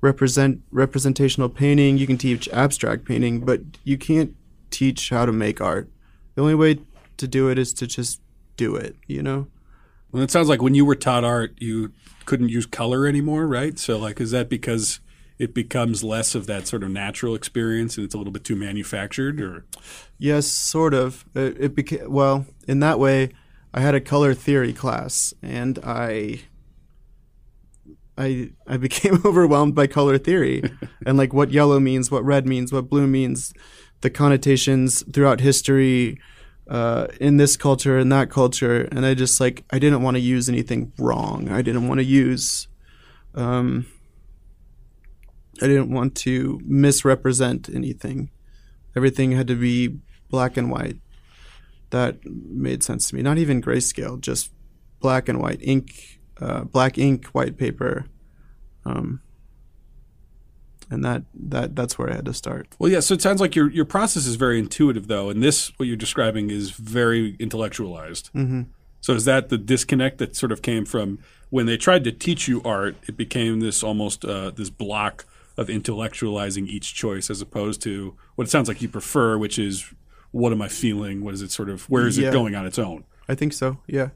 represent 0.00 0.60
representational 0.70 1.48
painting, 1.48 1.98
you 1.98 2.06
can 2.06 2.18
teach 2.18 2.48
abstract 2.50 3.04
painting, 3.04 3.40
but 3.40 3.60
you 3.82 3.98
can't 3.98 4.36
teach 4.70 5.10
how 5.10 5.24
to 5.26 5.32
make 5.32 5.60
art. 5.60 5.88
The 6.34 6.42
only 6.42 6.54
way 6.54 6.78
to 7.16 7.26
do 7.26 7.48
it 7.48 7.58
is 7.58 7.72
to 7.74 7.86
just 7.86 8.20
do 8.56 8.76
it, 8.76 8.94
you 9.06 9.22
know? 9.22 9.48
Well, 10.10 10.22
it 10.22 10.30
sounds 10.30 10.48
like 10.48 10.62
when 10.62 10.74
you 10.74 10.84
were 10.84 10.94
taught 10.94 11.24
art, 11.24 11.54
you 11.58 11.92
couldn't 12.24 12.48
use 12.48 12.66
color 12.66 13.06
anymore, 13.06 13.46
right? 13.46 13.78
So, 13.78 13.98
like, 13.98 14.20
is 14.20 14.30
that 14.30 14.48
because 14.48 15.00
it 15.38 15.54
becomes 15.54 16.02
less 16.02 16.34
of 16.34 16.46
that 16.46 16.66
sort 16.66 16.82
of 16.82 16.90
natural 16.90 17.34
experience 17.34 17.96
and 17.96 18.04
it's 18.04 18.14
a 18.14 18.18
little 18.18 18.32
bit 18.32 18.44
too 18.44 18.56
manufactured, 18.56 19.40
or 19.40 19.64
Yes, 20.18 20.46
sort 20.46 20.94
of. 20.94 21.24
Uh, 21.36 21.40
it, 21.40 21.56
it 21.60 21.74
became 21.74 22.10
well 22.10 22.46
in 22.66 22.80
that 22.80 22.98
way. 22.98 23.30
I 23.72 23.80
had 23.80 23.94
a 23.94 24.00
color 24.00 24.34
theory 24.34 24.72
class, 24.72 25.34
and 25.42 25.78
I, 25.84 26.40
I, 28.16 28.50
I 28.66 28.76
became 28.78 29.20
overwhelmed 29.24 29.74
by 29.74 29.86
color 29.86 30.18
theory, 30.18 30.62
and 31.06 31.18
like 31.18 31.32
what 31.32 31.50
yellow 31.50 31.78
means, 31.78 32.10
what 32.10 32.24
red 32.24 32.46
means, 32.46 32.72
what 32.72 32.88
blue 32.88 33.06
means, 33.06 33.52
the 34.00 34.10
connotations 34.10 35.04
throughout 35.12 35.40
history, 35.40 36.18
uh, 36.68 37.06
in 37.20 37.38
this 37.38 37.56
culture, 37.56 37.98
in 37.98 38.10
that 38.10 38.30
culture, 38.30 38.82
and 38.92 39.06
I 39.06 39.14
just 39.14 39.40
like 39.40 39.64
I 39.70 39.78
didn't 39.78 40.02
want 40.02 40.16
to 40.16 40.20
use 40.20 40.48
anything 40.48 40.92
wrong. 40.98 41.48
I 41.48 41.62
didn't 41.62 41.88
want 41.88 41.98
to 41.98 42.04
use, 42.04 42.68
um, 43.34 43.86
I 45.62 45.66
didn't 45.66 45.90
want 45.90 46.14
to 46.16 46.60
misrepresent 46.64 47.68
anything. 47.68 48.30
Everything 48.94 49.32
had 49.32 49.46
to 49.48 49.54
be 49.54 49.98
black 50.28 50.56
and 50.56 50.70
white. 50.70 50.96
That 51.90 52.18
made 52.24 52.82
sense 52.82 53.08
to 53.08 53.16
me. 53.16 53.22
Not 53.22 53.38
even 53.38 53.62
grayscale, 53.62 54.20
just 54.20 54.52
black 55.00 55.28
and 55.28 55.40
white 55.40 55.60
ink, 55.62 56.18
uh, 56.40 56.64
black 56.64 56.98
ink, 56.98 57.26
white 57.28 57.56
paper, 57.56 58.06
um, 58.84 59.22
and 60.90 61.04
that 61.04 61.22
that 61.34 61.76
that's 61.76 61.98
where 61.98 62.10
I 62.10 62.14
had 62.16 62.24
to 62.26 62.34
start. 62.34 62.68
well, 62.78 62.90
yeah. 62.90 63.00
So 63.00 63.14
it 63.14 63.22
sounds 63.22 63.40
like 63.40 63.54
your 63.56 63.70
your 63.70 63.84
process 63.84 64.26
is 64.26 64.36
very 64.36 64.58
intuitive, 64.58 65.06
though, 65.08 65.30
and 65.30 65.42
this 65.42 65.72
what 65.78 65.86
you're 65.86 65.96
describing 65.96 66.50
is 66.50 66.70
very 66.70 67.36
intellectualized. 67.38 68.30
Mm-hmm. 68.34 68.62
So 69.00 69.14
is 69.14 69.24
that 69.26 69.48
the 69.48 69.58
disconnect 69.58 70.18
that 70.18 70.34
sort 70.36 70.50
of 70.52 70.60
came 70.62 70.84
from 70.84 71.18
when 71.50 71.66
they 71.66 71.76
tried 71.76 72.04
to 72.04 72.12
teach 72.12 72.48
you 72.48 72.60
art? 72.64 72.96
It 73.06 73.16
became 73.16 73.60
this 73.60 73.82
almost 73.82 74.24
uh, 74.24 74.50
this 74.50 74.70
block 74.70 75.24
of 75.56 75.68
intellectualizing 75.68 76.66
each 76.68 76.94
choice, 76.94 77.30
as 77.30 77.40
opposed 77.40 77.82
to 77.82 78.16
what 78.36 78.46
it 78.46 78.50
sounds 78.50 78.68
like 78.68 78.80
you 78.82 78.88
prefer, 78.88 79.36
which 79.38 79.58
is 79.58 79.92
what 80.30 80.52
am 80.52 80.60
I 80.62 80.68
feeling? 80.68 81.24
What 81.24 81.34
is 81.34 81.42
it 81.42 81.50
sort 81.50 81.68
of? 81.68 81.88
Where 81.90 82.06
is 82.06 82.18
Yeah. 82.18 82.28
it 82.28 82.32
going 82.32 82.54
on 82.54 82.66
its 82.66 82.78
own? 82.78 83.04
I 83.28 83.34
think 83.34 83.52
so. 83.52 83.78
Yeah, 83.86 84.10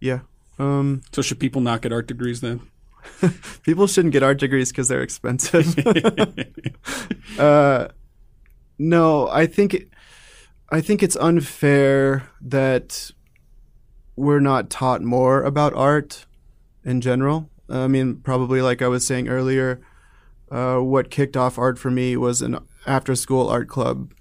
yeah. 0.00 0.20
Um, 0.58 1.02
So 1.12 1.22
should 1.22 1.38
people 1.40 1.60
not 1.60 1.80
get 1.82 1.92
art 1.92 2.06
degrees 2.06 2.40
then? 2.40 2.60
people 3.62 3.86
shouldn't 3.86 4.12
get 4.12 4.22
art 4.22 4.38
degrees 4.38 4.70
because 4.70 4.88
they're 4.88 5.02
expensive. 5.02 5.74
uh, 7.38 7.88
no, 8.78 9.28
I 9.28 9.46
think 9.46 9.88
I 10.70 10.80
think 10.80 11.02
it's 11.02 11.16
unfair 11.16 12.28
that 12.40 13.10
we're 14.16 14.40
not 14.40 14.70
taught 14.70 15.02
more 15.02 15.42
about 15.42 15.74
art 15.74 16.26
in 16.84 17.00
general. 17.00 17.50
I 17.68 17.88
mean, 17.88 18.16
probably 18.16 18.60
like 18.60 18.82
I 18.82 18.88
was 18.88 19.06
saying 19.06 19.28
earlier, 19.28 19.80
uh, 20.50 20.78
what 20.78 21.10
kicked 21.10 21.36
off 21.36 21.58
art 21.58 21.78
for 21.78 21.90
me 21.90 22.16
was 22.16 22.42
an 22.42 22.58
after-school 22.86 23.48
art 23.48 23.68
club, 23.68 24.12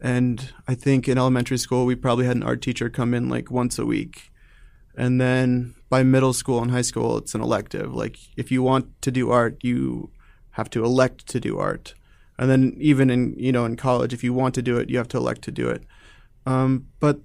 and 0.00 0.52
I 0.68 0.74
think 0.74 1.08
in 1.08 1.16
elementary 1.16 1.58
school 1.58 1.86
we 1.86 1.94
probably 1.94 2.26
had 2.26 2.36
an 2.36 2.42
art 2.42 2.60
teacher 2.60 2.90
come 2.90 3.14
in 3.14 3.28
like 3.28 3.50
once 3.50 3.78
a 3.78 3.86
week 3.86 4.32
and 4.94 5.20
then 5.20 5.74
by 5.92 6.02
middle 6.02 6.32
school 6.32 6.62
and 6.62 6.70
high 6.70 6.88
school 6.90 7.18
it's 7.18 7.34
an 7.34 7.42
elective. 7.42 7.94
Like 8.02 8.16
if 8.36 8.50
you 8.50 8.62
want 8.62 8.84
to 9.02 9.10
do 9.10 9.30
art 9.30 9.58
you 9.62 10.10
have 10.58 10.70
to 10.70 10.84
elect 10.84 11.26
to 11.28 11.38
do 11.40 11.58
art. 11.58 11.94
And 12.38 12.50
then 12.50 12.62
even 12.78 13.10
in 13.10 13.34
you 13.46 13.52
know 13.52 13.64
in 13.64 13.76
college 13.76 14.12
if 14.12 14.24
you 14.24 14.32
want 14.32 14.54
to 14.56 14.62
do 14.62 14.78
it 14.78 14.90
you 14.90 14.96
have 14.98 15.08
to 15.08 15.18
elect 15.18 15.42
to 15.42 15.52
do 15.52 15.68
it. 15.68 15.84
Um, 16.44 16.86
but 16.98 17.20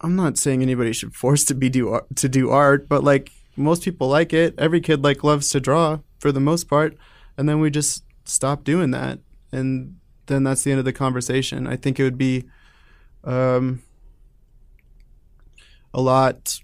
i'm 0.00 0.14
not 0.14 0.38
saying 0.38 0.62
anybody 0.62 0.92
should 0.92 1.12
force 1.12 1.44
to 1.44 1.54
be 1.54 1.68
do 1.68 2.00
to 2.14 2.28
do 2.28 2.50
art 2.50 2.88
but 2.88 3.02
like 3.02 3.32
most 3.58 3.82
people 3.82 4.08
like 4.08 4.32
it. 4.32 4.54
Every 4.56 4.80
kid 4.80 5.02
like 5.04 5.24
loves 5.24 5.50
to 5.50 5.60
draw 5.60 5.98
for 6.20 6.32
the 6.32 6.40
most 6.40 6.68
part. 6.68 6.96
And 7.36 7.48
then 7.48 7.60
we 7.60 7.70
just 7.70 8.04
stop 8.24 8.64
doing 8.64 8.92
that. 8.92 9.18
And 9.52 9.96
then 10.26 10.44
that's 10.44 10.62
the 10.62 10.70
end 10.70 10.78
of 10.78 10.84
the 10.84 10.92
conversation. 10.92 11.66
I 11.66 11.76
think 11.76 11.98
it 11.98 12.04
would 12.04 12.18
be 12.18 12.44
um, 13.24 13.82
a 15.92 16.00
lot 16.00 16.60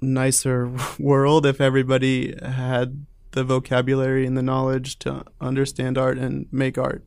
nicer 0.00 0.70
world 0.98 1.46
if 1.46 1.60
everybody 1.60 2.34
had 2.42 3.06
the 3.32 3.44
vocabulary 3.44 4.26
and 4.26 4.36
the 4.36 4.42
knowledge 4.42 4.98
to 5.00 5.24
understand 5.40 5.98
art 5.98 6.18
and 6.18 6.46
make 6.50 6.78
art. 6.78 7.04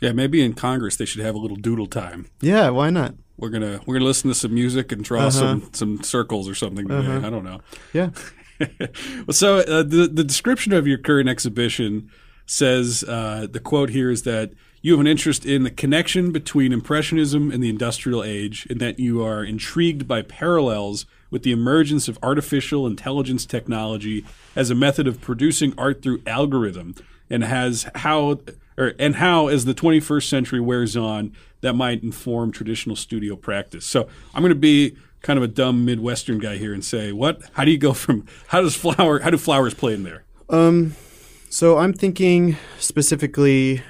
Yeah, 0.00 0.12
maybe 0.12 0.42
in 0.42 0.54
Congress 0.54 0.96
they 0.96 1.04
should 1.04 1.22
have 1.22 1.34
a 1.34 1.38
little 1.38 1.56
doodle 1.56 1.86
time. 1.86 2.26
Yeah, 2.40 2.70
why 2.70 2.90
not? 2.90 3.14
We're 3.36 3.50
gonna 3.50 3.80
we're 3.86 3.94
gonna 3.94 4.04
listen 4.06 4.28
to 4.28 4.34
some 4.34 4.52
music 4.54 4.92
and 4.92 5.02
draw 5.04 5.20
Uh-huh. 5.22 5.30
some 5.30 5.70
some 5.72 6.02
circles 6.02 6.48
or 6.48 6.54
something. 6.54 6.88
Today. 6.88 7.06
Uh-huh. 7.06 7.26
I 7.26 7.30
don't 7.30 7.44
know. 7.44 7.60
Yeah. 7.92 8.10
well, 8.60 8.88
so 9.30 9.58
uh, 9.58 9.82
the 9.82 10.08
the 10.12 10.24
description 10.24 10.72
of 10.72 10.86
your 10.86 10.98
current 10.98 11.28
exhibition 11.28 12.10
says 12.46 13.04
uh, 13.06 13.46
the 13.50 13.60
quote 13.60 13.90
here 13.90 14.10
is 14.10 14.22
that 14.24 14.52
you 14.82 14.92
have 14.92 15.00
an 15.00 15.06
interest 15.06 15.44
in 15.46 15.62
the 15.62 15.70
connection 15.70 16.32
between 16.32 16.72
impressionism 16.72 17.50
and 17.50 17.62
the 17.62 17.68
industrial 17.70 18.24
age, 18.24 18.66
and 18.70 18.80
that 18.80 18.98
you 18.98 19.22
are 19.22 19.44
intrigued 19.44 20.06
by 20.08 20.22
parallels 20.22 21.06
with 21.30 21.42
the 21.42 21.52
emergence 21.52 22.08
of 22.08 22.18
artificial 22.22 22.86
intelligence 22.86 23.46
technology 23.46 24.24
as 24.56 24.70
a 24.70 24.74
method 24.74 25.06
of 25.06 25.20
producing 25.20 25.72
art 25.78 26.02
through 26.02 26.22
algorithm, 26.26 26.94
and 27.28 27.44
has 27.44 27.88
how 27.96 28.40
or 28.76 28.92
and 28.98 29.16
how 29.16 29.46
as 29.46 29.64
the 29.64 29.74
21st 29.74 30.28
century 30.28 30.60
wears 30.60 30.96
on 30.96 31.32
that 31.60 31.74
might 31.74 32.02
inform 32.02 32.50
traditional 32.50 32.96
studio 32.96 33.36
practice. 33.36 33.86
So 33.86 34.08
I'm 34.34 34.42
going 34.42 34.50
to 34.50 34.58
be 34.58 34.96
kind 35.22 35.36
of 35.36 35.42
a 35.42 35.48
dumb 35.48 35.84
Midwestern 35.84 36.38
guy 36.38 36.56
here 36.56 36.72
and 36.72 36.84
say, 36.84 37.12
what? 37.12 37.42
How 37.52 37.64
do 37.64 37.70
you 37.70 37.78
go 37.78 37.92
from 37.92 38.26
how 38.48 38.60
does 38.62 38.74
flower 38.74 39.20
how 39.20 39.30
do 39.30 39.38
flowers 39.38 39.74
play 39.74 39.94
in 39.94 40.02
there? 40.02 40.24
Um, 40.48 40.96
so 41.48 41.78
I'm 41.78 41.92
thinking 41.92 42.56
specifically 42.78 43.82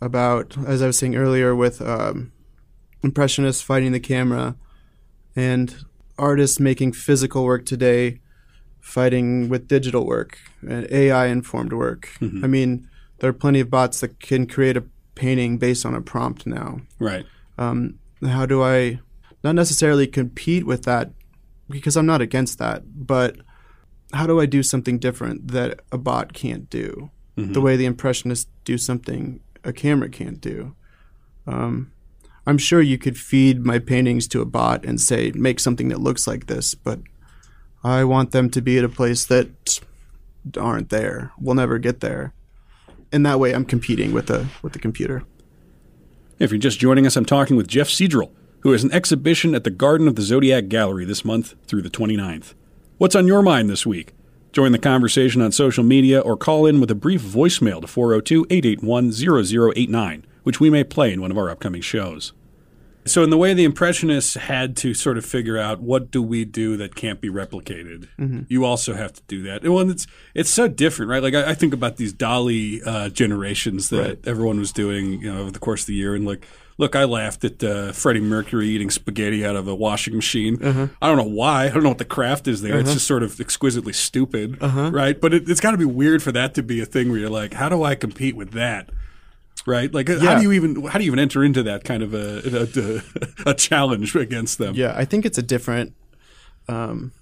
about, 0.00 0.56
as 0.66 0.82
I 0.82 0.86
was 0.86 0.98
saying 0.98 1.16
earlier, 1.16 1.54
with 1.54 1.80
um, 1.82 2.32
impressionists 3.02 3.62
fighting 3.62 3.92
the 3.92 4.00
camera 4.00 4.56
and 5.34 5.84
artists 6.18 6.58
making 6.60 6.92
physical 6.92 7.44
work 7.44 7.64
today 7.66 8.20
fighting 8.80 9.48
with 9.48 9.68
digital 9.68 10.06
work 10.06 10.38
and 10.66 10.90
AI 10.90 11.26
informed 11.26 11.72
work. 11.72 12.10
I 12.44 12.46
mean, 12.46 12.88
there 13.18 13.30
are 13.30 13.34
plenty 13.34 13.60
of 13.60 13.70
bots 13.70 14.00
that 14.00 14.20
can 14.20 14.46
create 14.46 14.76
a 14.76 14.84
painting 15.14 15.58
based 15.58 15.84
on 15.84 15.94
a 15.94 16.00
prompt 16.00 16.46
now. 16.46 16.80
Right. 16.98 17.26
Um, 17.58 17.98
how 18.24 18.46
do 18.46 18.62
I 18.62 19.00
not 19.44 19.54
necessarily 19.54 20.06
compete 20.06 20.64
with 20.66 20.84
that 20.84 21.10
because 21.68 21.96
I'm 21.96 22.06
not 22.06 22.20
against 22.20 22.58
that, 22.58 22.82
but 23.06 23.36
how 24.12 24.26
do 24.26 24.40
I 24.40 24.46
do 24.46 24.62
something 24.62 24.98
different 24.98 25.48
that 25.48 25.80
a 25.92 25.98
bot 25.98 26.32
can't 26.32 26.70
do? 26.70 27.10
The 27.52 27.60
way 27.60 27.76
the 27.76 27.86
impressionists 27.86 28.50
do 28.64 28.76
something 28.78 29.40
a 29.62 29.72
camera 29.72 30.08
can't 30.08 30.40
do. 30.40 30.74
Um, 31.46 31.92
I'm 32.48 32.56
sure 32.56 32.80
you 32.80 32.96
could 32.96 33.18
feed 33.18 33.66
my 33.66 33.78
paintings 33.78 34.26
to 34.28 34.40
a 34.40 34.46
bot 34.46 34.82
and 34.86 34.98
say 34.98 35.32
make 35.34 35.60
something 35.60 35.88
that 35.88 36.00
looks 36.00 36.26
like 36.26 36.46
this, 36.46 36.74
but 36.74 36.98
I 37.84 38.04
want 38.04 38.30
them 38.30 38.48
to 38.48 38.62
be 38.62 38.78
at 38.78 38.84
a 38.84 38.88
place 38.88 39.26
that 39.26 39.80
aren't 40.58 40.88
there. 40.88 41.30
We'll 41.38 41.56
never 41.56 41.76
get 41.76 42.00
there. 42.00 42.32
In 43.12 43.22
that 43.24 43.38
way, 43.38 43.52
I'm 43.52 43.66
competing 43.66 44.14
with 44.14 44.28
the 44.28 44.46
with 44.62 44.72
the 44.72 44.78
computer. 44.78 45.24
If 46.38 46.50
you're 46.50 46.58
just 46.58 46.78
joining 46.78 47.06
us, 47.06 47.16
I'm 47.16 47.26
talking 47.26 47.54
with 47.54 47.68
Jeff 47.68 47.88
Cedrel, 47.88 48.30
who 48.60 48.72
has 48.72 48.82
an 48.82 48.92
exhibition 48.92 49.54
at 49.54 49.64
the 49.64 49.70
Garden 49.70 50.08
of 50.08 50.14
the 50.14 50.22
Zodiac 50.22 50.68
Gallery 50.68 51.04
this 51.04 51.26
month 51.26 51.54
through 51.66 51.82
the 51.82 51.90
29th. 51.90 52.54
What's 52.96 53.14
on 53.14 53.26
your 53.26 53.42
mind 53.42 53.68
this 53.68 53.84
week? 53.84 54.14
Join 54.52 54.72
the 54.72 54.78
conversation 54.78 55.42
on 55.42 55.52
social 55.52 55.84
media 55.84 56.20
or 56.20 56.34
call 56.34 56.64
in 56.64 56.80
with 56.80 56.90
a 56.90 56.94
brief 56.94 57.20
voicemail 57.20 57.82
to 57.82 57.86
402 57.86 58.46
881 58.48 59.12
0089, 59.12 60.26
which 60.48 60.58
we 60.60 60.70
may 60.70 60.82
play 60.82 61.12
in 61.12 61.20
one 61.20 61.30
of 61.30 61.36
our 61.36 61.50
upcoming 61.50 61.82
shows. 61.82 62.32
So, 63.04 63.22
in 63.22 63.28
the 63.30 63.36
way 63.38 63.52
the 63.54 63.64
Impressionists 63.64 64.34
had 64.34 64.76
to 64.78 64.92
sort 64.94 65.16
of 65.18 65.24
figure 65.24 65.56
out 65.58 65.80
what 65.80 66.10
do 66.10 66.22
we 66.22 66.44
do 66.44 66.76
that 66.78 66.94
can't 66.94 67.20
be 67.20 67.28
replicated, 67.30 68.08
Mm-hmm. 68.18 68.40
you 68.48 68.64
also 68.64 68.94
have 68.94 69.12
to 69.12 69.22
do 69.28 69.42
that. 69.44 69.62
Well, 69.62 69.80
and 69.80 69.90
it's 69.90 70.06
it's 70.34 70.50
so 70.50 70.68
different, 70.68 71.10
right? 71.10 71.22
Like 71.22 71.34
I, 71.34 71.50
I 71.50 71.54
think 71.54 71.72
about 71.74 71.96
these 71.96 72.12
DALL-E 72.12 72.82
uh, 72.84 73.08
generations 73.10 73.88
that 73.90 74.02
Right. 74.02 74.18
everyone 74.26 74.58
was 74.58 74.72
doing, 74.72 75.20
you 75.22 75.32
know, 75.32 75.40
over 75.42 75.50
the 75.50 75.58
course 75.58 75.82
of 75.82 75.86
the 75.88 75.94
year, 75.94 76.14
and 76.14 76.26
like, 76.26 76.46
look, 76.76 76.94
I 76.96 77.04
laughed 77.04 77.44
at 77.44 77.62
uh, 77.64 77.92
Freddie 77.92 78.20
Mercury 78.20 78.68
eating 78.68 78.90
spaghetti 78.90 79.44
out 79.44 79.56
of 79.56 79.68
a 79.68 79.74
washing 79.74 80.14
machine. 80.14 80.62
Uh-huh. 80.62 80.88
I 81.00 81.06
don't 81.08 81.16
know 81.16 81.34
why. 81.42 81.64
I 81.64 81.68
don't 81.70 81.82
know 81.82 81.88
what 81.90 81.98
the 81.98 82.04
craft 82.04 82.46
is 82.46 82.60
there. 82.62 82.78
It's 82.78 82.92
just 82.92 83.06
sort 83.06 83.22
of 83.22 83.40
exquisitely 83.40 83.92
stupid, 83.94 84.60
right? 84.62 85.18
But 85.18 85.32
it, 85.32 85.48
it's 85.48 85.60
got 85.60 85.70
to 85.72 85.78
be 85.78 85.84
weird 85.86 86.22
for 86.22 86.32
that 86.32 86.54
to 86.56 86.62
be 86.62 86.80
a 86.80 86.86
thing 86.86 87.08
where 87.10 87.18
you're 87.18 87.30
like, 87.42 87.54
how 87.54 87.68
do 87.70 87.82
I 87.84 87.94
compete 87.94 88.36
with 88.36 88.50
that? 88.52 88.90
Right? 89.68 89.92
Like, 89.92 90.08
how 90.08 90.36
do 90.36 90.42
you 90.42 90.52
even 90.52 90.84
how 90.86 90.98
do 90.98 91.04
you 91.04 91.10
even 91.10 91.18
enter 91.18 91.44
into 91.44 91.62
that 91.64 91.84
kind 91.84 92.02
of 92.02 92.14
a 92.14 93.02
a, 93.46 93.50
a 93.50 93.54
challenge 93.54 94.14
against 94.16 94.58
them? 94.58 94.74
Yeah, 94.74 94.94
I 94.96 95.04
think 95.04 95.26
it's 95.26 95.38
a 95.38 95.42
different. 95.42 95.94
Um, 96.68 97.12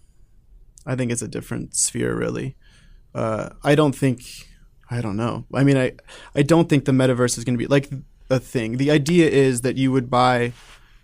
I 0.86 0.94
think 0.94 1.10
it's 1.10 1.22
a 1.22 1.28
different 1.28 1.74
sphere, 1.74 2.14
really. 2.14 2.56
Uh, 3.14 3.50
I 3.64 3.74
don't 3.74 3.94
think. 3.94 4.22
I 4.88 5.00
don't 5.00 5.16
know. 5.16 5.44
I 5.52 5.64
mean, 5.64 5.76
I 5.76 5.92
I 6.34 6.42
don't 6.42 6.68
think 6.68 6.84
the 6.84 6.92
metaverse 6.92 7.36
is 7.36 7.44
going 7.44 7.58
to 7.58 7.58
be 7.58 7.66
like 7.66 7.90
a 8.30 8.38
thing. 8.38 8.76
The 8.76 8.92
idea 8.92 9.28
is 9.28 9.62
that 9.62 9.76
you 9.76 9.90
would 9.90 10.08
buy 10.08 10.52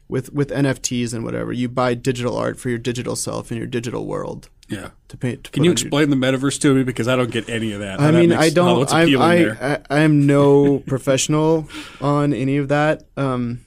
with 0.08 0.32
with 0.32 0.50
NFTs 0.50 1.12
and 1.12 1.24
whatever. 1.24 1.52
You 1.52 1.68
buy 1.68 1.94
digital 1.94 2.36
art 2.36 2.60
for 2.60 2.68
your 2.68 2.78
digital 2.78 3.16
self 3.16 3.50
in 3.50 3.58
your 3.58 3.66
digital 3.66 4.06
world 4.06 4.48
Yeah. 4.72 4.90
to 5.08 5.16
paint. 5.16 5.44
To 5.44 5.50
Can 5.50 5.64
you 5.64 5.70
on 5.70 5.76
your- 5.76 5.86
explain 5.86 6.10
the 6.10 6.16
metaverse 6.16 6.60
to 6.62 6.74
me 6.74 6.82
because 6.82 7.06
I 7.08 7.16
don't 7.16 7.30
get 7.30 7.48
any 7.48 7.72
of 7.72 7.80
that. 7.80 8.00
I 8.00 8.10
That 8.10 8.18
mean, 8.20 8.30
makes- 8.30 8.42
I 8.42 8.50
don't. 8.50 8.92
I'm, 8.92 9.20
I. 9.20 9.50
I 9.74 9.78
I 9.90 9.98
am 10.00 10.26
no 10.26 10.78
professional 10.92 11.68
on 12.00 12.32
any 12.32 12.56
of 12.56 12.68
that. 12.68 13.04
Um, 13.16 13.60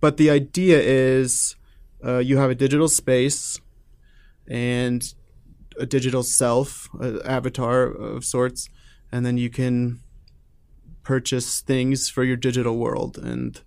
but 0.00 0.16
the 0.16 0.30
idea 0.30 0.78
is, 0.80 1.56
uh, 2.04 2.18
you 2.18 2.36
have 2.38 2.50
a 2.50 2.54
digital 2.54 2.88
space, 2.88 3.60
and 4.46 5.02
a 5.78 5.86
digital 5.86 6.22
self, 6.22 6.88
an 7.00 7.20
avatar 7.24 7.82
of 7.84 8.24
sorts, 8.24 8.68
and 9.12 9.24
then 9.24 9.36
you 9.38 9.50
can 9.50 10.00
purchase 11.02 11.60
things 11.62 12.08
for 12.10 12.24
your 12.24 12.36
digital 12.36 12.76
world, 12.76 13.16
and 13.18 13.60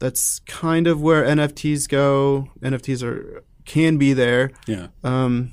that's 0.00 0.40
kind 0.40 0.86
of 0.86 1.00
where 1.00 1.24
NFTs 1.24 1.88
go. 1.88 2.48
NFTs 2.60 3.02
are 3.02 3.42
can 3.64 3.96
be 3.96 4.12
there. 4.12 4.50
yeah. 4.66 4.88
Um, 5.02 5.52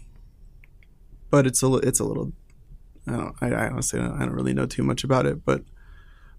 but 1.31 1.47
it's 1.47 1.63
a 1.63 1.73
it's 1.77 1.99
a 1.99 2.03
little. 2.03 2.33
I 3.07 3.11
don't. 3.11 3.35
I, 3.41 3.51
I 3.51 3.69
honestly 3.69 3.99
don't, 3.99 4.13
I 4.21 4.25
don't 4.25 4.35
really 4.35 4.53
know 4.53 4.67
too 4.67 4.83
much 4.83 5.03
about 5.03 5.25
it, 5.25 5.43
but 5.43 5.63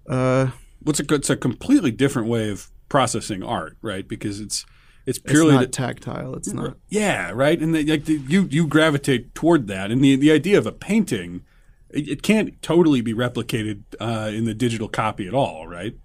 uh, 0.09 0.51
What's 0.84 1.01
a 1.01 1.14
it's 1.14 1.30
a 1.30 1.36
completely 1.36 1.90
different 1.90 2.28
way 2.28 2.51
of 2.51 2.70
processing 2.88 3.43
art, 3.43 3.76
right? 3.82 4.07
Because 4.07 4.40
it's 4.40 4.64
it's 5.07 5.18
it's 5.18 5.30
purely 5.30 5.53
not 5.53 5.61
the- 5.62 5.66
tactile. 5.68 6.34
It's 6.34 6.53
not. 6.53 6.76
Yeah, 6.88 7.30
right. 7.34 7.61
And 7.61 7.74
the, 7.74 7.84
like 7.84 8.05
the, 8.05 8.14
you 8.14 8.49
you 8.51 8.66
gravitate 8.66 9.34
toward 9.34 9.66
that, 9.68 9.90
and 9.90 10.03
the 10.03 10.16
the 10.16 10.30
idea 10.32 10.59
of 10.59 10.66
a 10.66 10.72
painting, 10.72 11.43
it, 11.90 12.09
it 12.09 12.22
can't 12.22 12.61
totally 12.62 13.01
be 13.01 13.14
replicated 13.14 13.82
uh, 14.01 14.30
in 14.32 14.45
the 14.45 14.55
digital 14.55 14.88
copy 14.88 15.26
at 15.26 15.34
all, 15.34 15.66
right? 15.66 15.97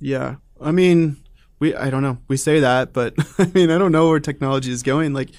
Yeah, 0.00 0.36
I 0.60 0.72
mean, 0.72 1.16
we. 1.58 1.74
I 1.74 1.90
don't 1.90 2.02
know. 2.02 2.18
We 2.28 2.36
say 2.36 2.60
that, 2.60 2.92
but 2.92 3.14
I 3.38 3.50
mean, 3.54 3.70
I 3.70 3.78
don't 3.78 3.92
know 3.92 4.08
where 4.08 4.20
technology 4.20 4.70
is 4.70 4.82
going. 4.82 5.12
Like, 5.12 5.30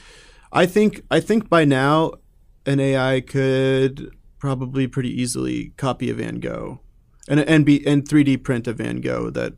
I 0.51 0.65
think 0.65 1.01
I 1.09 1.19
think 1.19 1.49
by 1.49 1.65
now, 1.65 2.13
an 2.67 2.79
AI 2.79 3.21
could 3.21 4.11
probably 4.37 4.87
pretty 4.87 5.09
easily 5.09 5.73
copy 5.77 6.09
a 6.09 6.13
Van 6.13 6.39
Gogh, 6.39 6.81
and 7.27 7.39
and 7.39 7.65
be 7.65 7.85
and 7.87 8.07
3D 8.07 8.43
print 8.43 8.67
a 8.67 8.73
Van 8.73 9.01
Gogh 9.01 9.31
that 9.31 9.53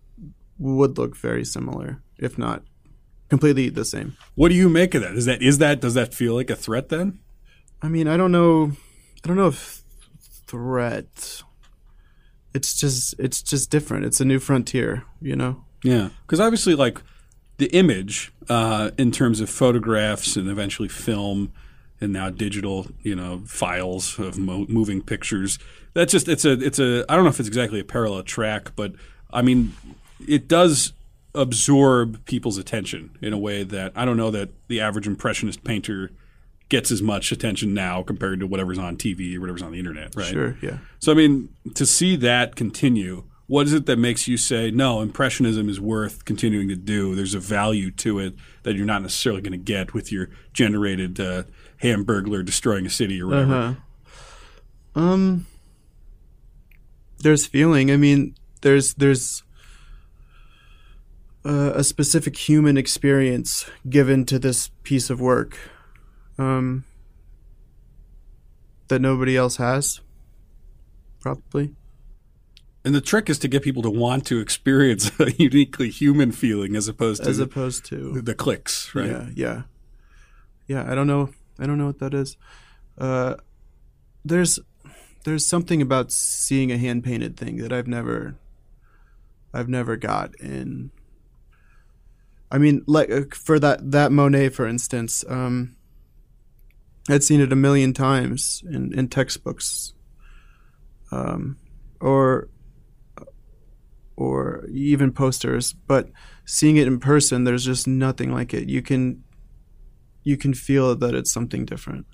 would 0.57 0.97
look 0.97 1.17
very 1.17 1.43
similar, 1.43 2.01
if 2.17 2.37
not 2.37 2.63
completely 3.29 3.69
the 3.69 3.85
same. 3.85 4.15
What 4.35 4.49
do 4.49 4.55
you 4.55 4.69
make 4.69 4.93
of 4.95 5.01
that? 5.01 5.15
Is 5.15 5.25
that 5.25 5.41
is 5.41 5.57
that 5.57 5.81
does 5.81 5.95
that 5.95 6.13
feel 6.13 6.35
like 6.35 6.49
a 6.49 6.55
threat 6.55 6.89
then? 6.89 7.19
I 7.81 7.89
mean, 7.89 8.07
I 8.07 8.17
don't 8.17 8.31
know. 8.31 8.73
I 9.23 9.27
don't 9.27 9.37
know 9.37 9.47
if 9.47 9.83
threat. 10.47 11.43
It's 12.53 12.79
just 12.79 13.15
it's 13.19 13.41
just 13.41 13.69
different. 13.69 14.05
It's 14.05 14.21
a 14.21 14.25
new 14.25 14.39
frontier, 14.39 15.03
you 15.21 15.35
know. 15.35 15.63
Yeah, 15.83 16.09
because 16.23 16.39
obviously, 16.39 16.75
like 16.75 17.01
the 17.57 17.67
image 17.67 18.33
uh, 18.49 18.91
in 18.97 19.11
terms 19.11 19.39
of 19.39 19.49
photographs 19.49 20.35
and 20.35 20.49
eventually 20.49 20.89
film 20.89 21.51
and 22.01 22.13
now 22.13 22.29
digital, 22.29 22.87
you 23.01 23.15
know, 23.15 23.43
files 23.45 24.17
of 24.19 24.37
mo- 24.37 24.65
moving 24.69 25.01
pictures. 25.01 25.59
That's 25.93 26.11
just 26.11 26.27
it's 26.27 26.45
a 26.45 26.53
it's 26.53 26.79
a 26.79 27.05
I 27.09 27.15
don't 27.15 27.23
know 27.23 27.29
if 27.29 27.39
it's 27.39 27.47
exactly 27.47 27.79
a 27.79 27.83
parallel 27.83 28.23
track, 28.23 28.75
but 28.75 28.93
I 29.31 29.41
mean, 29.41 29.73
it 30.27 30.47
does 30.47 30.93
absorb 31.35 32.25
people's 32.25 32.57
attention 32.57 33.17
in 33.21 33.33
a 33.33 33.37
way 33.37 33.63
that 33.63 33.91
I 33.95 34.05
don't 34.05 34.17
know 34.17 34.31
that 34.31 34.49
the 34.67 34.81
average 34.81 35.07
impressionist 35.07 35.63
painter 35.63 36.11
gets 36.69 36.91
as 36.91 37.01
much 37.01 37.31
attention 37.31 37.73
now 37.73 38.03
compared 38.03 38.39
to 38.39 38.47
whatever's 38.47 38.77
on 38.77 38.95
TV 38.95 39.35
or 39.35 39.41
whatever's 39.41 39.61
on 39.61 39.71
the 39.71 39.79
internet, 39.79 40.15
right? 40.15 40.27
Sure, 40.27 40.57
yeah. 40.61 40.77
So 40.99 41.11
I 41.11 41.15
mean, 41.15 41.49
to 41.75 41.85
see 41.85 42.15
that 42.17 42.55
continue, 42.55 43.23
what 43.47 43.65
is 43.65 43.73
it 43.73 43.87
that 43.87 43.97
makes 43.97 44.27
you 44.27 44.37
say 44.37 44.69
no? 44.69 45.01
Impressionism 45.01 45.69
is 45.69 45.81
worth 45.81 46.25
continuing 46.25 46.69
to 46.69 46.75
do. 46.75 47.15
There's 47.15 47.33
a 47.33 47.39
value 47.39 47.89
to 47.91 48.19
it 48.19 48.35
that 48.63 48.75
you're 48.75 48.85
not 48.85 49.01
necessarily 49.01 49.41
going 49.41 49.53
to 49.53 49.57
get 49.57 49.93
with 49.93 50.11
your 50.11 50.29
generated 50.53 51.19
uh, 51.19 51.43
Hamburglar 51.81 52.43
destroying 52.45 52.85
a 52.85 52.89
city 52.89 53.21
or 53.21 53.27
whatever. 53.27 53.55
Uh-huh. 53.55 54.99
Um 54.99 55.45
there's 57.19 57.45
feeling. 57.45 57.91
I 57.91 57.97
mean, 57.97 58.35
there's 58.61 58.93
there's 58.95 59.43
uh, 61.45 61.73
a 61.75 61.83
specific 61.83 62.37
human 62.37 62.77
experience 62.77 63.69
given 63.89 64.25
to 64.25 64.39
this 64.39 64.69
piece 64.83 65.09
of 65.09 65.21
work 65.21 65.57
um, 66.37 66.83
that 68.87 68.99
nobody 68.99 69.37
else 69.37 69.57
has. 69.57 70.01
Probably. 71.19 71.75
And 72.85 72.95
the 72.95 73.01
trick 73.01 73.29
is 73.29 73.37
to 73.39 73.49
get 73.49 73.61
people 73.61 73.81
to 73.83 73.89
want 73.89 74.25
to 74.27 74.39
experience 74.39 75.11
a 75.19 75.31
uniquely 75.33 75.89
human 75.89 76.31
feeling 76.31 76.75
as 76.75 76.87
opposed 76.87 77.23
to 77.23 77.29
As 77.29 77.39
opposed 77.39 77.85
to 77.85 78.21
the 78.21 78.33
clicks, 78.33 78.95
right? 78.95 79.09
Yeah, 79.09 79.27
yeah, 79.35 79.61
yeah. 80.67 80.89
I 80.89 80.95
don't 80.95 81.07
know. 81.07 81.29
I 81.59 81.65
don't 81.65 81.77
know 81.77 81.87
what 81.87 81.99
that 81.99 82.13
is. 82.13 82.37
Uh, 82.97 83.35
there's 84.23 84.59
there's 85.23 85.45
something 85.45 85.81
about 85.81 86.11
seeing 86.11 86.71
a 86.71 86.77
hand 86.77 87.03
painted 87.03 87.37
thing 87.37 87.57
that 87.57 87.73
I've 87.73 87.87
never 87.87 88.35
I've 89.53 89.69
never 89.69 89.95
got 89.95 90.35
in. 90.39 90.91
I 92.51 92.57
mean, 92.57 92.83
like 92.87 93.11
uh, 93.11 93.21
for 93.33 93.59
that 93.59 93.91
that 93.91 94.11
Monet, 94.11 94.49
for 94.49 94.67
instance, 94.67 95.23
um, 95.27 95.75
I'd 97.09 97.23
seen 97.23 97.41
it 97.41 97.51
a 97.51 97.55
million 97.55 97.93
times 97.93 98.63
in 98.69 98.93
in 98.97 99.07
textbooks, 99.07 99.93
um, 101.11 101.57
or 101.99 102.49
or 104.15 104.65
even 104.67 105.13
posters, 105.13 105.73
but 105.73 106.09
seeing 106.43 106.75
it 106.75 106.87
in 106.87 106.99
person, 106.99 107.45
there's 107.45 107.63
just 107.63 107.87
nothing 107.87 108.33
like 108.33 108.53
it. 108.53 108.67
You 108.67 108.81
can 108.81 109.23
you 110.29 110.37
can 110.37 110.53
feel 110.53 110.95
that 110.95 111.13
it's 111.15 111.31
something 111.31 111.65
different. 111.65 112.05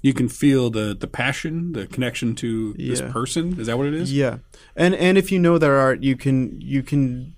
You 0.00 0.14
can 0.14 0.28
feel 0.28 0.70
the 0.70 0.86
the 0.94 1.10
passion, 1.22 1.72
the 1.72 1.86
connection 1.86 2.34
to 2.36 2.74
this 2.74 3.00
person. 3.00 3.58
Is 3.60 3.66
that 3.68 3.76
what 3.78 3.86
it 3.86 3.94
is? 3.94 4.12
Yeah, 4.12 4.38
and 4.76 4.94
and 4.94 5.18
if 5.18 5.32
you 5.32 5.38
know 5.38 5.56
their 5.58 5.76
art, 5.86 6.02
you 6.02 6.16
can 6.24 6.60
you 6.60 6.82
can 6.82 7.34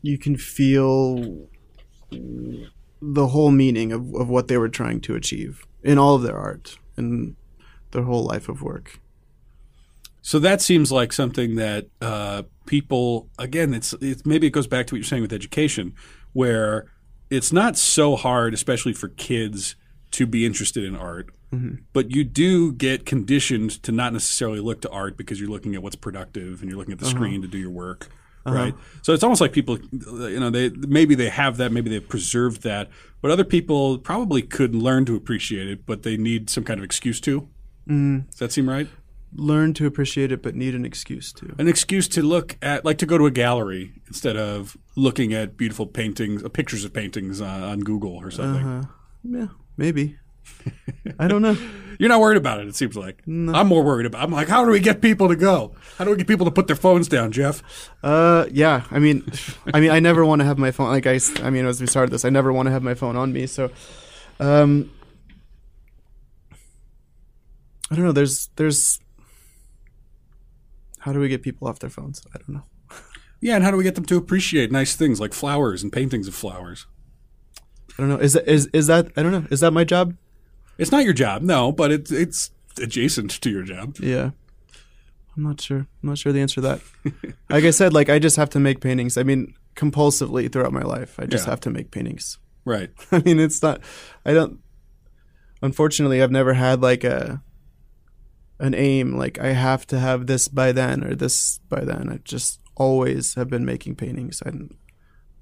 you 0.00 0.16
can 0.18 0.36
feel 0.36 1.48
the 3.20 3.26
whole 3.34 3.50
meaning 3.50 3.92
of, 3.92 4.14
of 4.14 4.28
what 4.28 4.46
they 4.48 4.58
were 4.58 4.68
trying 4.68 5.00
to 5.00 5.14
achieve 5.14 5.66
in 5.82 5.98
all 5.98 6.14
of 6.14 6.22
their 6.22 6.38
art 6.38 6.78
and 6.96 7.34
their 7.90 8.04
whole 8.04 8.24
life 8.24 8.48
of 8.48 8.62
work. 8.62 9.00
So 10.22 10.38
that 10.38 10.62
seems 10.62 10.92
like 10.92 11.12
something 11.12 11.56
that 11.56 11.88
uh, 12.00 12.42
people 12.66 13.28
again. 13.38 13.74
It's, 13.74 13.92
it's 14.00 14.24
maybe 14.24 14.46
it 14.46 14.50
goes 14.50 14.68
back 14.68 14.86
to 14.86 14.94
what 14.94 14.98
you're 14.98 15.12
saying 15.12 15.22
with 15.22 15.32
education, 15.32 15.94
where 16.32 16.86
it's 17.32 17.52
not 17.52 17.76
so 17.78 18.14
hard, 18.14 18.52
especially 18.52 18.92
for 18.92 19.08
kids, 19.08 19.74
to 20.12 20.26
be 20.26 20.44
interested 20.44 20.84
in 20.84 20.94
art. 20.94 21.30
Mm-hmm. 21.52 21.82
But 21.92 22.10
you 22.10 22.24
do 22.24 22.72
get 22.72 23.06
conditioned 23.06 23.82
to 23.82 23.92
not 23.92 24.12
necessarily 24.12 24.60
look 24.60 24.82
to 24.82 24.90
art 24.90 25.16
because 25.16 25.40
you're 25.40 25.50
looking 25.50 25.74
at 25.74 25.82
what's 25.82 25.96
productive 25.96 26.60
and 26.60 26.70
you're 26.70 26.78
looking 26.78 26.92
at 26.92 26.98
the 26.98 27.06
uh-huh. 27.06 27.14
screen 27.14 27.42
to 27.42 27.48
do 27.48 27.58
your 27.58 27.70
work. 27.70 28.08
Uh-huh. 28.44 28.56
right? 28.56 28.74
So 29.02 29.12
it's 29.12 29.22
almost 29.22 29.40
like 29.40 29.52
people, 29.52 29.78
you 29.78 30.40
know, 30.40 30.50
they 30.50 30.70
maybe 30.70 31.14
they 31.14 31.28
have 31.28 31.58
that, 31.58 31.70
maybe 31.70 31.90
they've 31.90 32.08
preserved 32.08 32.62
that, 32.62 32.88
but 33.20 33.30
other 33.30 33.44
people 33.44 33.98
probably 33.98 34.42
could 34.42 34.74
learn 34.74 35.04
to 35.04 35.14
appreciate 35.14 35.68
it, 35.68 35.86
but 35.86 36.02
they 36.02 36.16
need 36.16 36.50
some 36.50 36.64
kind 36.64 36.80
of 36.80 36.84
excuse 36.84 37.20
to. 37.20 37.48
Mm, 37.88 38.28
Does 38.30 38.38
that 38.40 38.52
seem 38.52 38.68
right? 38.68 38.88
learn 39.34 39.74
to 39.74 39.86
appreciate 39.86 40.32
it, 40.32 40.42
but 40.42 40.54
need 40.54 40.74
an 40.74 40.84
excuse 40.84 41.32
to. 41.32 41.54
An 41.58 41.68
excuse 41.68 42.08
to 42.08 42.22
look 42.22 42.56
at, 42.62 42.84
like 42.84 42.98
to 42.98 43.06
go 43.06 43.18
to 43.18 43.26
a 43.26 43.30
gallery 43.30 43.92
instead 44.06 44.36
of 44.36 44.76
looking 44.94 45.32
at 45.32 45.56
beautiful 45.56 45.86
paintings, 45.86 46.44
uh, 46.44 46.48
pictures 46.48 46.84
of 46.84 46.92
paintings 46.92 47.40
uh, 47.40 47.46
on 47.46 47.80
Google 47.80 48.12
or 48.12 48.30
something. 48.30 48.66
Uh, 48.66 48.84
yeah, 49.24 49.48
maybe. 49.76 50.18
I 51.18 51.28
don't 51.28 51.42
know. 51.42 51.56
You're 51.98 52.08
not 52.08 52.20
worried 52.20 52.36
about 52.36 52.58
it. 52.60 52.66
It 52.66 52.74
seems 52.74 52.96
like 52.96 53.22
I'm 53.26 53.68
more 53.68 53.82
worried 53.82 54.06
about. 54.06 54.22
I'm 54.22 54.32
like, 54.32 54.48
how 54.48 54.64
do 54.64 54.72
we 54.72 54.80
get 54.80 55.00
people 55.00 55.28
to 55.28 55.36
go? 55.36 55.74
How 55.98 56.04
do 56.04 56.10
we 56.10 56.16
get 56.16 56.26
people 56.26 56.46
to 56.46 56.50
put 56.50 56.66
their 56.66 56.76
phones 56.76 57.06
down, 57.06 57.30
Jeff? 57.30 57.62
Uh, 58.02 58.46
yeah. 58.50 58.84
I 58.90 58.98
mean, 58.98 59.24
I 59.74 59.80
mean, 59.80 59.90
I 59.90 60.00
never 60.00 60.24
want 60.24 60.40
to 60.40 60.44
have 60.44 60.58
my 60.58 60.72
phone. 60.72 60.88
Like 60.88 61.06
I, 61.06 61.20
I 61.42 61.50
mean, 61.50 61.64
as 61.64 61.80
we 61.80 61.86
started 61.86 62.10
this, 62.10 62.24
I 62.24 62.30
never 62.30 62.52
want 62.52 62.66
to 62.66 62.72
have 62.72 62.82
my 62.82 62.94
phone 62.94 63.16
on 63.16 63.32
me. 63.32 63.46
So, 63.46 63.70
um, 64.40 64.90
I 67.90 67.94
don't 67.94 68.04
know. 68.04 68.12
There's, 68.12 68.48
there's. 68.56 68.98
How 71.00 71.12
do 71.12 71.20
we 71.20 71.28
get 71.28 71.42
people 71.42 71.68
off 71.68 71.78
their 71.78 71.90
phones? 71.90 72.22
I 72.34 72.38
don't 72.38 72.48
know. 72.48 72.62
Yeah, 73.42 73.56
and 73.56 73.64
how 73.64 73.70
do 73.72 73.76
we 73.76 73.82
get 73.84 73.96
them 73.96 74.04
to 74.06 74.16
appreciate 74.16 74.70
nice 74.70 74.94
things 74.96 75.18
like 75.20 75.34
flowers 75.34 75.82
and 75.82 75.92
paintings 75.92 76.28
of 76.28 76.34
flowers? 76.34 76.86
I 77.98 78.02
don't 78.02 78.08
know. 78.08 78.16
Is 78.16 78.32
that 78.34 78.48
is 78.48 78.66
is 78.72 78.86
that? 78.86 79.08
I 79.16 79.22
don't 79.22 79.32
know. 79.32 79.46
Is 79.50 79.60
that 79.60 79.72
my 79.72 79.84
job? 79.84 80.14
It's 80.78 80.92
not 80.92 81.04
your 81.04 81.12
job, 81.12 81.42
no, 81.42 81.72
but 81.72 81.90
it's 81.90 82.10
it's 82.12 82.50
adjacent 82.80 83.32
to 83.42 83.50
your 83.50 83.64
job. 83.64 83.96
Yeah. 83.98 84.30
I'm 85.36 85.42
not 85.42 85.60
sure. 85.60 85.78
I'm 86.02 86.08
not 86.08 86.18
sure 86.18 86.32
the 86.32 86.40
answer 86.40 86.60
to 86.60 86.60
that. 86.62 86.80
like 87.50 87.64
I 87.64 87.70
said, 87.70 87.92
like 87.92 88.08
I 88.08 88.18
just 88.18 88.36
have 88.36 88.50
to 88.50 88.60
make 88.60 88.80
paintings. 88.80 89.16
I 89.18 89.22
mean, 89.24 89.54
compulsively 89.74 90.50
throughout 90.50 90.72
my 90.72 90.82
life, 90.82 91.18
I 91.18 91.26
just 91.26 91.46
Yeah. 91.46 91.50
have 91.50 91.60
to 91.60 91.70
make 91.70 91.90
paintings. 91.90 92.38
Right. 92.64 92.90
I 93.12 93.18
mean, 93.20 93.40
it's 93.40 93.60
not. 93.62 93.80
I 94.24 94.34
don't. 94.34 94.60
Unfortunately, 95.62 96.22
I've 96.22 96.30
never 96.30 96.54
had 96.54 96.80
like 96.80 97.02
a 97.02 97.42
an 98.60 98.74
aim. 98.74 99.16
Like 99.16 99.38
I 99.40 99.48
have 99.48 99.86
to 99.88 99.98
have 99.98 100.26
this 100.28 100.48
by 100.48 100.70
then 100.72 101.02
or 101.02 101.14
this 101.14 101.58
by 101.68 101.80
then. 101.84 102.08
I 102.08 102.16
just 102.24 102.60
always 102.74 103.34
have 103.34 103.48
been 103.48 103.64
making 103.64 103.96
paintings. 103.96 104.42
I 104.44 104.50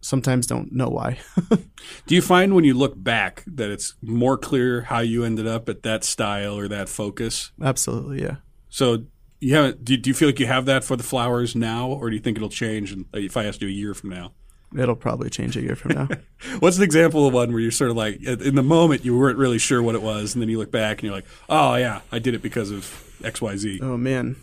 sometimes 0.01 0.47
don't 0.47 0.73
know 0.73 0.89
why. 0.89 1.19
Do 2.07 2.15
you 2.15 2.23
find 2.23 2.55
when 2.55 2.65
you 2.65 2.75
look 2.75 2.95
back 2.97 3.45
that 3.47 3.71
it's 3.71 3.95
more 4.03 4.39
clear 4.39 4.83
how 4.83 5.01
you 5.01 5.25
ended 5.25 5.47
up 5.47 5.69
at 5.69 5.83
that 5.83 6.05
style 6.05 6.59
or 6.59 6.69
that 6.69 6.89
focus? 6.89 7.53
Absolutely, 7.63 8.23
yeah. 8.23 8.37
So 8.69 9.05
you 9.41 9.55
haven't. 9.55 9.85
Do, 9.85 9.97
do 9.97 10.11
you 10.11 10.15
feel 10.15 10.29
like 10.29 10.41
you 10.41 10.47
have 10.47 10.67
that 10.67 10.85
for 10.85 10.97
the 10.97 11.03
flowers 11.03 11.55
now, 11.55 11.89
or 11.89 12.11
do 12.11 12.17
you 12.17 12.23
think 12.23 12.37
it'll 12.37 12.49
change? 12.49 12.93
And 12.93 13.07
if 13.13 13.37
I 13.37 13.45
asked 13.45 13.63
you 13.63 13.69
a 13.69 13.73
year 13.73 13.95
from 13.95 14.11
now, 14.11 14.33
It'll 14.77 14.95
probably 14.95 15.31
change 15.31 15.57
a 15.57 15.63
year 15.63 15.75
from 15.75 15.95
now. 15.95 16.09
what's 16.61 16.77
an 16.77 16.85
example 16.85 17.27
of 17.27 17.35
one 17.35 17.51
where 17.51 17.61
you're 17.61 17.73
sort 17.73 17.91
of 17.91 17.97
like 17.97 18.23
in 18.23 18.55
the 18.55 18.63
moment 18.63 19.05
you 19.05 19.19
weren't 19.19 19.37
really 19.37 19.59
sure 19.59 19.83
what 19.83 19.97
it 19.97 20.03
was, 20.03 20.35
and 20.35 20.41
then 20.41 20.49
you 20.49 20.59
look 20.59 20.71
back 20.71 20.99
and 20.99 21.05
you're 21.05 21.15
like, 21.15 21.27
oh 21.49 21.75
yeah, 21.75 22.03
I 22.13 22.21
did 22.21 22.35
it 22.35 22.43
because 22.43 22.71
of 22.71 23.19
X 23.25 23.43
Y 23.43 23.57
Z. 23.57 23.81
Oh 23.83 23.97
man, 23.97 24.37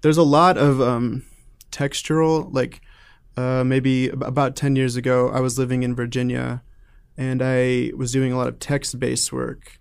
there's 0.00 0.16
a 0.16 0.22
lot 0.22 0.56
of 0.56 0.80
um, 0.80 1.22
textural. 1.70 2.48
Like 2.52 2.80
uh, 3.36 3.64
maybe 3.64 4.08
about 4.08 4.56
ten 4.56 4.76
years 4.76 4.96
ago, 4.96 5.30
I 5.30 5.40
was 5.40 5.58
living 5.58 5.82
in 5.82 5.94
Virginia, 5.94 6.62
and 7.16 7.42
I 7.42 7.92
was 7.96 8.12
doing 8.12 8.32
a 8.32 8.36
lot 8.36 8.48
of 8.48 8.58
text-based 8.58 9.32
work. 9.32 9.78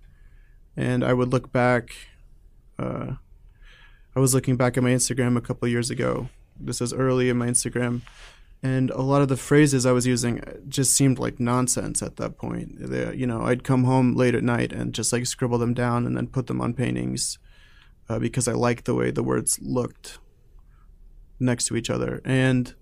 And 0.78 1.04
I 1.04 1.14
would 1.14 1.32
look 1.32 1.52
back. 1.52 1.96
Uh, 2.78 3.16
I 4.16 4.20
was 4.20 4.34
looking 4.34 4.56
back 4.56 4.78
at 4.78 4.84
my 4.84 4.92
Instagram 4.92 5.38
a 5.38 5.42
couple 5.42 5.68
years 5.68 5.90
ago. 5.90 6.30
This 6.60 6.82
is 6.82 6.94
early 6.94 7.30
in 7.30 7.38
my 7.38 7.48
Instagram, 7.48 8.02
and 8.62 8.90
a 8.92 9.02
lot 9.02 9.22
of 9.22 9.30
the 9.30 9.38
phrases 9.38 9.86
I 9.86 9.92
was 9.92 10.06
using 10.06 10.42
just 10.68 10.94
seemed 10.94 11.20
like 11.20 11.40
nonsense 11.40 12.02
at 12.02 12.18
that 12.18 12.38
point. 12.38 12.76
They, 12.80 13.16
you 13.16 13.26
know, 13.26 13.44
I'd 13.44 13.64
come 13.64 13.86
home 13.86 14.16
late 14.16 14.36
at 14.36 14.44
night 14.44 14.74
and 14.74 14.94
just 14.94 15.14
like 15.14 15.26
scribble 15.26 15.58
them 15.58 15.74
down 15.74 16.06
and 16.06 16.18
then 16.18 16.28
put 16.28 16.48
them 16.48 16.60
on 16.60 16.74
paintings 16.74 17.40
uh, 18.10 18.20
because 18.20 18.48
I 18.48 18.54
liked 18.54 18.86
the 18.86 18.96
way 18.96 19.12
the 19.12 19.24
words 19.24 19.60
looked 19.62 20.20
next 21.40 21.66
to 21.66 21.76
each 21.76 21.90
other. 21.90 22.22
And 22.26 22.74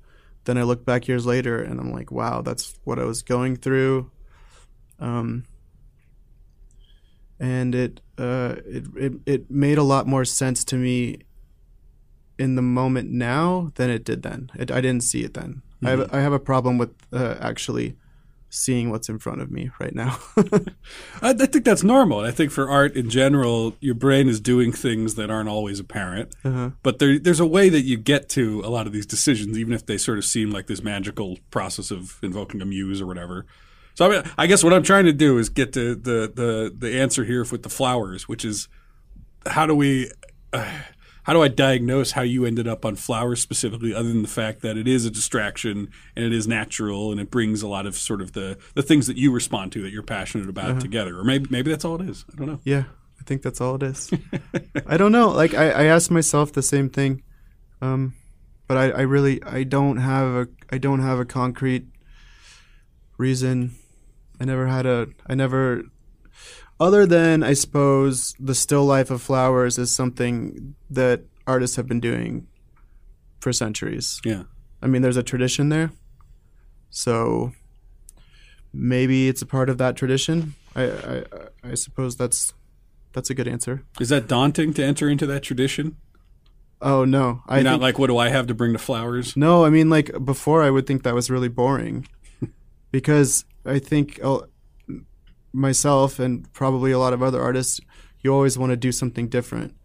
then 0.45 0.57
I 0.57 0.63
look 0.63 0.85
back 0.85 1.07
years 1.07 1.25
later 1.25 1.61
and 1.61 1.79
I'm 1.79 1.91
like, 1.91 2.11
wow, 2.11 2.41
that's 2.41 2.75
what 2.83 2.99
I 2.99 3.03
was 3.03 3.21
going 3.21 3.57
through. 3.57 4.11
Um, 4.99 5.43
and 7.39 7.75
it, 7.75 8.01
uh, 8.17 8.55
it 8.65 8.85
it 8.95 9.13
it 9.25 9.51
made 9.51 9.77
a 9.77 9.83
lot 9.83 10.07
more 10.07 10.25
sense 10.25 10.63
to 10.65 10.75
me 10.75 11.19
in 12.39 12.55
the 12.55 12.61
moment 12.61 13.11
now 13.11 13.71
than 13.75 13.89
it 13.89 14.03
did 14.03 14.23
then. 14.23 14.49
It, 14.55 14.71
I 14.71 14.81
didn't 14.81 15.03
see 15.03 15.23
it 15.23 15.35
then. 15.35 15.61
I 15.83 15.91
have 15.91 16.13
I 16.13 16.21
have 16.21 16.33
a 16.33 16.39
problem 16.39 16.79
with 16.79 16.95
uh, 17.13 17.35
actually 17.39 17.95
seeing 18.49 18.89
what's 18.89 19.09
in 19.09 19.19
front 19.19 19.41
of 19.41 19.51
me 19.51 19.69
right 19.79 19.93
now. 19.93 20.17
I, 21.21 21.31
I 21.31 21.33
think 21.33 21.65
that's 21.65 21.83
normal. 21.83 22.19
I 22.19 22.31
think 22.31 22.51
for 22.51 22.69
art 22.69 22.95
in 22.95 23.09
general, 23.09 23.75
your 23.79 23.95
brain 23.95 24.29
is 24.29 24.39
doing 24.39 24.71
things 24.71 25.15
that 25.15 25.29
aren't 25.29 25.49
always 25.49 25.79
apparent. 25.79 26.33
uh-huh. 26.43 26.71
But 26.81 26.99
there, 26.99 27.19
there's 27.19 27.39
a 27.39 27.45
way 27.45 27.69
that 27.69 27.81
you 27.81 27.97
get 27.97 28.29
to 28.29 28.61
a 28.63 28.69
lot 28.69 28.87
of 28.87 28.93
these 28.93 29.05
decisions, 29.05 29.57
even 29.57 29.73
if 29.73 29.85
they 29.85 29.97
sort 29.97 30.17
of 30.17 30.25
seem 30.25 30.51
like 30.51 30.67
this 30.67 30.81
magical 30.81 31.37
process 31.51 31.91
of 31.91 32.19
invoking 32.23 32.61
a 32.61 32.65
muse 32.65 33.01
or 33.01 33.05
whatever. 33.05 33.45
So 33.95 34.05
I, 34.05 34.09
mean, 34.09 34.31
I 34.37 34.47
guess 34.47 34.63
what 34.63 34.73
I'm 34.73 34.83
trying 34.83 35.05
to 35.05 35.13
do 35.13 35.37
is 35.37 35.49
get 35.49 35.73
to 35.73 35.95
the, 35.95 36.31
the, 36.33 36.73
the 36.77 36.99
answer 36.99 37.25
here 37.25 37.43
with 37.43 37.63
the 37.63 37.69
flowers, 37.69 38.27
which 38.27 38.45
is 38.45 38.67
how 39.45 39.65
do 39.65 39.75
we, 39.75 40.11
uh, 40.53 40.71
how 41.27 41.33
do 41.33 41.43
I 41.43 41.49
diagnose 41.49 42.11
how 42.11 42.21
you 42.21 42.45
ended 42.45 42.69
up 42.69 42.85
on 42.85 42.95
flowers 42.95 43.41
specifically, 43.41 43.93
other 43.93 44.07
than 44.07 44.21
the 44.21 44.29
fact 44.29 44.61
that 44.61 44.77
it 44.77 44.87
is 44.87 45.05
a 45.05 45.11
distraction 45.11 45.89
and 46.15 46.25
it 46.25 46.31
is 46.31 46.47
natural 46.47 47.11
and 47.11 47.19
it 47.19 47.29
brings 47.29 47.61
a 47.61 47.67
lot 47.67 47.85
of 47.85 47.97
sort 47.97 48.21
of 48.21 48.31
the, 48.31 48.57
the 48.75 48.81
things 48.81 49.07
that 49.07 49.17
you 49.17 49.29
respond 49.33 49.73
to 49.73 49.81
that 49.81 49.91
you're 49.91 50.03
passionate 50.03 50.47
about 50.47 50.79
together, 50.79 51.19
or 51.19 51.25
maybe 51.25 51.45
maybe 51.49 51.69
that's 51.69 51.83
all 51.83 52.01
it 52.01 52.09
is. 52.09 52.23
I 52.31 52.37
don't 52.37 52.47
know. 52.47 52.59
Yeah, 52.63 52.85
I 53.19 53.23
think 53.25 53.41
that's 53.41 53.59
all 53.59 53.75
it 53.75 53.83
is. 53.83 54.09
I 54.87 54.95
don't 54.95 55.11
know. 55.11 55.27
Like 55.27 55.53
I, 55.53 55.69
I 55.71 55.83
asked 55.83 56.11
myself 56.11 56.53
the 56.53 56.61
same 56.63 56.89
thing, 56.89 57.23
um, 57.81 58.13
but 58.65 58.77
I, 58.77 58.91
I 58.91 59.01
really 59.01 59.43
I 59.43 59.63
don't 59.63 59.97
have 59.97 60.27
a 60.33 60.47
I 60.71 60.77
don't 60.77 61.01
have 61.01 61.19
a 61.19 61.25
concrete 61.25 61.87
reason. 63.17 63.75
I 64.39 64.45
never 64.45 64.67
had 64.67 64.85
a 64.85 65.07
I 65.27 65.35
never 65.35 65.83
other 66.79 67.05
than 67.05 67.43
I 67.43 67.53
suppose 67.53 68.33
the 68.39 68.55
still 68.55 68.85
life 68.85 69.09
of 69.11 69.21
flowers 69.21 69.77
is 69.77 69.91
something 69.93 70.75
that 70.89 71.21
artists 71.45 71.75
have 71.75 71.87
been 71.87 71.99
doing 71.99 72.47
for 73.39 73.51
centuries. 73.53 74.19
Yeah. 74.25 74.43
I 74.81 74.87
mean, 74.87 75.01
there's 75.01 75.17
a 75.17 75.23
tradition 75.23 75.69
there, 75.69 75.91
so 76.89 77.51
maybe 78.73 79.27
it's 79.27 79.41
a 79.41 79.45
part 79.45 79.69
of 79.69 79.77
that 79.79 79.95
tradition. 79.95 80.53
I 80.75 80.83
I, 80.83 81.23
I 81.63 81.73
suppose 81.73 82.15
that's 82.15 82.53
that's 83.13 83.29
a 83.29 83.33
good 83.33 83.47
answer. 83.47 83.83
Is 83.99 84.09
that 84.09 84.27
daunting 84.27 84.73
to 84.75 84.83
enter 84.83 85.09
into 85.09 85.25
that 85.27 85.41
tradition? 85.43 85.97
Oh 86.79 87.05
no, 87.05 87.41
I 87.47 87.55
You're 87.55 87.63
not 87.63 87.71
think, 87.71 87.81
like, 87.81 87.99
what 87.99 88.07
do 88.07 88.17
I 88.19 88.29
have 88.29 88.45
to 88.47 88.53
bring 88.53 88.73
to 88.73 88.79
flowers? 88.79 89.35
no. 89.35 89.65
I 89.65 89.71
mean, 89.71 89.89
like 89.89 90.11
before, 90.23 90.61
I 90.61 90.69
would 90.69 90.85
think 90.85 91.01
that 91.03 91.15
was 91.15 91.31
really 91.31 91.47
boring, 91.47 92.07
because 92.91 93.45
I 93.65 93.79
think 93.79 94.19
myself 95.53 96.19
and 96.19 96.51
probably 96.53 96.91
a 96.91 96.99
lot 96.99 97.13
of 97.13 97.23
other 97.23 97.41
artists, 97.41 97.79
you 98.21 98.33
always 98.33 98.57
want 98.57 98.71
to 98.71 98.77
do 98.77 98.91
something 98.91 99.27
different, 99.29 99.75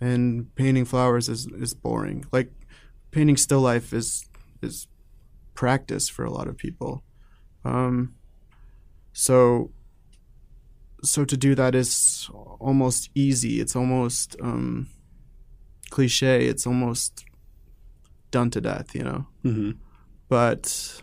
and 0.00 0.54
painting 0.54 0.84
flowers 0.84 1.28
is 1.28 1.46
is 1.46 1.74
boring. 1.74 2.24
Like 2.32 2.52
painting 3.10 3.36
still 3.36 3.60
life 3.60 3.92
is 3.92 4.28
is 4.62 4.86
practice 5.54 6.08
for 6.08 6.24
a 6.24 6.30
lot 6.30 6.48
of 6.48 6.56
people. 6.56 7.02
Um, 7.64 8.14
so 9.12 9.70
so 11.02 11.24
to 11.24 11.36
do 11.36 11.54
that 11.54 11.74
is 11.74 12.28
almost 12.60 13.10
easy. 13.14 13.60
It's 13.60 13.74
almost 13.74 14.36
um, 14.42 14.88
cliche. 15.90 16.46
It's 16.46 16.66
almost 16.66 17.24
done 18.30 18.50
to 18.50 18.60
death, 18.60 18.94
you 18.94 19.02
know. 19.02 19.26
hmm 19.42 19.72
But 20.28 21.02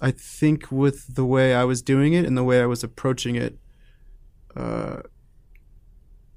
I 0.00 0.10
think 0.12 0.70
with 0.70 1.14
the 1.14 1.24
way 1.24 1.54
I 1.54 1.64
was 1.64 1.82
doing 1.82 2.12
it 2.12 2.24
and 2.24 2.36
the 2.36 2.44
way 2.44 2.62
I 2.62 2.66
was 2.66 2.84
approaching 2.84 3.34
it, 3.34 3.58
uh, 4.56 5.02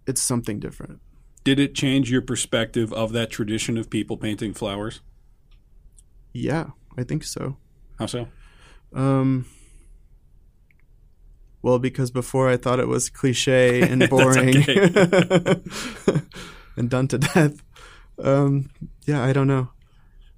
it's 0.07 0.21
something 0.21 0.59
different. 0.59 0.99
Did 1.43 1.59
it 1.59 1.73
change 1.75 2.11
your 2.11 2.21
perspective 2.21 2.93
of 2.93 3.13
that 3.13 3.29
tradition 3.29 3.77
of 3.77 3.89
people 3.89 4.17
painting 4.17 4.53
flowers? 4.53 5.01
Yeah, 6.33 6.71
I 6.97 7.03
think 7.03 7.23
so. 7.23 7.57
How 7.99 8.05
so? 8.05 8.27
Um, 8.93 9.45
well, 11.61 11.79
because 11.79 12.11
before 12.11 12.49
I 12.49 12.57
thought 12.57 12.79
it 12.79 12.87
was 12.87 13.09
cliche 13.09 13.81
and 13.81 14.09
boring 14.09 14.55
and 16.75 16.89
done 16.89 17.07
to 17.09 17.17
death. 17.17 17.63
Um, 18.19 18.69
yeah, 19.05 19.23
I 19.23 19.33
don't 19.33 19.47
know. 19.47 19.69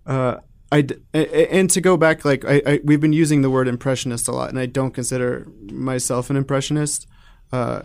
Uh, 0.05 0.38
And 0.74 1.69
to 1.69 1.82
go 1.82 1.97
back, 1.97 2.26
like 2.26 2.43
I, 2.45 2.61
I, 2.65 2.80
we've 2.84 2.99
been 2.99 3.13
using 3.13 3.43
the 3.43 3.49
word 3.49 3.67
impressionist 3.67 4.28
a 4.28 4.32
lot, 4.32 4.49
and 4.49 4.57
I 4.57 4.65
don't 4.65 4.91
consider 4.91 5.47
myself 5.71 6.30
an 6.30 6.36
impressionist. 6.36 7.07
Uh, 7.51 7.84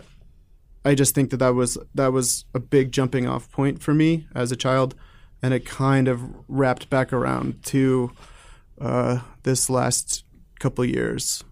I 0.83 0.95
just 0.95 1.13
think 1.13 1.29
that 1.29 1.37
that 1.37 1.53
was 1.53 1.77
that 1.93 2.11
was 2.11 2.45
a 2.55 2.59
big 2.59 2.91
jumping 2.91 3.27
off 3.27 3.51
point 3.51 3.81
for 3.81 3.93
me 3.93 4.27
as 4.33 4.51
a 4.51 4.55
child. 4.55 4.95
and 5.41 5.53
it 5.53 5.65
kind 5.65 6.07
of 6.07 6.21
wrapped 6.47 6.89
back 6.89 7.13
around 7.13 7.63
to 7.63 8.11
uh, 8.79 9.19
this 9.43 9.69
last 9.69 10.23
couple 10.59 10.83
years, 10.83 11.43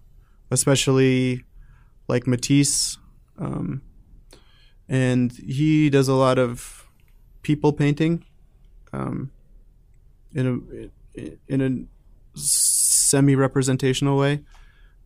especially 0.50 1.44
like 2.06 2.26
Matisse, 2.26 2.98
um, 3.38 3.82
and 4.88 5.32
he 5.32 5.90
does 5.90 6.08
a 6.08 6.14
lot 6.14 6.38
of 6.38 6.86
people 7.42 7.72
painting, 7.72 8.24
um, 8.92 9.30
in 10.34 10.46
a 10.46 10.88
in 11.48 11.60
a 11.60 12.38
semi 12.38 13.34
representational 13.34 14.18
way. 14.18 14.40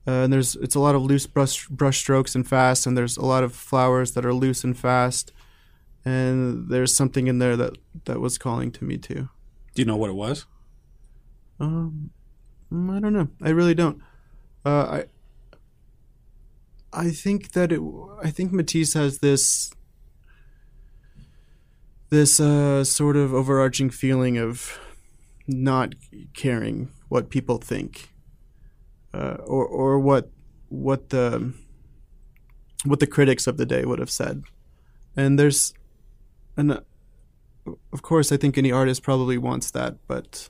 Uh, 0.07 0.25
and 0.25 0.33
there's 0.33 0.57
it's 0.57 0.75
a 0.75 0.81
lot 0.81 0.95
of 0.95 1.03
loose 1.03 1.27
brush 1.27 1.67
brush 1.69 1.99
strokes 1.99 2.35
and 2.35 2.47
fast, 2.47 2.87
and 2.87 2.99
there's 2.99 3.17
a 3.17 3.25
lot 3.25 3.45
of 3.45 3.55
flowers 3.55 4.13
that 4.13 4.27
are 4.27 4.35
loose 4.35 4.65
and 4.65 4.77
fast, 4.77 5.33
and 6.05 6.69
there's 6.69 6.95
something 6.95 7.29
in 7.29 7.39
there 7.39 7.57
that 7.57 7.79
that 8.05 8.21
was 8.21 8.37
calling 8.37 8.73
to 8.73 8.85
me 8.85 8.99
too. 8.99 9.29
Do 9.75 9.83
you 9.83 9.87
know 9.87 9.97
what 9.97 10.11
it 10.11 10.17
was? 10.17 10.47
Um, 11.61 12.11
I 12.73 12.99
don't 12.99 13.13
know. 13.13 13.29
I 13.41 13.51
really 13.51 13.75
don't. 13.75 14.03
Uh, 14.65 15.03
I 15.03 15.05
I 16.93 17.11
think 17.11 17.53
that 17.53 17.71
it. 17.71 17.81
I 18.23 18.31
think 18.31 18.53
Matisse 18.53 18.95
has 18.95 19.19
this 19.19 19.71
this 22.11 22.41
uh, 22.41 22.83
sort 22.83 23.17
of 23.17 23.33
overarching 23.33 23.89
feeling 23.89 24.37
of 24.37 24.81
not 25.53 25.95
caring 26.35 26.91
what 27.09 27.31
people 27.31 27.59
think 27.59 28.13
uh, 29.15 29.37
or 29.45 29.67
or 29.67 29.99
what 29.99 30.31
what 30.69 31.11
the 31.11 31.53
what 32.85 33.01
the 33.01 33.07
critics 33.07 33.47
of 33.47 33.57
the 33.57 33.67
day 33.67 33.85
would 33.85 33.99
have 33.99 34.11
said. 34.11 34.43
And 35.17 35.39
there's, 35.39 35.73
and 36.57 36.73
uh, 36.73 36.81
of 37.93 38.03
course, 38.03 38.33
I 38.33 38.37
think 38.37 38.59
any 38.59 38.73
artist 38.73 39.03
probably 39.03 39.39
wants 39.39 39.71
that, 39.73 39.97
but 40.09 40.49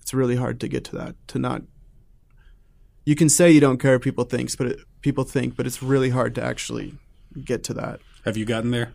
it's 0.00 0.12
really 0.12 0.36
hard 0.36 0.60
to 0.60 0.68
get 0.68 0.84
to 0.84 0.96
that. 0.96 1.14
To 1.28 1.38
not, 1.38 1.62
you 3.04 3.14
can 3.14 3.28
say 3.28 3.50
you 3.50 3.60
don't 3.60 3.78
care 3.78 3.92
what 3.92 4.02
people 4.02 4.24
thinks, 4.24 4.56
but 4.56 4.68
it, 4.68 4.78
people 5.02 5.24
think, 5.24 5.56
but 5.56 5.66
it's 5.66 5.82
really 5.82 6.10
hard 6.10 6.34
to 6.36 6.42
actually 6.42 6.94
get 7.44 7.62
to 7.64 7.74
that. 7.74 8.00
Have 8.24 8.36
you 8.36 8.44
gotten 8.44 8.70
there? 8.70 8.94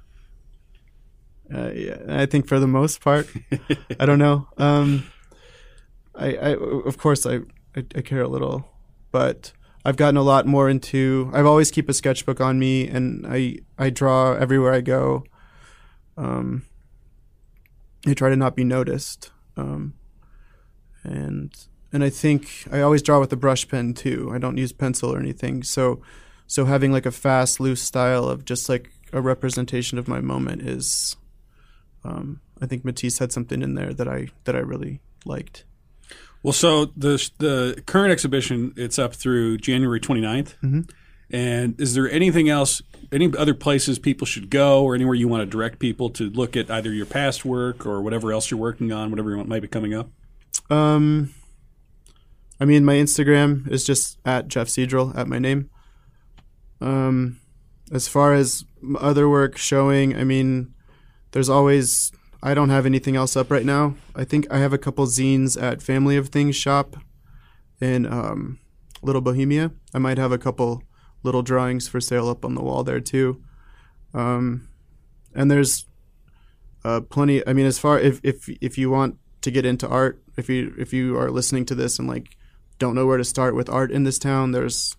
Uh, 1.53 1.71
yeah, 1.71 1.97
I 2.09 2.25
think 2.25 2.47
for 2.47 2.59
the 2.59 2.67
most 2.67 2.99
part, 2.99 3.29
I 3.99 4.05
don't 4.05 4.19
know. 4.19 4.47
Um, 4.57 5.05
I, 6.17 6.35
I, 6.35 6.55
of 6.85 6.97
course, 6.97 7.25
I, 7.25 7.37
I, 7.75 7.85
I 7.95 8.01
care 8.01 8.21
a 8.21 8.27
little 8.27 8.69
but 9.11 9.51
I've 9.85 9.95
gotten 9.97 10.17
a 10.17 10.21
lot 10.21 10.45
more 10.45 10.69
into. 10.69 11.31
I've 11.33 11.45
always 11.45 11.71
keep 11.71 11.89
a 11.89 11.93
sketchbook 11.93 12.41
on 12.41 12.59
me, 12.59 12.87
and 12.87 13.25
I 13.27 13.57
I 13.77 13.89
draw 13.89 14.33
everywhere 14.33 14.73
I 14.73 14.81
go. 14.81 15.23
Um, 16.17 16.65
I 18.05 18.13
try 18.13 18.29
to 18.29 18.35
not 18.35 18.55
be 18.55 18.63
noticed, 18.63 19.31
um, 19.55 19.93
and 21.03 21.51
and 21.91 22.03
I 22.03 22.09
think 22.09 22.67
I 22.71 22.81
always 22.81 23.01
draw 23.01 23.19
with 23.19 23.31
a 23.33 23.37
brush 23.37 23.67
pen 23.67 23.93
too. 23.93 24.31
I 24.33 24.37
don't 24.37 24.57
use 24.57 24.71
pencil 24.71 25.13
or 25.13 25.19
anything. 25.19 25.63
So 25.63 26.01
so 26.47 26.65
having 26.65 26.91
like 26.91 27.05
a 27.05 27.11
fast, 27.11 27.59
loose 27.59 27.81
style 27.81 28.25
of 28.25 28.45
just 28.45 28.69
like 28.69 28.91
a 29.13 29.21
representation 29.21 29.97
of 29.97 30.07
my 30.07 30.21
moment 30.21 30.61
is. 30.61 31.15
Um, 32.03 32.41
I 32.61 32.65
think 32.65 32.85
Matisse 32.85 33.19
had 33.19 33.31
something 33.31 33.61
in 33.61 33.75
there 33.75 33.93
that 33.93 34.07
I 34.07 34.27
that 34.43 34.55
I 34.55 34.59
really 34.59 35.01
liked. 35.25 35.65
Well, 36.43 36.53
so 36.53 36.85
the 36.85 37.29
the 37.39 37.83
current 37.85 38.11
exhibition 38.11 38.73
it's 38.77 38.99
up 38.99 39.15
through 39.15 39.57
January 39.57 39.99
29th. 39.99 40.55
Mm-hmm. 40.63 40.81
And 41.29 41.79
is 41.79 41.93
there 41.93 42.09
anything 42.09 42.47
else, 42.47 42.81
any 43.11 43.29
other 43.37 43.53
places 43.53 43.99
people 43.99 44.25
should 44.25 44.49
go, 44.49 44.83
or 44.83 44.95
anywhere 44.95 45.13
you 45.13 45.27
want 45.27 45.41
to 45.41 45.45
direct 45.45 45.77
people 45.79 46.09
to 46.11 46.29
look 46.29 46.55
at 46.55 46.71
either 46.71 46.91
your 46.91 47.05
past 47.05 47.43
work 47.43 47.85
or 47.85 48.01
whatever 48.01 48.31
else 48.31 48.49
you're 48.49 48.59
working 48.59 48.93
on, 48.93 49.09
whatever 49.09 49.35
might 49.43 49.61
be 49.61 49.67
coming 49.67 49.93
up? 49.93 50.09
Um, 50.69 51.33
I 52.59 52.65
mean, 52.65 52.85
my 52.85 52.93
Instagram 52.93 53.69
is 53.69 53.83
just 53.83 54.17
at 54.25 54.47
Jeff 54.47 54.67
Cedrel 54.67 55.15
at 55.17 55.27
my 55.27 55.37
name. 55.37 55.69
Um, 56.79 57.39
as 57.91 58.07
far 58.07 58.33
as 58.33 58.63
other 58.99 59.27
work 59.27 59.57
showing, 59.57 60.15
I 60.15 60.23
mean, 60.23 60.73
there's 61.31 61.49
always 61.49 62.11
I 62.41 62.53
don't 62.53 62.69
have 62.69 62.85
anything 62.85 63.15
else 63.15 63.35
up 63.35 63.49
right 63.49 63.65
now. 63.65 63.95
I 64.15 64.23
think 64.23 64.45
I 64.51 64.59
have 64.59 64.73
a 64.73 64.77
couple 64.77 65.05
zines 65.07 65.61
at 65.61 65.81
Family 65.81 66.17
of 66.17 66.29
Things 66.29 66.55
shop 66.55 66.97
in 67.81 68.05
um, 68.05 68.59
Little 69.01 69.21
Bohemia. 69.21 69.71
I 69.93 69.97
might 69.97 70.17
have 70.17 70.31
a 70.31 70.37
couple 70.37 70.83
little 71.23 71.41
drawings 71.41 71.87
for 71.87 71.99
sale 71.99 72.29
up 72.29 72.45
on 72.45 72.55
the 72.55 72.61
wall 72.61 72.83
there 72.83 72.99
too. 72.99 73.41
Um, 74.13 74.67
and 75.33 75.49
there's 75.49 75.85
uh, 76.83 77.01
plenty. 77.01 77.45
I 77.47 77.53
mean, 77.53 77.65
as 77.65 77.79
far 77.79 77.99
if 77.99 78.19
if 78.23 78.49
if 78.61 78.77
you 78.77 78.89
want 78.89 79.17
to 79.41 79.51
get 79.51 79.65
into 79.65 79.87
art, 79.87 80.21
if 80.35 80.49
you 80.49 80.73
if 80.77 80.93
you 80.93 81.17
are 81.17 81.31
listening 81.31 81.65
to 81.65 81.75
this 81.75 81.99
and 81.99 82.07
like 82.07 82.37
don't 82.79 82.95
know 82.95 83.05
where 83.05 83.17
to 83.17 83.23
start 83.23 83.55
with 83.55 83.69
art 83.69 83.91
in 83.91 84.03
this 84.03 84.19
town, 84.19 84.51
there's 84.51 84.95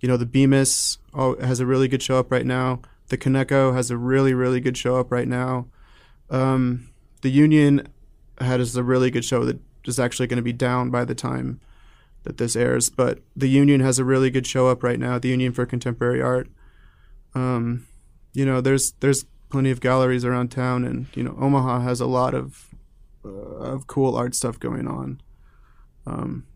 you 0.00 0.08
know 0.08 0.16
the 0.16 0.26
Bemis 0.26 0.98
oh, 1.14 1.36
has 1.40 1.60
a 1.60 1.66
really 1.66 1.88
good 1.88 2.02
show 2.02 2.18
up 2.18 2.30
right 2.30 2.46
now. 2.46 2.80
The 3.08 3.18
Kaneko 3.18 3.74
has 3.74 3.90
a 3.90 3.96
really 3.96 4.34
really 4.34 4.60
good 4.60 4.76
show 4.76 4.98
up 4.98 5.12
right 5.12 5.28
now. 5.28 5.66
Um, 6.30 6.88
the 7.22 7.30
Union 7.30 7.88
had 8.38 8.60
is 8.60 8.76
a 8.76 8.82
really 8.82 9.10
good 9.10 9.24
show 9.24 9.44
that 9.44 9.58
is 9.84 9.98
actually 9.98 10.26
going 10.26 10.36
to 10.38 10.42
be 10.42 10.52
down 10.52 10.90
by 10.90 11.04
the 11.04 11.14
time 11.14 11.60
that 12.24 12.38
this 12.38 12.56
airs. 12.56 12.90
But 12.90 13.20
the 13.34 13.48
Union 13.48 13.80
has 13.80 13.98
a 13.98 14.04
really 14.04 14.30
good 14.30 14.46
show 14.46 14.68
up 14.68 14.82
right 14.82 14.98
now. 14.98 15.18
The 15.18 15.28
Union 15.28 15.52
for 15.52 15.66
Contemporary 15.66 16.20
Art. 16.20 16.48
Um, 17.34 17.86
you 18.32 18.44
know, 18.44 18.60
there's 18.60 18.92
there's 19.00 19.24
plenty 19.50 19.70
of 19.70 19.80
galleries 19.80 20.24
around 20.24 20.50
town, 20.50 20.84
and 20.84 21.06
you 21.14 21.22
know, 21.22 21.36
Omaha 21.40 21.80
has 21.80 22.00
a 22.00 22.06
lot 22.06 22.34
of 22.34 22.74
uh, 23.24 23.28
of 23.28 23.86
cool 23.86 24.16
art 24.16 24.34
stuff 24.34 24.58
going 24.58 24.86
on. 24.86 25.20
Um, 26.06 26.46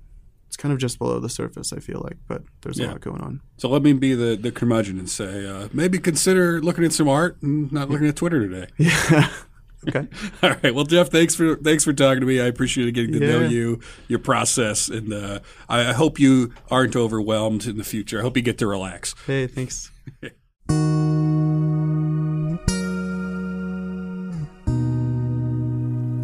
it's 0.47 0.57
kind 0.57 0.73
of 0.73 0.79
just 0.79 0.99
below 0.99 1.21
the 1.21 1.29
surface, 1.29 1.73
I 1.73 1.79
feel 1.79 2.01
like, 2.03 2.17
but 2.27 2.43
there's 2.63 2.79
yeah. 2.79 2.87
a 2.87 2.93
lot 2.93 3.01
going 3.01 3.21
on. 3.21 3.41
So 3.57 3.69
let 3.69 3.83
me 3.83 3.93
be 3.93 4.15
the, 4.15 4.35
the 4.37 4.51
curmudgeon 4.51 4.99
and 4.99 5.09
say, 5.09 5.47
uh, 5.47 5.69
maybe 5.73 5.99
consider 5.99 6.61
looking 6.61 6.85
at 6.85 6.93
some 6.93 7.09
art 7.09 7.41
and 7.41 7.71
not 7.71 7.89
looking 7.89 8.09
at 8.09 8.17
Twitter 8.17 8.49
today. 8.49 8.67
Yeah. 8.79 9.29
Okay. 9.89 10.07
All 10.43 10.51
right. 10.63 10.75
Well, 10.75 10.85
Jeff, 10.85 11.09
thanks 11.09 11.35
for 11.35 11.57
thanks 11.57 11.85
for 11.85 11.93
talking 11.93 12.21
to 12.21 12.27
me. 12.27 12.41
I 12.41 12.47
appreciate 12.47 12.93
getting 12.93 13.13
to 13.13 13.21
yeah. 13.21 13.33
know 13.33 13.49
you, 13.49 13.81
your 14.09 14.19
process, 14.19 14.89
and 14.89 15.13
uh, 15.13 15.41
I, 15.69 15.91
I 15.91 15.93
hope 15.93 16.19
you 16.19 16.53
aren't 16.71 16.97
overwhelmed 16.97 17.67
in 17.67 17.79
the 17.79 17.85
future. 17.85 18.19
I 18.19 18.23
hope 18.23 18.37
you 18.37 18.43
get 18.43 18.59
to 18.59 18.67
relax. 18.67 19.15
Hey, 19.27 19.47
thanks. 19.47 19.91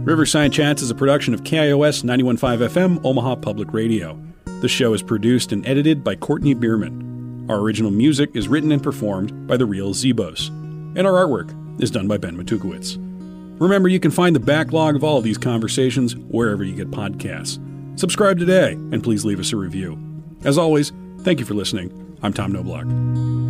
Riverside 0.06 0.52
Chats 0.52 0.82
is 0.82 0.90
a 0.90 0.94
production 0.94 1.34
of 1.34 1.42
KIOS 1.42 2.04
915 2.04 2.68
FM, 2.68 3.04
Omaha 3.04 3.34
Public 3.36 3.72
Radio. 3.72 4.16
The 4.60 4.68
show 4.68 4.94
is 4.94 5.02
produced 5.02 5.50
and 5.50 5.66
edited 5.66 6.04
by 6.04 6.14
Courtney 6.14 6.54
Bierman. 6.54 7.46
Our 7.50 7.58
original 7.58 7.90
music 7.90 8.30
is 8.34 8.46
written 8.46 8.70
and 8.70 8.80
performed 8.80 9.48
by 9.48 9.56
the 9.56 9.66
Real 9.66 9.94
Zebos. 9.94 10.48
And 10.96 11.08
our 11.08 11.12
artwork 11.14 11.82
is 11.82 11.90
done 11.90 12.06
by 12.06 12.18
Ben 12.18 12.36
Matukowitz. 12.36 13.05
Remember, 13.58 13.88
you 13.88 14.00
can 14.00 14.10
find 14.10 14.36
the 14.36 14.40
backlog 14.40 14.96
of 14.96 15.04
all 15.04 15.18
of 15.18 15.24
these 15.24 15.38
conversations 15.38 16.16
wherever 16.16 16.62
you 16.62 16.74
get 16.74 16.90
podcasts. 16.90 17.58
Subscribe 17.98 18.38
today, 18.38 18.72
and 18.72 19.02
please 19.02 19.24
leave 19.24 19.40
us 19.40 19.52
a 19.52 19.56
review. 19.56 19.98
As 20.44 20.58
always, 20.58 20.92
thank 21.20 21.40
you 21.40 21.46
for 21.46 21.54
listening. 21.54 22.18
I'm 22.22 22.32
Tom 22.32 22.52
Knobloch. 22.52 23.45